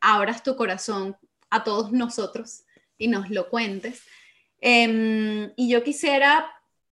abras 0.00 0.42
tu 0.42 0.56
corazón 0.56 1.16
a 1.50 1.62
todos 1.62 1.92
nosotros 1.92 2.64
y 2.98 3.08
nos 3.08 3.30
lo 3.30 3.48
cuentes. 3.48 4.02
Em, 4.60 5.52
y 5.56 5.70
yo 5.70 5.82
quisiera 5.84 6.50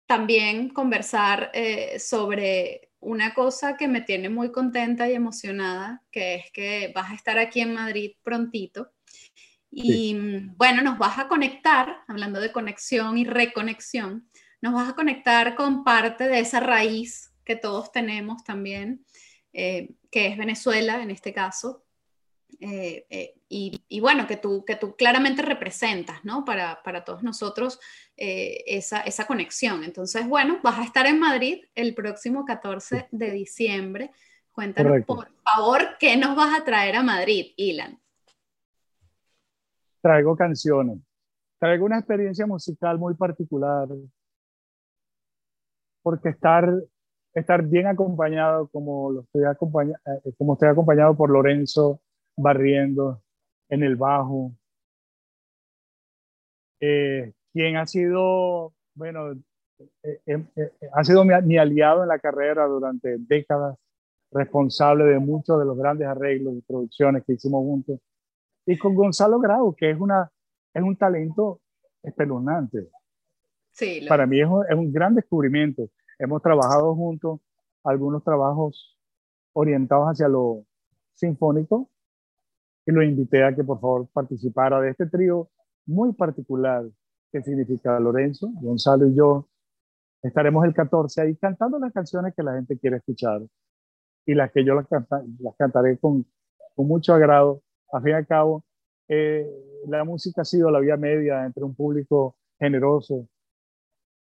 también 0.08 0.70
conversar 0.70 1.52
eh, 1.54 2.00
sobre 2.00 2.91
una 3.02 3.34
cosa 3.34 3.76
que 3.76 3.88
me 3.88 4.02
tiene 4.02 4.30
muy 4.30 4.52
contenta 4.52 5.10
y 5.10 5.14
emocionada, 5.14 6.02
que 6.12 6.36
es 6.36 6.52
que 6.52 6.92
vas 6.96 7.12
a 7.12 7.16
estar 7.16 7.38
aquí 7.38 7.60
en 7.60 7.74
Madrid 7.74 8.14
prontito. 8.24 8.92
Y 9.70 10.16
bueno, 10.58 10.82
nos 10.82 10.98
vas 10.98 11.18
a 11.18 11.28
conectar, 11.28 12.04
hablando 12.08 12.40
de 12.40 12.52
conexión 12.52 13.18
y 13.18 13.26
reconexión, 13.26 14.30
nos 14.62 14.74
vas 14.74 14.90
a 14.90 14.96
conectar 14.96 15.56
con 15.56 15.84
parte 15.84 16.28
de 16.28 16.40
esa 16.40 16.60
raíz 16.60 17.34
que 17.44 17.56
todos 17.56 17.92
tenemos 17.92 18.44
también, 18.44 19.06
eh, 19.54 19.96
que 20.12 20.28
es 20.28 20.38
Venezuela 20.38 21.02
en 21.02 21.10
este 21.10 21.34
caso, 21.34 21.84
eh, 22.60 23.06
eh, 23.10 23.34
y, 23.50 24.00
bueno, 24.00 24.28
que 24.28 24.38
tú, 24.38 24.64
que 24.66 24.76
tú 24.76 24.96
claramente 24.96 25.42
representas, 25.42 26.24
¿no? 26.24 26.46
Para, 26.46 26.82
para 26.84 27.04
todos 27.04 27.24
nosotros 27.24 27.80
esa, 28.16 29.02
esa, 29.02 29.26
conexión. 29.26 29.84
Entonces, 29.84 30.28
bueno, 30.28 30.60
vas 30.64 30.80
a 30.80 30.84
estar 30.84 31.06
en 31.06 31.20
Madrid 31.20 31.64
el 31.76 31.96
próximo 31.96 32.46
14 32.46 33.08
de 33.12 33.32
diciembre. 33.32 34.12
Cuéntanos, 34.52 35.06
por 35.06 35.28
favor, 35.44 35.82
qué 36.00 36.18
nos 36.18 36.36
vas 36.36 36.60
a 36.60 36.64
traer 36.64 36.96
a 36.96 37.04
Madrid, 37.04 37.54
Ilan. 37.58 38.00
Traigo 40.02 40.36
canciones. 40.36 41.00
Traigo 41.60 41.86
una 41.86 42.00
experiencia 42.00 42.46
musical 42.46 42.98
muy 42.98 43.14
particular 43.16 43.88
porque 46.02 46.30
estar, 46.30 46.68
estar 47.34 47.64
bien 47.64 47.88
acompañado 47.88 48.68
como, 48.70 49.12
lo 49.12 49.22
estoy 49.22 49.46
acompañado, 49.46 50.00
eh, 50.26 50.34
como 50.38 50.54
estoy 50.54 50.70
acompañado 50.70 51.16
por 51.16 51.30
Lorenzo 51.30 52.02
Barriendo 52.38 53.22
en 53.70 53.84
el 53.84 53.96
bajo, 53.96 54.52
eh, 56.80 57.34
quien 57.54 57.78
ha 57.78 57.86
sido, 57.86 58.74
bueno, 58.96 59.34
eh, 60.04 60.46
ha 60.94 61.04
sido 61.04 61.24
mi, 61.24 61.34
mi, 61.44 61.58
aliado 61.58 62.04
en 62.04 62.10
la 62.10 62.20
carrera 62.20 62.66
durante 62.66 63.18
décadas, 63.20 63.78
responsable 64.32 65.06
de 65.06 65.20
muchos 65.20 65.60
de 65.60 65.66
los 65.66 65.78
grandes 65.78 66.08
arreglos 66.08 66.56
y 66.56 66.62
producciones 66.62 67.24
que 67.26 67.34
hicimos 67.34 67.62
juntos, 67.62 68.00
y 68.66 68.78
con 68.78 68.96
Gonzalo 68.96 69.40
Grau, 69.40 69.76
que 69.76 69.92
es, 69.92 70.00
una, 70.00 70.32
es 70.74 70.82
un 70.82 70.96
talento 70.96 71.62
espeluznante. 72.04 72.90
Para 74.08 74.26
mí 74.26 74.42
es 74.42 74.48
un, 74.48 74.92
gran 74.92 75.16
descubrimiento. 75.16 75.90
Hemos 76.20 76.42
trabajado 76.42 76.96
juntos 76.96 77.40
algunos 77.84 78.24
trabajos 78.24 78.98
orientados 79.54 80.08
hacia 80.08 80.28
lo 80.28 80.66
sinfónico 81.14 81.90
y 82.86 82.92
lo 82.92 83.04
invité 83.04 83.44
a 83.44 83.56
que 83.56 83.64
por 83.64 83.80
favor 83.80 84.08
participara 84.12 84.80
de 84.82 84.90
este 84.90 85.06
trío 85.08 85.50
muy 85.86 86.14
particular 86.14 86.86
que 87.32 87.42
significa 87.42 88.00
Lorenzo, 88.00 88.50
Gonzalo 88.62 89.08
y 89.08 89.16
yo. 89.16 89.48
Estaremos 90.22 90.66
el 90.66 90.74
14 90.74 91.22
ahí 91.22 91.36
cantando 91.38 91.80
las 91.80 91.94
canciones 91.94 92.34
que 92.36 92.44
la 92.44 92.54
gente 92.54 92.78
quiere 92.78 92.98
escuchar 92.98 93.42
y 94.26 94.34
las 94.34 94.52
que 94.52 94.64
yo 94.64 94.76
las, 94.76 94.88
las 95.40 95.56
cantaré 95.58 95.98
con, 95.98 96.26
con 96.76 96.88
mucho 96.88 97.14
agrado. 97.14 97.62
A 97.92 98.02
fin 98.02 98.12
y 98.12 98.14
al 98.14 98.28
cabo, 98.28 98.64
eh, 99.08 99.48
la 99.88 100.04
música 100.04 100.42
ha 100.42 100.46
sido 100.46 100.70
la 100.70 100.80
vía 100.80 100.98
media 100.98 101.46
entre 101.46 101.64
un 101.64 101.76
público 101.76 102.36
generoso 102.60 103.28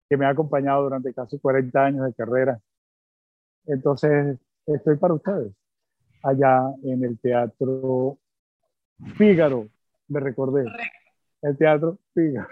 que 0.08 0.16
me 0.16 0.26
ha 0.26 0.30
acompañado 0.30 0.84
durante 0.84 1.12
casi 1.12 1.38
40 1.38 1.84
años 1.84 2.06
de 2.06 2.14
carrera. 2.14 2.60
Entonces, 3.66 4.38
estoy 4.66 4.96
para 4.96 5.14
ustedes, 5.14 5.52
allá 6.22 6.62
en 6.82 7.04
el 7.04 7.18
Teatro 7.18 8.18
Fígaro, 9.16 9.68
me 10.08 10.20
recordé. 10.20 10.64
El 11.42 11.56
Teatro 11.56 11.98
Fígaro. 12.14 12.48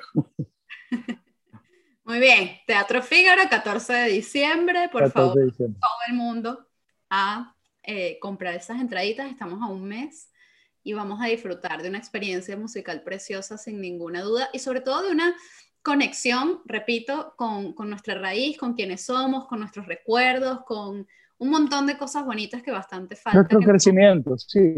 Muy 2.05 2.21
bien, 2.21 2.51
Teatro 2.67 3.03
Fígaro, 3.03 3.43
14 3.51 3.93
de 3.93 4.09
diciembre, 4.11 4.89
por 4.93 5.11
favor, 5.11 5.35
todo 5.57 5.99
el 6.09 6.15
mundo 6.15 6.69
a 7.11 7.55
eh, 7.83 8.19
comprar 8.21 8.55
esas 8.55 8.81
entraditas, 8.81 9.29
estamos 9.29 9.61
a 9.61 9.67
un 9.67 9.85
mes 9.85 10.31
y 10.85 10.93
vamos 10.93 11.21
a 11.21 11.27
disfrutar 11.27 11.83
de 11.83 11.89
una 11.89 11.99
experiencia 11.99 12.57
musical 12.57 13.03
preciosa 13.03 13.59
sin 13.59 13.81
ninguna 13.81 14.23
duda 14.23 14.49
y 14.53 14.61
sobre 14.61 14.81
todo 14.81 15.03
de 15.03 15.11
una 15.11 15.35
conexión, 15.83 16.61
repito, 16.65 17.35
con, 17.37 17.73
con, 17.73 17.91
nuestra 17.91 18.15
raíz, 18.15 18.57
con 18.57 18.75
quienes 18.75 19.05
somos, 19.05 19.47
con 19.47 19.61
nuestros 19.61 19.87
recuerdos, 19.87 20.61
con 20.65 21.07
un 21.39 21.51
montón 21.51 21.87
de 21.87 21.99
cosas 21.99 22.25
bonitas 22.25 22.63
que 22.63 22.71
bastante 22.71 23.17
falta. 23.17 23.39
Nuestro 23.39 23.61
crecimiento, 23.61 24.39
sí. 24.39 24.75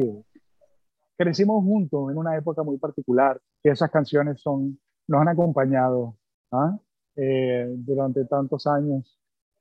Crecimos 1.18 1.62
juntos 1.64 2.10
en 2.10 2.16
una 2.16 2.36
época 2.36 2.62
muy 2.62 2.78
particular, 2.78 3.40
que 3.62 3.70
esas 3.70 3.90
canciones 3.90 4.40
son, 4.40 4.78
nos 5.06 5.20
han 5.20 5.28
acompañado 5.28 6.16
¿ah? 6.52 6.78
eh, 7.16 7.66
durante 7.76 8.24
tantos 8.24 8.66
años. 8.66 9.18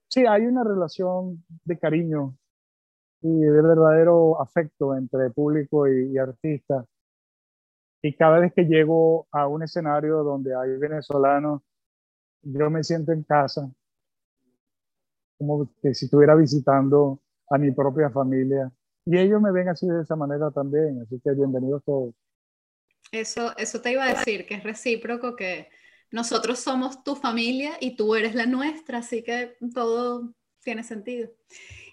Sí, 0.07 0.25
hay 0.25 0.45
una 0.45 0.63
relación 0.63 1.43
de 1.65 1.77
cariño 1.77 2.37
y 3.21 3.39
de 3.39 3.61
verdadero 3.61 4.39
afecto 4.41 4.95
entre 4.95 5.31
público 5.31 5.87
y, 5.87 6.13
y 6.13 6.17
artista 6.17 6.85
y 8.01 8.13
cada 8.15 8.39
vez 8.39 8.53
que 8.53 8.63
llego 8.63 9.27
a 9.31 9.47
un 9.47 9.63
escenario 9.63 10.23
donde 10.23 10.55
hay 10.55 10.77
venezolanos, 10.77 11.61
yo 12.41 12.69
me 12.69 12.83
siento 12.83 13.11
en 13.11 13.23
casa, 13.23 13.69
como 15.37 15.69
que 15.81 15.93
si 15.93 16.05
estuviera 16.05 16.35
visitando 16.35 17.19
a 17.49 17.57
mi 17.57 17.71
propia 17.71 18.09
familia. 18.09 18.71
Y 19.09 19.17
ellos 19.17 19.41
me 19.41 19.53
ven 19.53 19.69
así 19.69 19.87
de 19.87 20.01
esa 20.01 20.17
manera 20.17 20.51
también, 20.51 20.99
así 21.01 21.17
que 21.23 21.31
bienvenidos 21.31 21.81
todos. 21.85 22.13
Eso, 23.09 23.55
eso 23.57 23.79
te 23.79 23.93
iba 23.93 24.03
a 24.03 24.13
decir, 24.13 24.45
que 24.45 24.55
es 24.55 24.63
recíproco, 24.65 25.37
que 25.37 25.69
nosotros 26.11 26.59
somos 26.59 27.05
tu 27.05 27.15
familia 27.15 27.77
y 27.79 27.95
tú 27.95 28.15
eres 28.15 28.35
la 28.35 28.45
nuestra, 28.45 28.97
así 28.97 29.23
que 29.23 29.55
todo 29.73 30.33
tiene 30.61 30.83
sentido. 30.83 31.29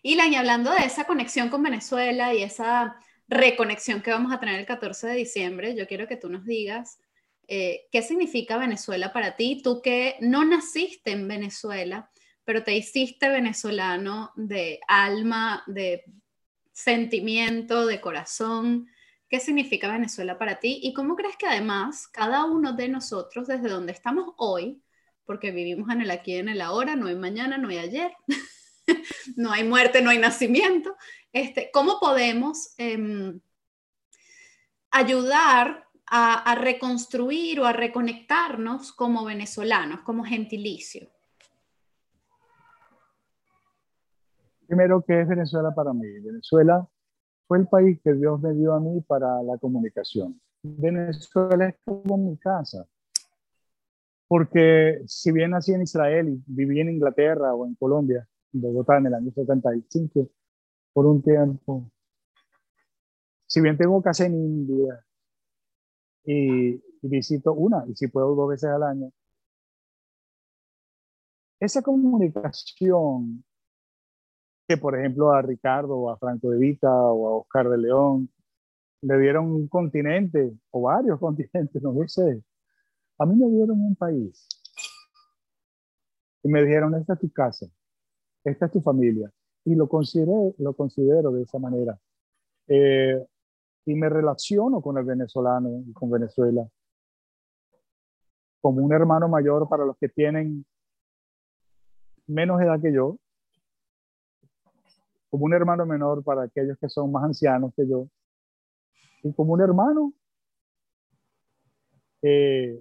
Y 0.03 0.19
hablando 0.35 0.73
de 0.73 0.85
esa 0.85 1.05
conexión 1.05 1.51
con 1.51 1.63
Venezuela 1.63 2.35
y 2.35 2.43
esa 2.43 2.97
reconexión 3.29 4.03
que 4.03 4.11
vamos 4.11 4.33
a 4.33 4.41
tener 4.41 4.59
el 4.59 4.67
14 4.67 5.07
de 5.07 5.15
diciembre, 5.15 5.77
yo 5.77 5.87
quiero 5.87 6.09
que 6.09 6.17
tú 6.17 6.29
nos 6.29 6.45
digas 6.45 6.99
eh, 7.47 7.87
qué 7.93 8.03
significa 8.03 8.59
Venezuela 8.59 9.13
para 9.13 9.37
ti, 9.37 9.61
tú 9.63 9.81
que 9.83 10.17
no 10.21 10.45
naciste 10.45 11.13
en 11.13 11.29
Venezuela, 11.29 12.11
pero 12.45 12.65
te 12.65 12.75
hiciste 12.75 13.29
venezolano 13.29 14.33
de 14.35 14.81
alma, 14.89 15.63
de 15.69 16.03
sentimiento, 16.75 17.87
de 17.87 18.03
corazón. 18.03 18.89
¿Qué 19.31 19.41
significa 19.41 19.91
Venezuela 19.91 20.37
para 20.37 20.61
ti? 20.61 20.81
Y 20.83 20.93
cómo 20.93 21.17
crees 21.17 21.37
que 21.39 21.47
además 21.47 22.07
cada 22.09 22.45
uno 22.45 22.75
de 22.75 22.89
nosotros, 22.89 23.47
desde 23.47 23.71
donde 23.71 23.93
estamos 23.93 24.35
hoy, 24.37 24.83
porque 25.25 25.51
vivimos 25.53 25.89
en 25.89 26.03
el 26.03 26.11
aquí 26.11 26.37
en 26.37 26.51
el 26.51 26.61
ahora, 26.61 26.97
no 26.97 27.07
hay 27.07 27.15
mañana, 27.17 27.57
no 27.57 27.71
hay 27.71 27.79
ayer, 27.79 28.13
no 29.37 29.51
hay 29.51 29.65
muerte, 29.65 30.03
no 30.03 30.11
hay 30.11 30.19
nacimiento, 30.19 30.95
este, 31.35 31.71
¿Cómo 31.73 31.99
podemos 31.99 32.75
em, 32.79 33.41
ayudar 34.93 35.89
a, 36.07 36.55
reconstruir 36.55 37.59
o 37.59 37.67
a 37.67 37.73
reconectarnos 37.73 38.93
como 38.93 39.25
venezolanos, 39.25 40.03
como 40.03 40.25
gentilicio? 40.25 41.11
Primero, 44.67 45.05
¿qué 45.07 45.21
es 45.21 45.29
Venezuela 45.29 45.75
para 45.75 45.93
mí? 45.93 46.09
Venezuela 46.21 46.89
fue 47.47 47.59
el 47.59 47.69
país 47.69 48.01
que 48.03 48.15
Dios 48.15 48.41
me 48.41 48.53
dio 48.55 48.73
a 48.73 48.81
mí 48.81 49.01
para 49.03 49.43
la 49.43 49.59
comunicación. 49.59 50.41
Venezuela 50.63 51.69
es 51.69 51.77
como 51.85 52.17
mi 52.17 52.37
casa. 52.39 52.87
Porque 54.27 55.03
si 55.07 55.33
bien 55.33 55.51
nací 55.51 55.73
en 55.73 55.83
Israel 55.83 56.29
y 56.29 56.43
viví 56.47 56.81
en 56.81 56.91
Inglaterra 56.91 57.55
o 57.55 57.67
en 57.67 57.75
Colombia, 57.75 58.27
en 58.53 58.63
Bogotá 58.63 58.97
en 58.99 59.07
el 59.07 59.15
año 59.15 59.31
75, 59.33 60.29
por 60.95 61.07
un 61.07 61.23
tiempo. 61.23 61.91
Si 63.47 63.61
bien 63.61 63.77
tengo 63.77 64.01
casa 64.03 64.25
en 64.27 64.35
India 64.35 65.05
y, 66.25 66.83
visito 67.03 67.53
una, 67.53 67.85
y 67.87 67.95
si 67.95 68.09
puedo 68.09 68.35
dos 68.35 68.49
veces 68.49 68.71
al 68.71 68.83
año, 68.83 69.13
esa 71.61 71.83
comunicación 71.83 73.45
que, 74.67 74.77
por 74.77 74.99
ejemplo, 74.99 75.33
a 75.33 75.43
Ricardo 75.43 75.97
o 75.97 76.11
a 76.11 76.17
Franco 76.17 76.51
de 76.51 76.59
Vita 76.59 76.91
o 76.91 77.29
a 77.29 77.37
Oscar 77.39 77.69
de 77.69 77.79
León 77.79 78.31
le 79.03 79.19
dieron 79.19 79.51
un 79.51 79.69
continente 79.69 80.53
o 80.71 80.83
varios 80.83 81.19
continentes, 81.21 81.83
no 81.83 81.93
lo 81.93 82.09
sé. 82.09 82.43
A 83.19 83.27
mí 83.27 83.37
me 83.37 83.49
dieron 83.49 83.81
un 83.81 83.95
país. 83.97 84.49
Y 86.43 86.49
me 86.49 86.63
dijeron, 86.63 86.95
esta 86.95 87.15
es 87.15 87.21
tu 87.21 87.31
casa, 87.33 87.67
esta 88.45 88.67
es 88.67 88.73
tu 88.73 88.83
familia, 88.83 89.33
y 89.65 89.75
lo, 89.75 89.89
considero, 89.89 90.55
lo 90.59 90.75
considero 90.75 91.33
de 91.33 91.43
esa 91.43 91.59
manera. 91.59 91.99
Eh, 92.67 93.25
y 93.87 93.95
me 93.95 94.11
relaciono 94.11 94.83
con 94.83 94.99
el 94.99 95.05
venezolano 95.05 95.83
y 95.87 95.93
con 95.93 96.11
Venezuela 96.11 96.67
como 98.65 98.83
un 98.83 98.95
hermano 98.95 99.29
mayor 99.29 99.69
para 99.69 99.85
los 99.85 99.95
que 99.99 100.09
tienen 100.09 100.65
menos 102.27 102.63
edad 102.63 102.81
que 102.81 102.95
yo, 102.95 103.19
como 105.35 105.47
un 105.47 105.53
hermano 105.53 105.85
menor 105.85 106.23
para 106.23 106.45
aquellos 106.45 106.79
que 106.79 106.89
son 106.89 107.11
más 107.11 107.25
ancianos 107.25 107.73
que 107.75 107.89
yo, 107.89 108.07
y 109.25 109.33
como 109.33 109.55
un 109.55 109.61
hermano 109.63 110.13
eh, 112.23 112.81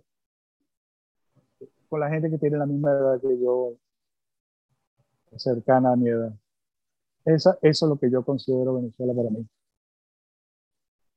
con 1.89 1.99
la 1.99 2.12
gente 2.12 2.30
que 2.30 2.38
tiene 2.38 2.60
la 2.60 2.68
misma 2.68 2.91
edad 2.91 3.20
que 3.20 3.39
yo, 3.41 3.74
cercana 5.36 5.93
a 5.93 5.95
mi 5.95 6.10
edad. 6.10 6.32
Esa, 7.26 7.58
eso 7.64 7.86
es 7.88 7.89
lo 7.89 7.97
que 7.97 8.12
yo 8.12 8.24
considero 8.24 8.76
Venezuela 8.76 9.16
para 9.16 9.32
mí. 9.32 9.47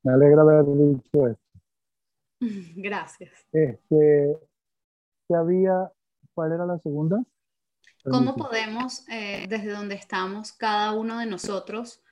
Me 0.04 0.14
alegra 0.14 0.40
haber 0.40 0.64
dicho 0.64 1.26
esto. 1.26 1.60
Gracias. 2.76 3.46
Este, 3.52 4.38
¿qué 5.28 5.34
había? 5.34 5.92
¿Cuál 6.32 6.52
era 6.52 6.64
la 6.64 6.78
segunda? 6.78 7.22
¿Cómo 8.04 8.36
podemos, 8.36 9.08
eh, 9.08 9.46
desde 9.48 9.70
donde 9.70 9.96
estamos, 9.96 10.52
cada 10.52 10.92
uno 10.92 11.18
de 11.18 11.26
nosotros, 11.26 12.02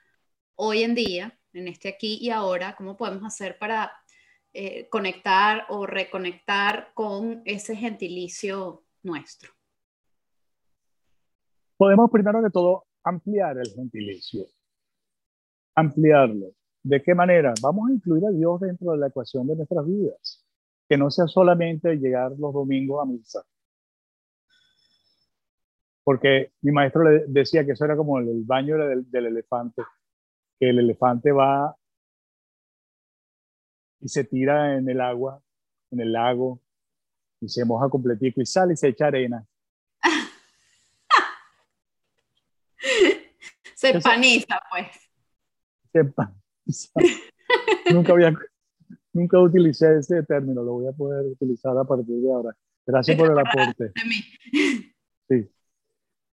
hoy 0.57 0.83
en 0.83 0.95
día, 0.95 1.39
en 1.53 1.69
este 1.69 1.89
aquí 1.89 2.19
y 2.21 2.31
ahora, 2.31 2.75
cómo 2.77 2.97
podemos 2.97 3.25
hacer 3.25 3.59
para 3.59 3.93
eh, 4.53 4.89
conectar 4.89 5.67
o 5.69 5.87
reconectar 5.87 6.91
con 6.95 7.43
ese 7.45 7.77
gentilicio 7.77 8.85
nuestro? 9.03 9.53
Podemos 11.77 12.11
primero 12.11 12.43
de 12.43 12.51
todo 12.51 12.87
ampliar 13.05 13.59
el 13.59 13.69
gentilicio, 13.73 14.47
ampliarlo. 15.77 16.53
¿De 16.83 17.03
qué 17.03 17.15
manera? 17.15 17.55
Vamos 17.63 17.89
a 17.89 17.93
incluir 17.93 18.27
a 18.27 18.31
Dios 18.31 18.61
dentro 18.61 18.93
de 18.93 18.99
la 18.99 19.09
ecuación 19.09 19.47
de 19.47 19.57
nuestras 19.57 19.87
vidas, 19.87 20.45
que 20.89 20.99
no 20.99 21.11
sea 21.11 21.27
solamente 21.27 21.95
llegar 21.97 22.33
los 22.39 22.53
domingos 22.53 23.03
a 23.03 23.07
misa. 23.07 23.45
Porque 26.05 26.53
mi 26.61 26.71
maestro 26.71 27.03
le 27.03 27.25
decía 27.27 27.65
que 27.65 27.73
eso 27.73 27.85
era 27.85 27.97
como 27.97 28.19
el 28.19 28.45
baño 28.45 28.77
del, 28.77 29.11
del 29.11 29.27
elefante, 29.27 29.83
que 30.61 30.69
el 30.69 30.79
elefante 30.79 31.33
va 31.33 31.75
y 34.01 34.09
se 34.09 34.25
tira 34.25 34.77
en 34.77 34.89
el 34.89 35.01
agua, 35.01 35.43
en 35.91 36.01
el 36.01 36.13
lago, 36.13 36.61
y 37.41 37.49
se 37.49 37.65
moja 37.65 37.89
completico 37.89 38.43
y 38.43 38.47
sale 38.47 38.75
y 38.75 38.77
se 38.77 38.89
echa 38.89 39.07
arena. 39.07 39.47
se 43.75 44.01
paniza, 44.01 44.61
pues. 44.71 44.89
Se 45.91 46.05
paniza. 46.05 46.93
nunca, 47.93 48.13
había, 48.13 48.33
nunca 49.13 49.41
utilicé 49.41 49.99
ese 49.99 50.23
término, 50.23 50.63
lo 50.63 50.73
voy 50.73 50.87
a 50.87 50.93
poder 50.93 51.27
utilizar 51.27 51.77
a 51.77 51.85
partir 51.85 52.21
de 52.21 52.31
ahora. 52.31 52.57
Gracias 52.87 53.17
por 53.17 53.31
el 53.31 53.39
aporte. 53.39 53.93
Sí. 55.29 55.51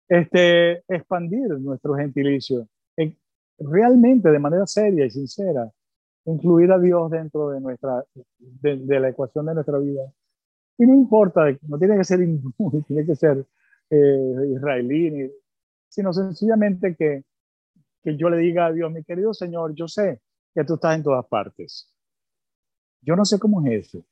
Este, 0.09 0.85
expandir 0.89 1.49
nuestro 1.61 1.95
gentilicio, 1.95 2.69
realmente 3.59 4.31
de 4.31 4.39
manera 4.39 4.67
seria 4.67 5.07
y 5.07 5.11
sincera, 5.11 5.71
incluir 6.27 6.73
a 6.73 6.79
Dios 6.79 7.11
dentro 7.11 7.51
de, 7.51 7.61
nuestra, 7.61 8.05
de, 8.39 9.01
la 9.01 9.09
ecuación 9.09 9.47
de 9.47 9.55
nuestra 9.55 9.79
vida. 9.79 10.03
Y 10.77 10.87
no 10.87 10.95
importa, 10.95 11.45
no 11.69 11.79
tiene 11.79 11.97
que 11.97 12.05
ser 12.05 12.19
tiene 12.87 13.07
que 13.07 13.17
ser 13.17 13.47
eh, 13.91 14.53
israelí, 14.55 15.33
sino 15.89 16.13
sencillamente 16.13 16.97
que 16.97 17.23
que 18.05 18.17
yo 18.19 18.29
le 18.29 18.37
diga 18.37 18.67
a 18.67 18.73
Dios, 18.73 18.93
mi 18.93 19.03
querido 19.03 19.33
Señor, 19.33 19.75
yo 19.75 19.89
sé 19.89 20.21
que 20.55 20.63
tú 20.65 20.75
estás 20.75 20.95
en 20.95 21.03
todas 21.03 21.27
partes. 21.27 21.91
Yo 23.01 23.17
no 23.17 23.25
sé 23.25 23.39
cómo 23.39 23.67
es 23.67 23.87
eso, 23.89 24.05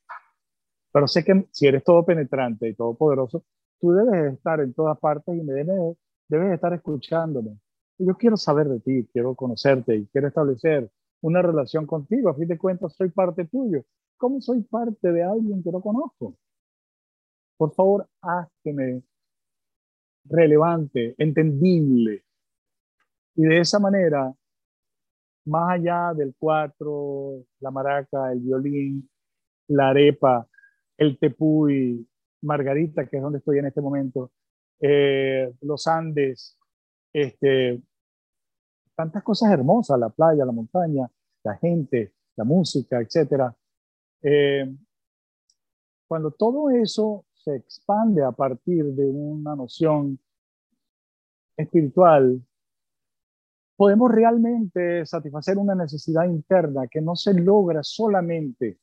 pero 0.91 1.07
sé 1.07 1.23
que 1.23 1.47
si 1.51 1.67
eres 1.67 1.83
todo 1.83 2.03
penetrante 2.03 2.67
y 2.67 2.73
todopoderoso, 2.73 3.43
tú 3.83 3.91
debes 3.91 4.35
estar 4.35 4.61
en 4.61 4.73
todas 4.73 4.97
partes 4.97 5.35
y 5.35 5.41
me 5.41 5.51
debes, 5.51 5.97
debes 6.29 6.53
estar 6.53 6.71
escuchándome. 6.71 7.59
yo 7.97 8.15
quiero 8.15 8.37
saber 8.37 8.69
de 8.69 8.79
ti, 8.79 9.09
quiero 9.11 9.35
conocerte 9.35 9.93
y 9.97 10.07
quiero 10.07 10.29
establecer 10.29 10.89
una 11.19 11.41
relación 11.41 11.85
contigo. 11.85 12.29
A 12.29 12.33
fin 12.33 12.47
de 12.47 12.57
cuentas, 12.57 12.93
soy 12.95 13.09
parte 13.09 13.43
tuyo. 13.43 13.83
¿Cómo 14.15 14.39
soy 14.39 14.61
parte 14.61 15.11
de 15.11 15.23
alguien 15.23 15.61
que 15.61 15.69
no 15.69 15.81
conozco? 15.81 16.37
Por 17.57 17.73
favor, 17.73 18.07
hazme 18.21 19.03
relevante, 20.29 21.15
entendible, 21.17 22.23
y 23.35 23.41
de 23.41 23.59
esa 23.59 23.79
manera, 23.79 24.33
más 25.43 25.71
allá 25.71 26.13
del 26.13 26.33
cuatro, 26.39 27.43
la 27.59 27.69
maraca, 27.69 28.31
el 28.31 28.39
violín, 28.39 29.09
la 29.67 29.89
arepa, 29.89 30.47
el 30.97 31.19
tepuy, 31.19 32.07
Margarita, 32.43 33.07
que 33.07 33.17
es 33.17 33.23
donde 33.23 33.39
estoy 33.39 33.59
en 33.59 33.65
este 33.65 33.81
momento, 33.81 34.31
eh, 34.79 35.53
los 35.61 35.87
Andes, 35.87 36.57
este, 37.11 37.81
tantas 38.95 39.23
cosas 39.23 39.51
hermosas, 39.51 39.99
la 39.99 40.09
playa, 40.09 40.45
la 40.45 40.51
montaña, 40.51 41.09
la 41.43 41.55
gente, 41.57 42.13
la 42.35 42.43
música, 42.43 42.99
etc. 42.99 43.53
Eh, 44.21 44.75
cuando 46.07 46.31
todo 46.31 46.69
eso 46.69 47.25
se 47.33 47.55
expande 47.55 48.23
a 48.23 48.31
partir 48.31 48.85
de 48.85 49.05
una 49.05 49.55
noción 49.55 50.19
espiritual, 51.57 52.41
podemos 53.75 54.11
realmente 54.11 55.05
satisfacer 55.05 55.57
una 55.57 55.75
necesidad 55.75 56.25
interna 56.25 56.87
que 56.87 57.01
no 57.01 57.15
se 57.15 57.33
logra 57.33 57.83
solamente 57.83 58.79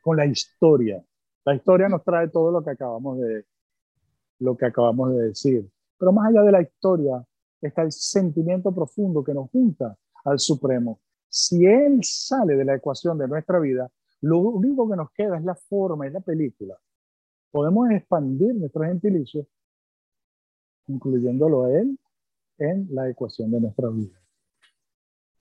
con 0.00 0.16
la 0.16 0.26
historia. 0.26 1.04
La 1.44 1.54
historia 1.54 1.88
nos 1.88 2.04
trae 2.04 2.28
todo 2.28 2.50
lo 2.50 2.62
que 2.62 2.70
acabamos 2.70 3.18
de, 3.18 3.44
lo 4.40 4.56
que 4.56 4.66
acabamos 4.66 5.12
de 5.12 5.28
decir. 5.28 5.70
Pero 5.98 6.12
más 6.12 6.28
allá 6.28 6.42
de 6.42 6.52
la 6.52 6.62
historia 6.62 7.24
está 7.60 7.82
el 7.82 7.92
sentimiento 7.92 8.74
profundo 8.74 9.22
que 9.22 9.34
nos 9.34 9.50
junta 9.50 9.96
al 10.24 10.38
Supremo. 10.38 11.00
Si 11.28 11.64
Él 11.64 12.00
sale 12.02 12.56
de 12.56 12.64
la 12.64 12.74
ecuación 12.74 13.16
de 13.18 13.28
nuestra 13.28 13.60
vida, 13.60 13.90
lo 14.22 14.38
único 14.38 14.88
que 14.88 14.96
nos 14.96 15.10
queda 15.12 15.38
es 15.38 15.44
la 15.44 15.54
forma 15.54 16.06
y 16.06 16.10
la 16.10 16.20
película. 16.20 16.76
Podemos 17.50 17.90
expandir 17.90 18.54
nuestro 18.54 18.82
gentilicio, 18.82 19.46
incluyéndolo 20.88 21.64
a 21.64 21.72
Él 21.72 21.98
en 22.58 22.88
la 22.90 23.08
ecuación 23.08 23.50
de 23.50 23.60
nuestra 23.60 23.88
vida. 23.88 24.20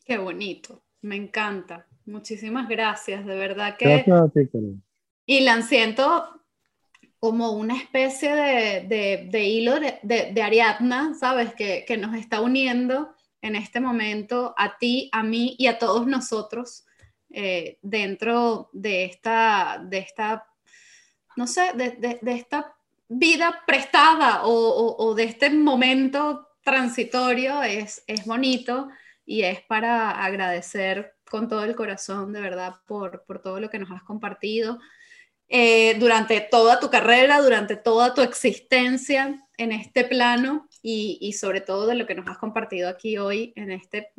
Qué 0.06 0.18
bonito, 0.18 0.82
me 1.02 1.16
encanta. 1.16 1.88
Muchísimas 2.06 2.68
gracias, 2.68 3.26
de 3.26 3.36
verdad 3.36 3.76
que... 3.78 3.86
Gracias 3.86 4.22
a 4.22 4.30
ti, 4.30 4.48
Y 5.30 5.42
la 5.42 5.62
siento 5.62 6.42
como 7.20 7.52
una 7.52 7.78
especie 7.78 8.34
de, 8.34 9.44
hilo 9.44 9.80
de, 9.80 10.42
Ariadna, 10.42 11.14
¿sabes? 11.14 11.54
Que, 11.54 11.86
nos 12.00 12.16
está 12.16 12.42
uniendo 12.42 13.14
en 13.40 13.56
este 13.56 13.80
momento 13.80 14.56
a 14.58 14.80
ti, 14.80 15.08
a 15.14 15.22
mí 15.22 15.56
y 15.60 15.68
a 15.68 15.78
todos 15.78 16.08
nosotros 16.08 16.88
eh, 17.30 17.78
dentro 17.84 18.72
de 18.74 19.06
esta, 19.06 19.80
de 19.86 20.00
esta, 20.00 20.48
no 21.36 21.46
sé, 21.46 21.74
de, 21.76 22.20
esta 22.26 22.76
vida 23.08 23.62
prestada 23.68 24.46
o, 24.46 24.96
o 24.98 25.14
de 25.14 25.26
este 25.26 25.52
momento 25.52 26.48
transitorio, 26.64 27.62
es, 27.62 28.04
es 28.08 28.26
bonito 28.26 28.90
y 29.28 29.44
es 29.44 29.62
para 29.62 30.10
agradecer 30.10 31.18
con 31.30 31.48
todo 31.48 31.66
el 31.66 31.76
corazón, 31.76 32.34
de 32.34 32.42
verdad, 32.42 32.78
por, 32.88 33.26
por 33.26 33.44
todo 33.44 33.60
lo 33.60 33.70
que 33.70 33.78
nos 33.78 33.92
has 33.92 34.02
compartido 34.02 34.80
eh, 35.52 35.98
durante 35.98 36.42
toda 36.42 36.80
tu 36.80 36.92
carrera, 36.92 37.42
durante 37.42 37.76
toda 37.76 38.14
tu 38.14 38.22
existencia 38.22 39.44
en 39.58 39.72
este 39.72 40.04
plano 40.04 40.68
y, 40.84 41.34
sobre 41.34 41.62
todo 41.62 41.88
de 41.88 41.96
lo 41.96 42.06
que 42.06 42.14
nos 42.14 42.28
has 42.28 42.38
compartido 42.38 42.88
aquí 42.88 43.18
hoy 43.18 43.52
en 43.56 43.72
este 43.72 44.14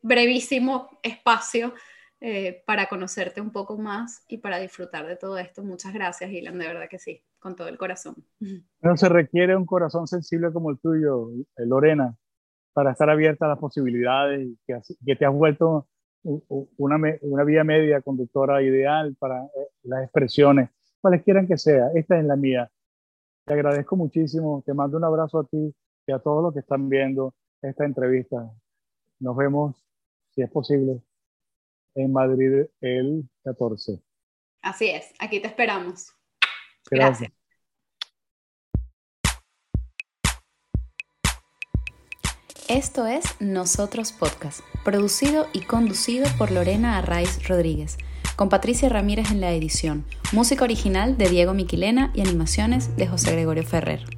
brevísimo 0.00 0.88
espacio 1.02 1.74
eh, 2.20 2.62
para 2.64 2.88
conocerte 2.88 3.40
un 3.40 3.50
poco 3.50 3.76
más 3.76 4.24
y 4.28 4.38
para 4.38 4.60
disfrutar 4.60 5.06
de 5.08 5.16
todo 5.16 5.36
esto. 5.36 5.64
Muchas 5.64 5.92
gracias, 5.92 6.30
Ilan, 6.30 6.58
de 6.58 6.68
verdad 6.68 6.88
que 6.88 7.00
sí, 7.00 7.24
con 7.40 7.56
todo 7.56 7.66
el 7.68 7.76
corazón. 7.76 8.14
No 8.80 8.96
se 8.96 9.08
requiere 9.08 9.56
un 9.56 9.66
corazón 9.66 10.06
sensible 10.06 10.52
como 10.52 10.70
el 10.70 10.78
tuyo, 10.78 11.32
eh, 11.56 11.66
Lorena, 11.66 12.14
para 12.72 12.92
estar 12.92 13.10
abierta 13.10 13.46
a 13.46 13.48
las 13.48 13.58
posibilidades 13.58 14.48
que 14.64 15.16
te 15.16 15.26
has 15.26 15.34
vuelto 15.34 15.88
una, 16.22 17.18
una 17.22 17.44
vía 17.44 17.64
media 17.64 18.00
conductora 18.00 18.62
ideal 18.62 19.16
para 19.18 19.44
eh, 19.44 19.68
las 19.84 20.04
expresiones, 20.04 20.70
cualesquiera 21.00 21.46
que 21.46 21.56
sea. 21.56 21.90
Esta 21.94 22.18
es 22.18 22.24
la 22.24 22.36
mía. 22.36 22.70
Te 23.44 23.54
agradezco 23.54 23.96
muchísimo. 23.96 24.62
Te 24.66 24.74
mando 24.74 24.96
un 24.96 25.04
abrazo 25.04 25.40
a 25.40 25.44
ti 25.44 25.74
y 26.06 26.12
a 26.12 26.18
todos 26.18 26.42
los 26.42 26.52
que 26.52 26.60
están 26.60 26.88
viendo 26.88 27.34
esta 27.62 27.84
entrevista. 27.84 28.50
Nos 29.20 29.36
vemos, 29.36 29.76
si 30.30 30.42
es 30.42 30.50
posible, 30.50 31.00
en 31.94 32.12
Madrid 32.12 32.66
el 32.80 33.28
14. 33.44 34.00
Así 34.62 34.90
es, 34.90 35.12
aquí 35.18 35.40
te 35.40 35.48
esperamos. 35.48 36.12
Gracias. 36.90 37.32
Esto 42.68 43.06
es 43.06 43.24
Nosotros 43.40 44.12
Podcast, 44.12 44.60
producido 44.84 45.46
y 45.54 45.60
conducido 45.60 46.26
por 46.36 46.50
Lorena 46.50 46.98
Arraiz 46.98 47.48
Rodríguez, 47.48 47.96
con 48.36 48.50
Patricia 48.50 48.90
Ramírez 48.90 49.30
en 49.30 49.40
la 49.40 49.52
edición, 49.52 50.04
música 50.32 50.64
original 50.64 51.16
de 51.16 51.30
Diego 51.30 51.54
Miquilena 51.54 52.12
y 52.14 52.20
animaciones 52.20 52.94
de 52.98 53.06
José 53.06 53.32
Gregorio 53.32 53.62
Ferrer. 53.62 54.17